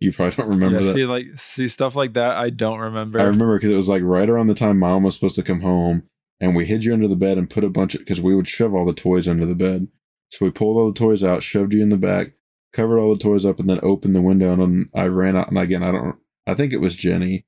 You 0.00 0.12
probably 0.12 0.34
don't 0.36 0.48
remember 0.48 0.80
yeah, 0.80 0.86
that. 0.86 0.92
see, 0.92 1.04
like 1.04 1.26
see 1.36 1.68
stuff 1.68 1.94
like 1.94 2.14
that. 2.14 2.36
I 2.36 2.50
don't 2.50 2.78
remember. 2.78 3.20
I 3.20 3.24
remember 3.24 3.56
because 3.56 3.70
it 3.70 3.76
was 3.76 3.88
like 3.88 4.02
right 4.02 4.28
around 4.28 4.46
the 4.46 4.54
time 4.54 4.78
mom 4.78 5.02
was 5.02 5.14
supposed 5.14 5.36
to 5.36 5.42
come 5.42 5.60
home, 5.60 6.04
and 6.40 6.56
we 6.56 6.64
hid 6.64 6.84
you 6.84 6.92
under 6.94 7.06
the 7.06 7.16
bed 7.16 7.36
and 7.36 7.50
put 7.50 7.64
a 7.64 7.68
bunch 7.68 7.94
of 7.94 8.00
because 8.00 8.20
we 8.20 8.34
would 8.34 8.48
shove 8.48 8.74
all 8.74 8.86
the 8.86 8.94
toys 8.94 9.28
under 9.28 9.44
the 9.44 9.54
bed. 9.54 9.88
So 10.30 10.46
we 10.46 10.50
pulled 10.50 10.78
all 10.78 10.90
the 10.90 10.98
toys 10.98 11.22
out, 11.22 11.42
shoved 11.42 11.74
you 11.74 11.82
in 11.82 11.90
the 11.90 11.98
back, 11.98 12.32
covered 12.72 12.98
all 12.98 13.12
the 13.12 13.22
toys 13.22 13.44
up, 13.44 13.60
and 13.60 13.68
then 13.68 13.80
opened 13.82 14.14
the 14.14 14.22
window. 14.22 14.52
And 14.54 14.88
I 14.94 15.06
ran 15.08 15.36
out. 15.36 15.48
And 15.48 15.58
again, 15.58 15.82
I 15.82 15.92
don't. 15.92 16.16
I 16.46 16.54
think 16.54 16.72
it 16.72 16.80
was 16.80 16.96
Jenny, 16.96 17.44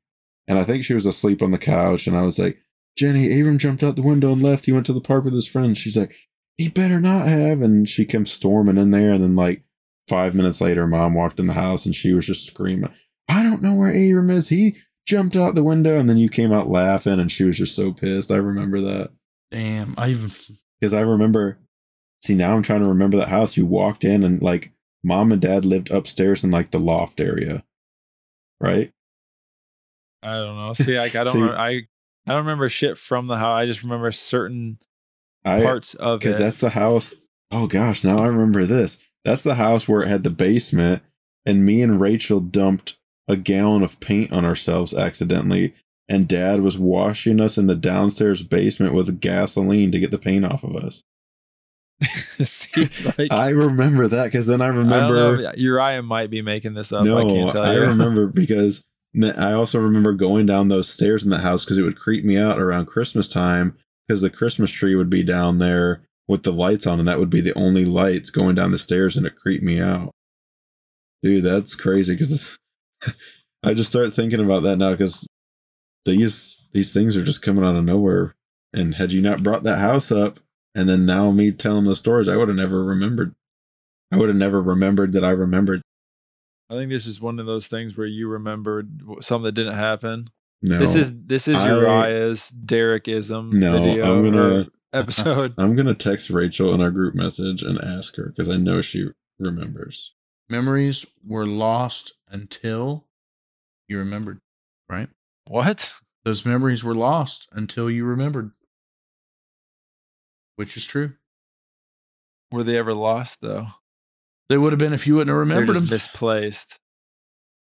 and 0.47 0.59
I 0.59 0.65
think 0.65 0.85
she 0.85 0.95
was 0.95 1.07
asleep 1.07 1.41
on 1.41 1.53
the 1.53 1.59
couch. 1.59 2.07
And 2.07 2.17
I 2.17 2.23
was 2.23 2.39
like, 2.39 2.59
Jenny, 2.99 3.41
Abram 3.41 3.57
jumped 3.57 3.83
out 3.83 3.97
the 3.97 4.03
window 4.03 4.31
and 4.33 4.43
left. 4.43 4.67
He 4.67 4.73
went 4.73 4.85
to 4.87 4.93
the 4.93 5.01
park 5.01 5.25
with 5.25 5.33
his 5.33 5.49
friends. 5.49 5.79
She's 5.79 5.97
like, 5.97 6.15
he 6.59 6.69
better 6.69 7.01
not 7.01 7.27
have. 7.27 7.61
And 7.63 7.89
she 7.89 8.05
comes 8.05 8.33
storming 8.33 8.79
in 8.79 8.91
there, 8.91 9.13
and 9.13 9.23
then 9.23 9.37
like 9.37 9.63
five 10.09 10.35
minutes 10.35 10.61
later, 10.61 10.87
mom 10.87 11.15
walked 11.15 11.41
in 11.41 11.47
the 11.47 11.53
house 11.55 11.87
and 11.87 11.95
she 11.95 12.13
was 12.13 12.27
just 12.27 12.47
screaming, 12.47 12.93
I 13.29 13.43
don't 13.43 13.63
know 13.63 13.75
where 13.75 13.91
Abram 13.91 14.31
is. 14.31 14.49
He 14.49 14.77
jumped 15.07 15.37
out 15.37 15.55
the 15.55 15.65
window. 15.65 15.99
And 15.99 16.09
then 16.09 16.17
you 16.17 16.29
came 16.29 16.53
out 16.53 16.69
laughing 16.69 17.19
and 17.19 17.31
she 17.31 17.45
was 17.45 17.59
just 17.59 17.75
so 17.75 17.93
pissed. 17.93 18.31
I 18.31 18.37
remember 18.37 18.81
that. 18.81 19.11
Damn, 19.51 19.95
I 19.97 20.11
even 20.11 20.31
Because 20.81 20.95
I 20.95 21.01
remember, 21.01 21.59
see, 22.23 22.35
now 22.35 22.55
I'm 22.55 22.63
trying 22.63 22.83
to 22.83 22.89
remember 22.89 23.17
that 23.19 23.29
house. 23.29 23.57
You 23.57 23.67
walked 23.67 24.05
in 24.05 24.25
and 24.25 24.43
like 24.43 24.73
mom 25.03 25.33
and 25.33 25.41
dad 25.41 25.65
lived 25.65 25.91
upstairs 25.91 26.45
in 26.45 26.51
like 26.51 26.71
the 26.71 26.79
loft 26.79 27.21
area, 27.21 27.65
right? 28.61 28.91
I 30.23 30.35
don't 30.35 30.57
know. 30.57 30.73
See, 30.73 30.99
like 30.99 31.15
I 31.15 31.25
don't, 31.25 31.33
See- 31.33 31.43
I, 31.43 31.69
I 31.69 31.87
don't 32.27 32.39
remember 32.39 32.69
shit 32.69 32.99
from 32.99 33.27
the 33.27 33.37
house. 33.37 33.59
I 33.59 33.67
just 33.67 33.83
remember 33.83 34.11
certain 34.13 34.79
I, 35.45 35.63
parts 35.63 35.95
of 35.95 36.21
because 36.21 36.39
that's 36.39 36.61
the 36.61 36.71
house. 36.71 37.15
Oh 37.51 37.67
gosh, 37.67 38.05
now 38.05 38.19
I 38.19 38.27
remember 38.27 38.65
this. 38.65 39.03
That's 39.25 39.43
the 39.43 39.55
house 39.57 39.89
where 39.89 40.03
it 40.03 40.09
had 40.09 40.25
the 40.25 40.31
basement, 40.31 41.03
and 41.47 41.65
me 41.65 41.83
and 41.83 42.01
Rachel 42.01 42.41
dumped 42.41 42.97
a 43.29 43.37
gallon 43.37 43.83
of 43.83 44.01
paint 44.01 44.33
on 44.33 44.45
ourselves 44.45 44.95
accidentally, 44.95 45.75
and 46.09 46.29
Dad 46.29 46.61
was 46.61 46.79
washing 46.79 47.41
us 47.41 47.57
in 47.57 47.67
the 47.67 47.77
downstairs 47.77 48.43
basement 48.43 48.95
with 48.95 49.21
gasoline 49.21 49.93
to 49.93 50.01
get 50.01 50.11
the 50.11 50.19
paint 50.19 50.45
off 50.45 50.65
of 50.65 50.75
us. 50.77 51.03
See, 52.43 52.89
like, 53.19 53.33
I 53.33 53.51
remember 53.51 54.09
that 54.09 54.25
because 54.25 54.47
then 54.47 54.61
I 54.61 54.67
I 54.67 54.69
remember. 54.69 55.41
if- 55.41 55.57
Uriah 55.59 56.03
might 56.03 56.31
be 56.31 56.43
making 56.43 56.75
this 56.75 56.93
up. 56.93 57.05
no, 57.05 57.19
I 57.19 57.25
can't 57.25 57.53
tell 57.53 57.65
you. 57.65 57.71
I 57.71 57.75
remember 57.89 58.27
because 58.27 58.85
I 59.37 59.53
also 59.53 59.79
remember 59.79 60.13
going 60.13 60.47
down 60.47 60.69
those 60.69 60.89
stairs 60.89 61.23
in 61.23 61.31
the 61.31 61.39
house 61.39 61.65
because 61.65 61.79
it 61.79 61.83
would 61.83 61.97
creep 61.99 62.25
me 62.25 62.37
out 62.39 62.61
around 62.61 62.87
Christmas 62.87 63.29
time 63.29 63.77
because 64.07 64.21
the 64.21 64.31
Christmas 64.31 64.71
tree 64.71 64.95
would 64.95 65.11
be 65.11 65.23
down 65.23 65.59
there 65.59 66.03
with 66.29 66.43
the 66.43 66.53
lights 66.53 66.87
on, 66.87 66.99
and 66.99 67.09
that 67.09 67.19
would 67.19 67.31
be 67.31 67.41
the 67.41 67.55
only 67.55 67.85
lights 67.85 68.31
going 68.31 68.55
down 68.55 68.71
the 68.71 68.79
stairs, 68.79 69.17
and 69.17 69.27
it 69.27 69.37
creeped 69.37 69.65
me 69.65 69.81
out. 69.81 70.11
Dude, 71.23 71.45
that's 71.45 71.75
crazy 71.75 72.15
because 72.15 72.59
I 73.63 73.75
just 73.75 73.91
start 73.91 74.13
thinking 74.15 74.41
about 74.41 74.63
that 74.65 74.77
now 74.77 74.93
because 74.93 75.27
these 76.05 76.63
these 76.73 76.93
things 76.93 77.17
are 77.17 77.23
just 77.23 77.43
coming 77.43 77.65
out 77.65 77.77
of 77.77 77.85
nowhere. 77.85 78.35
And 78.75 78.95
had 78.95 79.13
you 79.13 79.21
not 79.21 79.43
brought 79.43 79.65
that 79.65 79.79
house 79.79 80.11
up, 80.11 80.39
and 80.75 80.89
then 80.89 81.05
now 81.05 81.31
me 81.31 81.53
telling 81.53 81.85
the 81.85 81.95
stories, 81.95 82.29
I 82.29 82.37
would 82.37 82.49
have 82.49 82.57
never 82.57 82.83
remembered. 82.83 83.35
I 84.11 84.17
would 84.17 84.29
have 84.29 84.39
never 84.39 84.63
remembered 84.63 85.13
that 85.13 85.25
I 85.25 85.31
remembered. 85.31 85.83
I 86.71 86.75
think 86.75 86.91
this 86.91 87.07
is 87.07 87.21
one 87.21 87.39
of 87.39 87.45
those 87.45 87.67
things 87.67 87.97
where 87.97 88.07
you 88.07 88.29
remembered 88.29 89.03
something 89.21 89.45
that 89.45 89.53
didn't 89.53 89.75
happen. 89.75 90.31
No, 90.63 90.79
This 90.79 90.95
is 90.95 91.13
this 91.27 91.49
is 91.49 91.57
I- 91.57 91.69
Uriah's 91.69 92.49
Derekism 92.51 93.51
no. 93.59 93.83
video 93.83 94.19
I'm 94.19 94.27
or 94.27 94.31
gonna 94.31 94.67
episode. 94.93 95.55
I'm 95.59 95.75
gonna 95.75 95.95
text 95.95 96.31
Rachel 96.31 96.73
in 96.73 96.81
our 96.81 96.91
group 96.91 97.15
message 97.15 97.63
and 97.63 97.79
ask 97.83 98.15
her 98.17 98.27
because 98.29 98.49
I 98.49 98.57
know 98.59 98.81
she 98.81 99.09
remembers. 99.41 100.15
memories 100.49 101.05
were 101.27 101.47
lost 101.47 102.13
until 102.29 103.07
you 103.89 103.99
remembered, 103.99 104.39
right? 104.89 105.09
what? 105.49 105.93
Those 106.25 106.47
memories 106.47 106.85
were 106.85 106.95
lost 106.95 107.49
until 107.51 107.91
you 107.91 108.05
remembered, 108.05 108.53
which 110.57 110.77
is 110.77 110.87
true. 110.87 111.15
Were 112.53 112.63
they 112.63 112.77
ever 112.79 112.95
lost 112.95 113.41
though? 113.41 113.67
They 114.49 114.59
would 114.59 114.73
have 114.73 114.79
been 114.79 114.93
if 114.93 115.07
you 115.07 115.15
wouldn't 115.17 115.29
have 115.31 115.35
They're 115.37 115.41
remembered 115.59 115.77
just 115.77 115.89
them. 115.89 115.95
misplaced. 115.95 116.79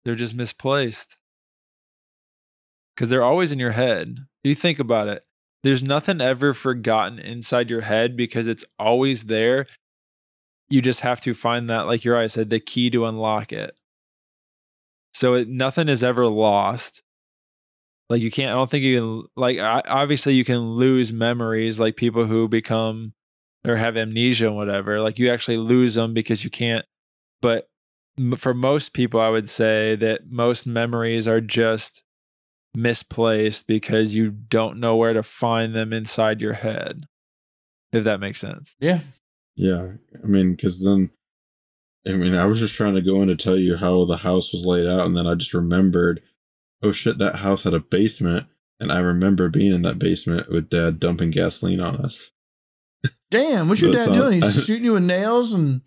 They're 0.05 0.14
just 0.14 0.34
misplaced. 0.34 1.16
Because 2.95 3.11
they're 3.11 3.24
always 3.24 3.53
in 3.53 3.59
your 3.59 3.72
head. 3.72 4.18
You 4.43 4.55
think 4.55 4.78
about 4.78 5.09
it. 5.09 5.24
There's 5.62 5.82
nothing 5.82 6.20
ever 6.20 6.53
forgotten 6.53 7.18
inside 7.18 7.70
your 7.70 7.82
head 7.82 8.16
because 8.16 8.47
it's 8.47 8.64
always 8.78 9.24
there. 9.24 9.66
You 10.68 10.82
just 10.82 11.01
have 11.01 11.20
to 11.22 11.34
find 11.34 11.70
that, 11.70 11.86
like 11.86 12.05
Uriah 12.05 12.28
said, 12.28 12.51
the 12.51 12.61
key 12.61 12.90
to 12.90 13.07
unlock 13.07 13.53
it. 13.53 13.78
So 15.14 15.34
it, 15.34 15.49
nothing 15.49 15.88
is 15.88 16.03
ever 16.03 16.26
lost. 16.26 17.03
Like 18.09 18.22
you 18.22 18.30
can't. 18.30 18.51
I 18.51 18.55
don't 18.55 18.68
think 18.70 18.82
you 18.84 19.01
can. 19.01 19.24
Like 19.36 19.59
I, 19.59 19.82
obviously 19.86 20.34
you 20.34 20.45
can 20.45 20.59
lose 20.59 21.12
memories, 21.12 21.78
like 21.78 21.97
people 21.97 22.26
who 22.26 22.49
become 22.49 23.12
or 23.64 23.76
have 23.76 23.97
amnesia 23.97 24.49
and 24.49 24.57
whatever. 24.57 25.01
Like 25.01 25.18
you 25.18 25.30
actually 25.30 25.59
lose 25.59 25.95
them 25.95 26.12
because 26.12 26.45
you 26.45 26.51
can't. 26.51 26.84
But 27.40 27.68
for 28.36 28.55
most 28.55 28.93
people, 28.93 29.20
I 29.20 29.28
would 29.28 29.49
say 29.49 29.97
that 29.97 30.30
most 30.30 30.66
memories 30.66 31.28
are 31.28 31.40
just 31.40 32.03
misplaced 32.74 33.66
because 33.66 34.14
you 34.14 34.30
don't 34.30 34.78
know 34.80 34.96
where 34.96 35.12
to 35.12 35.22
find 35.22 35.74
them 35.74 35.92
inside 35.92 36.40
your 36.40 36.54
head. 36.54 37.02
If 37.92 38.04
that 38.04 38.20
makes 38.20 38.40
sense. 38.40 38.74
Yeah. 38.80 39.00
Yeah, 39.56 39.88
I 40.22 40.26
mean, 40.26 40.52
because 40.52 40.82
then, 40.82 41.10
I 42.08 42.12
mean, 42.12 42.34
I 42.34 42.46
was 42.46 42.58
just 42.58 42.74
trying 42.74 42.94
to 42.94 43.02
go 43.02 43.20
in 43.20 43.28
to 43.28 43.36
tell 43.36 43.56
you 43.58 43.76
how 43.76 44.04
the 44.06 44.16
house 44.16 44.52
was 44.52 44.64
laid 44.64 44.86
out, 44.86 45.04
and 45.06 45.14
then 45.16 45.26
I 45.26 45.34
just 45.34 45.52
remembered, 45.52 46.22
oh 46.82 46.92
shit, 46.92 47.18
that 47.18 47.36
house 47.36 47.64
had 47.64 47.74
a 47.74 47.80
basement, 47.80 48.46
and 48.80 48.90
I 48.90 48.98
remember 49.00 49.50
being 49.50 49.72
in 49.72 49.82
that 49.82 49.98
basement 49.98 50.50
with 50.50 50.70
Dad 50.70 50.98
dumping 50.98 51.30
gasoline 51.30 51.80
on 51.80 51.96
us. 51.96 52.30
Damn, 53.30 53.68
what's 53.68 53.82
your 53.82 53.92
dad 53.92 54.08
all- 54.08 54.14
doing? 54.14 54.40
He's 54.40 54.64
shooting 54.66 54.84
you 54.84 54.94
with 54.94 55.04
nails 55.04 55.52
and 55.52 55.82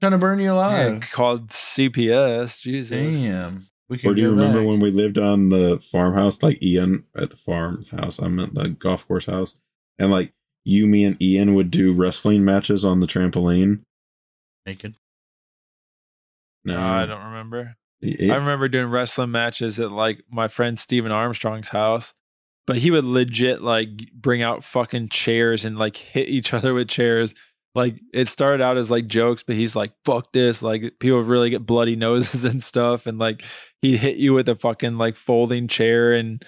trying 0.00 0.12
to 0.12 0.18
burn 0.18 0.38
you 0.38 0.46
Yeah, 0.46 0.52
alive. 0.54 1.04
called 1.12 1.48
CPS. 1.50 2.58
Jesus. 2.58 2.96
Damn. 2.98 3.64
We 3.94 3.98
could 3.98 4.10
Or 4.10 4.14
do 4.14 4.22
you 4.22 4.30
remember 4.30 4.58
back. 4.58 4.66
when 4.68 4.80
we 4.80 4.90
lived 4.90 5.18
on 5.18 5.48
the 5.50 5.78
farmhouse, 5.80 6.42
like 6.42 6.62
Ian 6.62 7.04
at 7.16 7.30
the 7.30 7.36
farmhouse? 7.36 8.20
I 8.20 8.28
meant 8.28 8.54
the 8.54 8.70
golf 8.70 9.06
course 9.06 9.26
house, 9.26 9.56
and 9.98 10.10
like 10.10 10.32
you, 10.64 10.86
me, 10.86 11.04
and 11.04 11.20
Ian 11.22 11.54
would 11.54 11.70
do 11.70 11.92
wrestling 11.92 12.44
matches 12.44 12.84
on 12.84 13.00
the 13.00 13.06
trampoline. 13.06 13.80
naked? 14.66 14.96
No, 16.64 16.74
No, 16.74 16.80
I 16.94 17.06
don't 17.06 17.24
remember. 17.24 17.76
The- 18.00 18.30
I 18.30 18.36
remember 18.36 18.68
doing 18.68 18.86
wrestling 18.88 19.30
matches 19.30 19.78
at 19.80 19.90
like 19.92 20.24
my 20.30 20.48
friend 20.48 20.78
Steven 20.78 21.12
Armstrong's 21.12 21.68
house, 21.68 22.14
but 22.66 22.78
he 22.78 22.90
would 22.90 23.04
legit 23.04 23.62
like 23.62 24.10
bring 24.14 24.42
out 24.42 24.64
fucking 24.64 25.08
chairs 25.10 25.64
and 25.64 25.78
like 25.78 25.96
hit 25.96 26.28
each 26.28 26.52
other 26.54 26.74
with 26.74 26.88
chairs. 26.88 27.34
Like 27.74 28.00
it 28.12 28.28
started 28.28 28.60
out 28.62 28.76
as 28.76 28.90
like 28.90 29.06
jokes, 29.06 29.42
but 29.42 29.56
he's 29.56 29.74
like, 29.74 29.92
fuck 30.04 30.32
this. 30.32 30.62
Like 30.62 30.94
people 31.00 31.20
really 31.20 31.50
get 31.50 31.66
bloody 31.66 31.96
noses 32.06 32.44
and 32.44 32.62
stuff. 32.62 33.06
And 33.06 33.18
like 33.18 33.42
he'd 33.82 33.98
hit 33.98 34.16
you 34.16 34.32
with 34.34 34.48
a 34.48 34.54
fucking 34.54 34.96
like 34.96 35.16
folding 35.16 35.66
chair. 35.68 36.12
And 36.12 36.44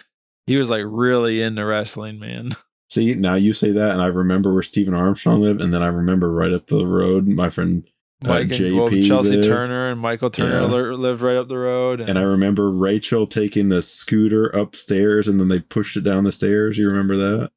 he 0.46 0.56
was 0.56 0.70
like 0.70 0.84
really 0.86 1.42
into 1.42 1.64
wrestling, 1.64 2.20
man. 2.20 2.50
See, 2.88 3.14
now 3.14 3.34
you 3.34 3.52
say 3.52 3.72
that, 3.72 3.90
and 3.90 4.00
I 4.00 4.06
remember 4.06 4.52
where 4.52 4.62
Stephen 4.62 4.94
Armstrong 4.94 5.40
lived, 5.40 5.60
and 5.60 5.74
then 5.74 5.82
I 5.82 5.88
remember 5.88 6.30
right 6.30 6.52
up 6.52 6.68
the 6.68 6.86
road, 6.86 7.26
my 7.26 7.50
friend, 7.50 7.82
uh, 8.24 8.28
Mike 8.28 8.52
and, 8.60 8.76
well, 8.76 8.88
Chelsea 8.88 9.34
lived, 9.38 9.48
Turner 9.48 9.90
and 9.90 10.00
Michael 10.00 10.30
Turner 10.30 10.60
Yeah. 10.60 10.94
lived 10.94 11.20
right 11.20 11.36
up 11.36 11.48
the 11.48 11.58
road. 11.58 12.00
and 12.00 12.16
I 12.16 12.22
remember 12.22 12.70
Rachel 12.70 13.26
taking 13.26 13.70
the 13.70 13.82
scooter 13.82 14.46
upstairs, 14.50 15.26
and 15.26 15.40
then 15.40 15.48
they 15.48 15.58
pushed 15.58 15.96
it 15.96 16.02
down 16.04 16.22
the 16.22 16.30
stairs. 16.30 16.78
You 16.78 16.88
remember 16.88 17.16
that 17.16 17.50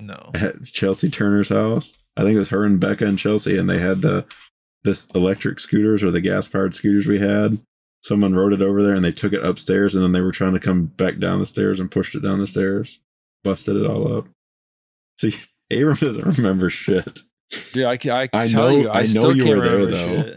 no. 0.00 0.30
at 0.32 0.64
Chelsea 0.64 1.10
Turner's 1.10 1.50
house? 1.50 1.97
I 2.18 2.22
think 2.22 2.34
it 2.34 2.38
was 2.38 2.48
her 2.50 2.64
and 2.64 2.80
Becca 2.80 3.06
and 3.06 3.18
Chelsea, 3.18 3.56
and 3.56 3.70
they 3.70 3.78
had 3.78 4.02
the 4.02 4.26
this 4.84 5.06
electric 5.14 5.60
scooters 5.60 6.02
or 6.02 6.10
the 6.10 6.20
gas 6.20 6.48
powered 6.48 6.74
scooters 6.74 7.06
we 7.06 7.18
had. 7.18 7.58
Someone 8.02 8.34
rode 8.34 8.52
it 8.52 8.62
over 8.62 8.82
there, 8.82 8.94
and 8.94 9.04
they 9.04 9.12
took 9.12 9.32
it 9.32 9.44
upstairs, 9.44 9.94
and 9.94 10.04
then 10.04 10.12
they 10.12 10.20
were 10.20 10.32
trying 10.32 10.52
to 10.52 10.60
come 10.60 10.86
back 10.86 11.18
down 11.18 11.40
the 11.40 11.46
stairs 11.46 11.80
and 11.80 11.90
pushed 11.90 12.14
it 12.14 12.22
down 12.22 12.38
the 12.38 12.46
stairs, 12.46 13.00
busted 13.44 13.76
it 13.76 13.86
all 13.86 14.12
up. 14.16 14.26
See, 15.18 15.34
Abram 15.72 15.96
doesn't 15.96 16.36
remember 16.38 16.70
shit. 16.70 17.20
Dude, 17.72 17.84
I, 17.86 17.96
ca- 17.96 18.10
I, 18.12 18.28
I 18.32 18.48
tell 18.48 18.70
know- 18.70 18.80
you, 18.82 18.88
I, 18.88 18.98
I 18.98 19.00
know 19.00 19.04
still 19.06 19.36
you 19.36 19.44
can't 19.44 19.58
were 19.58 19.64
there, 19.64 19.86
though. 19.86 20.22
shit. 20.22 20.36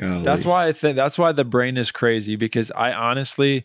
Golly. 0.00 0.24
That's 0.24 0.44
why 0.44 0.66
I 0.66 0.72
think 0.72 0.96
that's 0.96 1.18
why 1.18 1.30
the 1.32 1.44
brain 1.44 1.76
is 1.76 1.92
crazy 1.92 2.34
because 2.34 2.72
I 2.72 2.92
honestly 2.92 3.64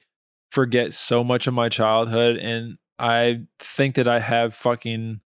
forget 0.52 0.94
so 0.94 1.24
much 1.24 1.48
of 1.48 1.56
my 1.56 1.70
childhood 1.70 2.38
and 2.38 2.78
I 3.00 3.46
think 3.60 3.96
that 3.96 4.08
I 4.08 4.20
have 4.20 4.54
fucking 4.54 5.22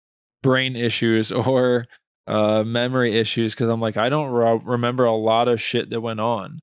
brain 0.49 0.77
issues 0.77 1.31
or 1.47 1.87
uh, 2.27 2.63
memory 2.65 3.19
issues 3.19 3.55
because 3.55 3.69
I'm 3.69 3.81
like 3.81 3.99
I 3.99 4.09
don't 4.09 4.31
re- 4.31 4.61
remember 4.65 5.05
a 5.05 5.15
lot 5.15 5.47
of 5.47 5.61
shit 5.61 5.91
that 5.91 6.01
went 6.01 6.21
on. 6.21 6.61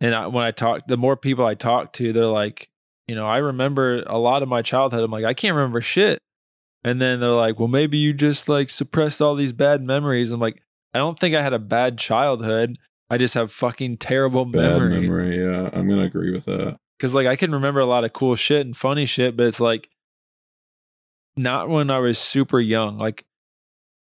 And 0.00 0.14
I, 0.14 0.28
when 0.28 0.44
I 0.44 0.52
talk, 0.52 0.86
the 0.86 0.96
more 0.96 1.16
people 1.16 1.44
I 1.44 1.54
talk 1.54 1.92
to, 1.94 2.12
they're 2.12 2.26
like, 2.26 2.68
you 3.08 3.16
know, 3.16 3.26
I 3.26 3.38
remember 3.38 4.04
a 4.06 4.16
lot 4.16 4.44
of 4.44 4.48
my 4.48 4.62
childhood. 4.62 5.02
I'm 5.02 5.10
like, 5.10 5.24
I 5.24 5.34
can't 5.34 5.56
remember 5.56 5.80
shit. 5.80 6.20
And 6.84 7.02
then 7.02 7.18
they're 7.18 7.30
like, 7.30 7.58
well, 7.58 7.66
maybe 7.66 7.98
you 7.98 8.12
just 8.12 8.48
like 8.48 8.70
suppressed 8.70 9.20
all 9.20 9.34
these 9.34 9.52
bad 9.52 9.82
memories. 9.82 10.30
I'm 10.30 10.38
like, 10.38 10.62
I 10.94 10.98
don't 10.98 11.18
think 11.18 11.34
I 11.34 11.42
had 11.42 11.52
a 11.52 11.58
bad 11.58 11.98
childhood. 11.98 12.78
I 13.10 13.18
just 13.18 13.34
have 13.34 13.50
fucking 13.50 13.96
terrible 13.96 14.44
bad 14.44 14.78
memory. 14.78 15.00
memory. 15.00 15.44
Yeah, 15.44 15.70
I'm 15.72 15.88
gonna 15.88 16.02
agree 16.02 16.30
with 16.30 16.44
that. 16.44 16.76
Cause 17.00 17.14
like 17.14 17.26
I 17.26 17.34
can 17.34 17.50
remember 17.50 17.80
a 17.80 17.86
lot 17.86 18.04
of 18.04 18.12
cool 18.12 18.36
shit 18.36 18.64
and 18.64 18.76
funny 18.76 19.06
shit, 19.06 19.36
but 19.36 19.46
it's 19.46 19.60
like 19.60 19.88
not 21.38 21.68
when 21.68 21.90
I 21.90 21.98
was 21.98 22.18
super 22.18 22.60
young. 22.60 22.98
Like 22.98 23.24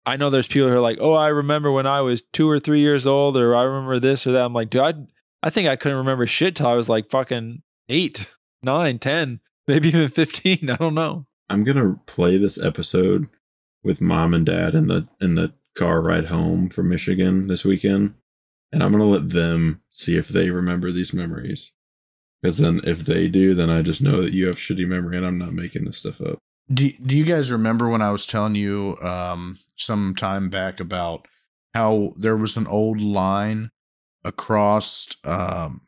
I 0.06 0.16
know 0.18 0.30
there's 0.30 0.48
people 0.48 0.70
who 0.70 0.74
are 0.76 0.80
like, 0.80 0.98
oh, 1.02 1.14
I 1.14 1.28
remember 1.28 1.72
when 1.72 1.86
I 1.86 2.02
was 2.02 2.24
two 2.34 2.50
or 2.50 2.60
three 2.60 2.80
years 2.80 3.06
old, 3.06 3.36
or 3.38 3.56
I 3.56 3.64
remember 3.64 4.00
this 4.00 4.26
or 4.26 4.32
that. 4.32 4.46
I'm 4.46 4.54
like, 4.54 4.70
dude, 4.70 4.82
I, 4.82 4.94
I 5.44 5.50
think 5.50 5.68
I 5.68 5.76
couldn't 5.76 5.98
remember 5.98 6.26
shit 6.26 6.56
till 6.56 6.68
I 6.68 6.76
was 6.76 6.88
like 6.88 7.10
fucking 7.10 7.62
eight, 7.90 8.26
nine, 8.64 9.00
ten, 9.00 9.42
maybe 9.68 9.90
even 9.90 10.10
fifteen. 10.10 10.70
I 10.70 10.76
don't 10.78 10.96
know. 10.96 11.26
I'm 11.50 11.64
gonna 11.64 12.00
play 12.06 12.38
this 12.38 12.62
episode 12.62 13.28
with 13.84 14.02
mom 14.02 14.34
and 14.34 14.46
dad 14.46 14.76
in 14.76 14.88
the 14.88 15.08
in 15.22 15.36
the 15.36 15.54
car 15.78 16.02
ride 16.02 16.26
home 16.26 16.70
from 16.70 16.90
Michigan 16.90 17.48
this 17.48 17.64
weekend. 17.64 18.16
and 18.72 18.82
I'm 18.84 18.92
gonna 18.92 19.06
let 19.06 19.30
them 19.30 19.82
see 19.90 20.18
if 20.18 20.28
they 20.28 20.50
remember 20.50 20.92
these 20.92 21.14
memories. 21.14 21.74
Because 22.42 22.58
then, 22.58 22.82
if 22.84 23.00
they 23.00 23.28
do, 23.28 23.56
then 23.56 23.70
I 23.70 23.82
just 23.82 24.02
know 24.02 24.22
that 24.22 24.34
you 24.34 24.48
have 24.48 24.58
shitty 24.58 24.88
memory, 24.88 25.18
and 25.18 25.26
I'm 25.26 25.38
not 25.38 25.54
making 25.54 25.86
this 25.86 25.98
stuff 25.98 26.22
up. 26.22 26.40
Do, 26.74 26.92
do 26.92 27.16
you 27.16 27.24
guys 27.24 27.52
remember 27.52 27.88
when 27.88 28.02
I 28.02 28.12
was 28.12 28.26
telling 28.26 28.56
you 28.56 28.98
um, 29.02 29.58
some 29.76 30.16
time 30.16 30.50
back 30.50 30.80
about 30.80 31.28
how 31.74 32.14
there 32.18 32.36
was 32.36 32.58
an 32.58 32.68
old 32.68 33.00
line 33.00 33.72
across, 34.24 35.08
um, 35.24 35.82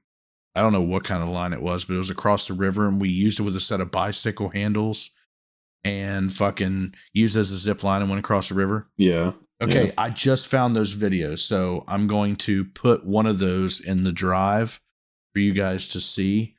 I 0.55 0.61
don't 0.61 0.71
know 0.71 0.82
what 0.82 1.03
kind 1.03 1.21
of 1.21 1.30
line 1.30 1.51
it 1.51 1.61
was, 1.61 1.86
but 1.86 1.95
it 1.95 1.97
was 1.97 2.09
across 2.09 2.47
the 2.47 2.53
river, 2.53 2.88
and 2.88 3.01
we 3.01 3.09
used 3.09 3.39
it 3.39 3.43
with 3.43 3.55
a 3.55 3.59
set 3.59 3.82
of 3.82 3.91
bicycle 3.91 4.49
handles 4.49 5.11
and 5.84 6.32
fucking 6.32 6.93
used 7.13 7.38
as 7.38 7.51
a 7.51 7.57
zip 7.57 7.84
line 7.84 8.01
and 8.01 8.09
went 8.09 8.19
across 8.19 8.49
the 8.49 8.55
river? 8.55 8.88
Yeah. 8.97 9.34
Okay, 9.61 9.88
Yeah. 9.88 9.93
I 9.97 10.09
just 10.09 10.49
found 10.49 10.75
those 10.75 10.95
videos, 10.95 11.39
so 11.39 11.84
I'm 11.88 12.07
going 12.07 12.38
to 12.38 12.63
put 12.65 13.05
one 13.05 13.25
of 13.25 13.39
those 13.39 13.82
in 13.82 14.03
the 14.03 14.11
drive 14.13 14.80
for 15.34 15.39
you 15.39 15.53
guys 15.53 15.88
to 15.89 15.99
see. 15.99 16.55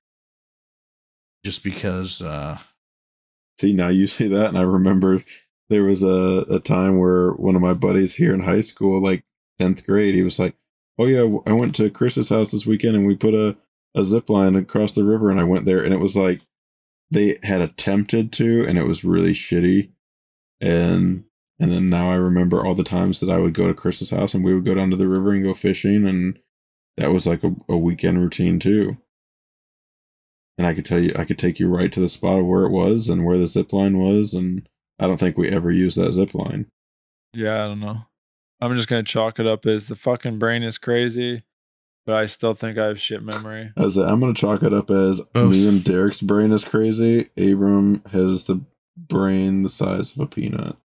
Just 1.43 1.65
because, 1.65 2.21
uh, 2.21 2.59
See, 3.61 3.75
now 3.75 3.89
you 3.89 4.07
say 4.07 4.27
that, 4.29 4.49
and 4.49 4.59
I 4.59 4.63
remember 4.63 5.23
there 5.69 5.85
was 5.85 6.03
a, 6.03 6.47
a 6.51 6.61
time 6.61 6.99
where 6.99 7.33
one 7.33 7.55
of 7.55 7.63
my 7.63 7.75
buddies 7.75 8.17
here 8.17 8.33
in 8.35 8.41
high 8.41 8.63
school, 8.63 9.01
like 9.01 9.23
10th 9.61 9.85
grade, 9.85 10.15
he 10.15 10.23
was 10.23 10.39
like, 10.39 10.57
Oh, 10.99 11.07
yeah, 11.07 11.23
I 11.47 11.53
went 11.53 11.75
to 11.77 11.89
Chris's 11.89 12.29
house 12.29 12.51
this 12.51 12.67
weekend 12.67 12.95
and 12.95 13.07
we 13.07 13.17
put 13.17 13.33
a, 13.33 13.57
a 13.95 14.05
zip 14.05 14.29
line 14.29 14.55
across 14.55 14.95
the 14.95 15.05
river, 15.05 15.31
and 15.31 15.41
I 15.41 15.45
went 15.45 15.65
there, 15.65 15.83
and 15.83 15.95
it 15.95 16.01
was 16.01 16.17
like 16.17 16.41
they 17.11 17.39
had 17.43 17.61
attempted 17.61 18.33
to, 18.35 18.65
and 18.67 18.79
it 18.79 18.87
was 18.87 19.05
really 19.05 19.33
shitty. 19.33 19.91
And 20.61 21.25
and 21.59 21.73
then 21.73 21.89
now 21.89 22.11
I 22.11 22.17
remember 22.17 22.65
all 22.65 22.75
the 22.75 22.85
times 22.85 23.21
that 23.21 23.31
I 23.31 23.39
would 23.39 23.55
go 23.55 23.67
to 23.67 23.75
Chris's 23.75 24.11
house 24.11 24.35
and 24.35 24.45
we 24.45 24.55
would 24.55 24.65
go 24.65 24.75
down 24.75 24.91
to 24.91 24.97
the 24.97 25.09
river 25.09 25.33
and 25.33 25.43
go 25.43 25.55
fishing, 25.55 26.07
and 26.07 26.39
that 26.97 27.13
was 27.13 27.27
like 27.27 27.43
a, 27.45 27.55
a 27.69 27.77
weekend 27.77 28.21
routine 28.21 28.59
too. 28.59 28.99
And 30.61 30.67
I 30.67 30.75
could 30.75 30.85
tell 30.85 30.99
you, 31.03 31.15
I 31.17 31.25
could 31.25 31.39
take 31.39 31.59
you 31.59 31.75
right 31.75 31.91
to 31.91 32.01
the 32.01 32.09
spot 32.11 32.39
of 32.39 32.45
where 32.45 32.67
it 32.67 32.71
was 32.71 33.09
and 33.09 33.25
where 33.25 33.39
the 33.39 33.49
zip 33.49 33.73
line 33.73 33.97
was, 33.97 34.35
and 34.35 34.69
I 34.99 35.07
don't 35.07 35.17
think 35.17 35.39
we 35.39 35.49
ever 35.49 35.71
used 35.71 35.97
that 35.97 36.13
zip 36.13 36.35
line. 36.35 36.67
Yeah, 37.33 37.65
I 37.65 37.67
don't 37.67 37.81
know. 37.81 38.03
I'm 38.61 38.77
just 38.77 38.87
gonna 38.87 39.03
chalk 39.03 39.39
it 39.39 39.47
up 39.47 39.65
as 39.65 39.87
the 39.87 39.95
fucking 39.95 40.39
brain 40.39 40.63
is 40.63 40.77
crazy, 40.77 41.45
but 42.05 42.17
I 42.17 42.27
still 42.27 42.53
think 42.53 42.77
I 42.77 42.89
have 42.89 43.01
shit 43.01 43.23
memory. 43.23 43.73
As 43.75 43.97
I'm 43.97 44.21
gonna 44.21 44.35
chalk 44.35 44.63
it 44.63 44.75
up 44.75 44.91
as 44.91 45.23
Both. 45.33 45.51
me 45.51 45.67
and 45.67 45.83
Derek's 45.83 46.21
brain 46.21 46.53
is 46.53 46.63
crazy. 46.63 47.31
Abram 47.39 48.03
has 48.13 48.45
the 48.45 48.61
brain 48.99 49.63
the 49.63 49.71
size 49.71 50.15
of 50.15 50.21
a 50.21 50.27
peanut. 50.27 50.77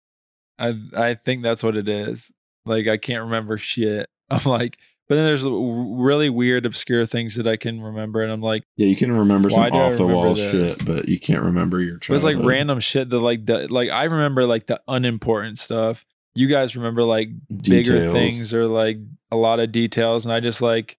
I 0.57 0.79
I 0.95 1.15
think 1.15 1.43
that's 1.43 1.63
what 1.63 1.75
it 1.75 1.89
is. 1.89 2.31
Like 2.65 2.87
I 2.87 2.95
can't 2.95 3.25
remember 3.25 3.57
shit. 3.57 4.07
I'm 4.29 4.45
like, 4.45 4.77
but 5.07 5.15
then 5.15 5.25
there's 5.25 5.43
really 5.43 6.29
weird, 6.29 6.65
obscure 6.65 7.05
things 7.05 7.35
that 7.35 7.47
I 7.47 7.57
can 7.57 7.81
remember, 7.81 8.21
and 8.21 8.31
I'm 8.31 8.41
like, 8.41 8.63
Yeah, 8.75 8.87
you 8.87 8.95
can 8.95 9.15
remember 9.15 9.49
some 9.49 9.71
off 9.71 9.97
the 9.97 10.07
wall 10.07 10.33
this? 10.33 10.51
shit, 10.51 10.85
but 10.85 11.07
you 11.07 11.19
can't 11.19 11.43
remember 11.43 11.81
your 11.81 11.99
but 11.99 12.11
it's 12.15 12.23
like 12.23 12.37
random 12.39 12.79
shit 12.79 13.09
that 13.11 13.19
like 13.19 13.45
the, 13.45 13.67
like 13.71 13.89
I 13.89 14.05
remember 14.05 14.45
like 14.45 14.67
the 14.67 14.81
unimportant 14.87 15.59
stuff. 15.59 16.05
You 16.33 16.47
guys 16.47 16.75
remember 16.75 17.03
like 17.03 17.29
bigger 17.49 18.11
things 18.11 18.53
or 18.53 18.65
like 18.67 18.97
a 19.31 19.35
lot 19.35 19.59
of 19.59 19.71
details, 19.71 20.25
and 20.25 20.33
I 20.33 20.39
just 20.39 20.61
like 20.61 20.97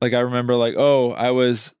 like 0.00 0.12
I 0.12 0.20
remember 0.20 0.56
like 0.56 0.74
oh 0.76 1.12
I 1.12 1.30
was 1.30 1.74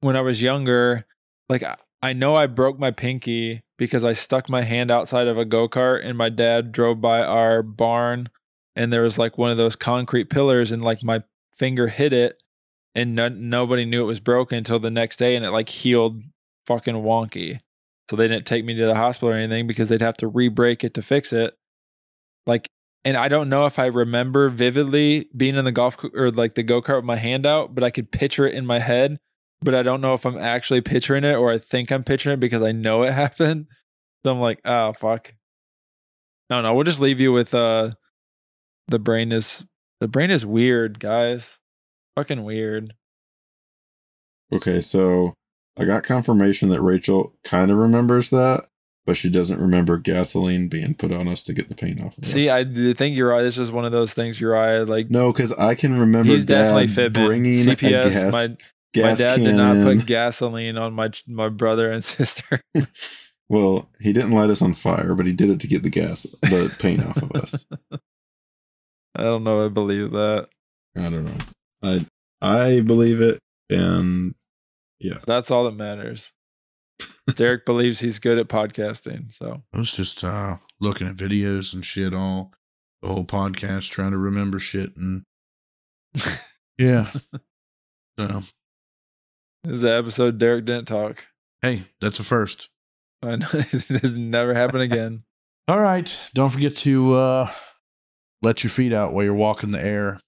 when 0.00 0.14
I 0.16 0.20
was 0.20 0.42
younger, 0.42 1.06
like 1.48 1.62
I, 1.62 1.76
I 2.02 2.12
know 2.12 2.36
I 2.36 2.46
broke 2.46 2.78
my 2.78 2.90
pinky 2.90 3.62
because 3.78 4.04
I 4.04 4.12
stuck 4.12 4.48
my 4.48 4.62
hand 4.62 4.90
outside 4.90 5.26
of 5.26 5.38
a 5.38 5.44
go 5.44 5.68
kart, 5.68 6.04
and 6.04 6.16
my 6.16 6.28
dad 6.28 6.72
drove 6.72 7.00
by 7.00 7.22
our 7.22 7.62
barn, 7.62 8.28
and 8.76 8.92
there 8.92 9.02
was 9.02 9.18
like 9.18 9.38
one 9.38 9.50
of 9.50 9.56
those 9.56 9.74
concrete 9.74 10.30
pillars, 10.30 10.70
and 10.70 10.84
like 10.84 11.02
my 11.02 11.22
finger 11.56 11.88
hit 11.88 12.12
it, 12.12 12.40
and 12.94 13.14
no, 13.14 13.28
nobody 13.28 13.84
knew 13.84 14.02
it 14.02 14.06
was 14.06 14.20
broken 14.20 14.58
until 14.58 14.78
the 14.78 14.90
next 14.90 15.18
day, 15.18 15.34
and 15.34 15.44
it 15.44 15.50
like 15.50 15.68
healed 15.68 16.22
fucking 16.66 16.94
wonky. 16.96 17.58
So 18.10 18.16
they 18.16 18.28
didn't 18.28 18.46
take 18.46 18.64
me 18.64 18.74
to 18.74 18.86
the 18.86 18.94
hospital 18.94 19.30
or 19.30 19.36
anything 19.36 19.66
because 19.66 19.88
they'd 19.88 20.00
have 20.00 20.16
to 20.18 20.28
re-break 20.28 20.84
it 20.84 20.94
to 20.94 21.02
fix 21.02 21.32
it. 21.32 21.54
Like, 22.46 22.68
and 23.04 23.16
I 23.16 23.28
don't 23.28 23.48
know 23.48 23.64
if 23.64 23.78
I 23.78 23.86
remember 23.86 24.48
vividly 24.48 25.28
being 25.36 25.56
in 25.56 25.64
the 25.64 25.72
golf 25.72 25.96
co- 25.96 26.10
or 26.14 26.30
like 26.30 26.54
the 26.54 26.62
go 26.62 26.80
kart 26.80 26.96
with 26.96 27.04
my 27.04 27.16
hand 27.16 27.46
out, 27.46 27.74
but 27.74 27.82
I 27.82 27.90
could 27.90 28.12
picture 28.12 28.46
it 28.46 28.54
in 28.54 28.64
my 28.64 28.78
head. 28.78 29.18
But 29.62 29.74
I 29.74 29.82
don't 29.82 30.00
know 30.00 30.14
if 30.14 30.24
I'm 30.24 30.38
actually 30.38 30.82
picturing 30.82 31.24
it 31.24 31.34
or 31.34 31.50
I 31.50 31.58
think 31.58 31.90
I'm 31.90 32.04
picturing 32.04 32.34
it 32.34 32.40
because 32.40 32.62
I 32.62 32.72
know 32.72 33.02
it 33.02 33.12
happened. 33.24 33.66
So 34.24 34.32
I'm 34.32 34.40
like, 34.40 34.60
oh 34.64 34.92
fuck. 34.92 35.34
No, 36.48 36.62
no, 36.62 36.74
we'll 36.74 36.84
just 36.84 37.00
leave 37.00 37.18
you 37.18 37.32
with 37.32 37.54
uh 37.54 37.90
the 38.88 38.98
brain 38.98 39.32
is 39.32 39.64
the 40.00 40.08
brain 40.08 40.30
is 40.30 40.44
weird, 40.44 41.00
guys. 41.00 41.58
Fucking 42.16 42.44
weird. 42.44 42.94
Okay, 44.52 44.80
so 44.80 45.34
I 45.78 45.84
got 45.84 46.04
confirmation 46.04 46.68
that 46.70 46.80
Rachel 46.80 47.34
kind 47.44 47.70
of 47.70 47.78
remembers 47.78 48.30
that, 48.30 48.66
but 49.04 49.16
she 49.16 49.28
doesn't 49.28 49.60
remember 49.60 49.98
gasoline 49.98 50.68
being 50.68 50.94
put 50.94 51.12
on 51.12 51.28
us 51.28 51.42
to 51.44 51.52
get 51.52 51.68
the 51.68 51.74
paint 51.74 52.00
off 52.00 52.16
of 52.16 52.24
us. 52.24 52.30
See, 52.30 52.48
us. 52.48 52.54
I 52.54 52.64
do 52.64 52.94
think 52.94 53.16
Uriah. 53.16 53.42
This 53.42 53.58
is 53.58 53.72
one 53.72 53.84
of 53.84 53.92
those 53.92 54.14
things, 54.14 54.40
Uriah. 54.40 54.84
Like 54.84 55.10
no, 55.10 55.32
because 55.32 55.52
I 55.54 55.74
can 55.74 55.98
remember 55.98 56.32
he's 56.32 56.44
definitely 56.44 56.86
fibbing. 56.86 57.26
bringing 57.26 57.56
CPS. 57.66 58.12
gas, 58.12 58.32
my 58.32 58.56
gas 58.94 59.18
my 59.20 59.24
dad 59.24 59.36
did 59.36 59.54
not 59.56 59.76
in. 59.76 59.98
put 59.98 60.06
gasoline 60.06 60.78
on 60.78 60.94
my 60.94 61.10
my 61.26 61.48
brother 61.48 61.90
and 61.90 62.04
sister. 62.04 62.62
Well, 63.48 63.88
he 64.00 64.12
didn't 64.12 64.32
light 64.32 64.50
us 64.50 64.60
on 64.60 64.74
fire, 64.74 65.14
but 65.14 65.26
he 65.26 65.32
did 65.32 65.50
it 65.50 65.60
to 65.60 65.68
get 65.68 65.82
the 65.84 65.88
gas, 65.90 66.24
the 66.42 66.74
paint 66.78 67.04
off 67.06 67.18
of 67.18 67.30
us. 67.32 67.64
I 69.16 69.22
don't 69.22 69.44
know. 69.44 69.64
I 69.64 69.68
believe 69.68 70.10
that. 70.12 70.48
I 70.96 71.02
don't 71.02 71.24
know. 71.24 71.44
I 71.82 72.06
I 72.40 72.80
believe 72.80 73.20
it, 73.20 73.38
and 73.70 74.34
yeah, 75.00 75.18
That's 75.26 75.50
all 75.50 75.64
that 75.64 75.74
matters. 75.76 76.32
Derek 77.34 77.64
believes 77.66 78.00
he's 78.00 78.18
good 78.18 78.38
at 78.38 78.48
podcasting. 78.48 79.32
So 79.32 79.62
I 79.74 79.78
was 79.78 79.94
just 79.94 80.22
uh, 80.24 80.56
looking 80.80 81.06
at 81.06 81.16
videos 81.16 81.74
and 81.74 81.84
shit 81.84 82.14
all 82.14 82.52
the 83.02 83.08
whole 83.08 83.24
podcast, 83.24 83.90
trying 83.90 84.12
to 84.12 84.18
remember 84.18 84.58
shit 84.58 84.96
and 84.96 85.24
yeah. 86.78 87.10
So 88.18 88.42
this 89.64 89.74
is 89.74 89.80
the 89.82 89.94
episode 89.94 90.38
Derek 90.38 90.64
didn't 90.64 90.88
talk. 90.88 91.26
hey, 91.62 91.84
that's 92.00 92.20
a 92.20 92.24
first. 92.24 92.70
I 93.22 93.36
know 93.36 93.48
this 93.48 94.16
never 94.16 94.54
happened 94.54 94.82
again. 94.82 95.24
All 95.68 95.80
right, 95.80 96.30
don't 96.34 96.50
forget 96.50 96.76
to 96.76 97.14
uh, 97.14 97.50
let 98.42 98.64
your 98.64 98.70
feet 98.70 98.92
out 98.92 99.12
while 99.12 99.24
you're 99.24 99.34
walking 99.34 99.70
the 99.70 99.82
air 99.84 100.18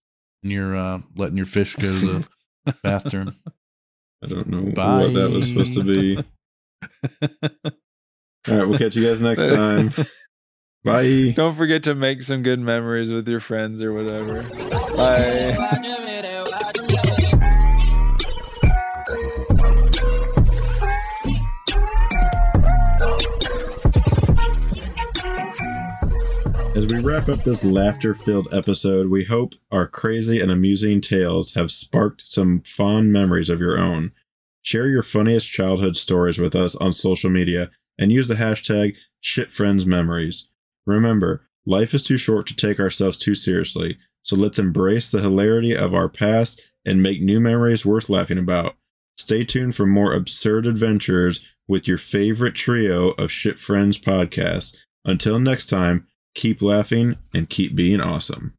and 0.43 0.53
you're 0.53 0.77
uh, 0.77 1.01
letting 1.17 1.37
your 1.37 1.47
fish 1.47 1.77
go 1.77 2.01
to 2.01 2.25
the 2.65 2.75
bathroom. 2.83 3.35
I 4.23 4.27
don't 4.27 4.49
know 4.49 4.73
Bye. 4.73 5.03
what 5.03 5.15
that 5.15 5.31
was 5.31 5.49
supposed 5.49 5.75
to 5.75 5.85
be. 5.85 6.17
All 8.49 8.57
right, 8.57 8.69
we'll 8.69 8.79
catch 8.79 8.97
you 8.97 9.07
guys 9.07 9.21
next 9.23 9.51
time. 9.51 9.93
Bye. 10.85 11.33
Don't 11.37 11.55
forget 11.55 11.83
to 11.85 11.95
make 11.95 12.23
some 12.23 12.43
good 12.43 12.61
memories 12.61 13.11
with 13.11 13.29
your 13.29 13.41
friends 13.41 13.83
or 13.83 13.93
whatever. 13.93 14.43
Bye. 14.97 16.25
We 26.89 27.01
wrap 27.01 27.29
up 27.29 27.43
this 27.43 27.67
laughter 27.67 28.15
filled 28.15 28.49
episode, 28.51 29.09
we 29.09 29.25
hope 29.25 29.53
our 29.71 29.87
crazy 29.87 30.41
and 30.41 30.51
amusing 30.51 31.03
tales 31.03 31.53
have 31.53 31.71
sparked 31.71 32.27
some 32.27 32.63
fond 32.63 33.13
memories 33.13 33.51
of 33.51 33.61
your 33.61 33.79
own. 33.79 34.11
Share 34.63 34.89
your 34.89 35.03
funniest 35.03 35.53
childhood 35.53 35.99
stories 35.99 36.39
with 36.39 36.57
us 36.57 36.75
on 36.77 36.95
social 36.95 37.29
media 37.29 37.71
and 37.99 38.11
use 38.11 38.27
the 38.27 38.37
hashtag 38.37 38.97
ShitFriendsMemories. 39.23 40.45
Remember, 40.87 41.43
life 41.67 41.93
is 41.93 42.03
too 42.03 42.17
short 42.17 42.47
to 42.47 42.57
take 42.57 42.81
ourselves 42.81 43.19
too 43.19 43.35
seriously, 43.35 43.99
so 44.23 44.35
let's 44.35 44.59
embrace 44.59 45.11
the 45.11 45.21
hilarity 45.21 45.77
of 45.77 45.93
our 45.93 46.09
past 46.09 46.63
and 46.87 47.03
make 47.03 47.21
new 47.21 47.39
memories 47.39 47.85
worth 47.85 48.09
laughing 48.09 48.39
about. 48.39 48.77
Stay 49.19 49.45
tuned 49.45 49.77
for 49.77 49.85
more 49.85 50.15
absurd 50.15 50.67
adventures 50.67 51.55
with 51.67 51.87
your 51.87 51.99
favorite 51.99 52.55
trio 52.55 53.11
of 53.11 53.31
Shit 53.31 53.59
Friends 53.59 53.99
podcasts. 53.99 54.75
Until 55.05 55.39
next 55.39 55.67
time, 55.67 56.07
keep 56.39 56.63
laughing 56.63 57.17
and 57.35 57.51
keep 57.51 57.75
being 57.75 58.01
awesome. 58.01 58.55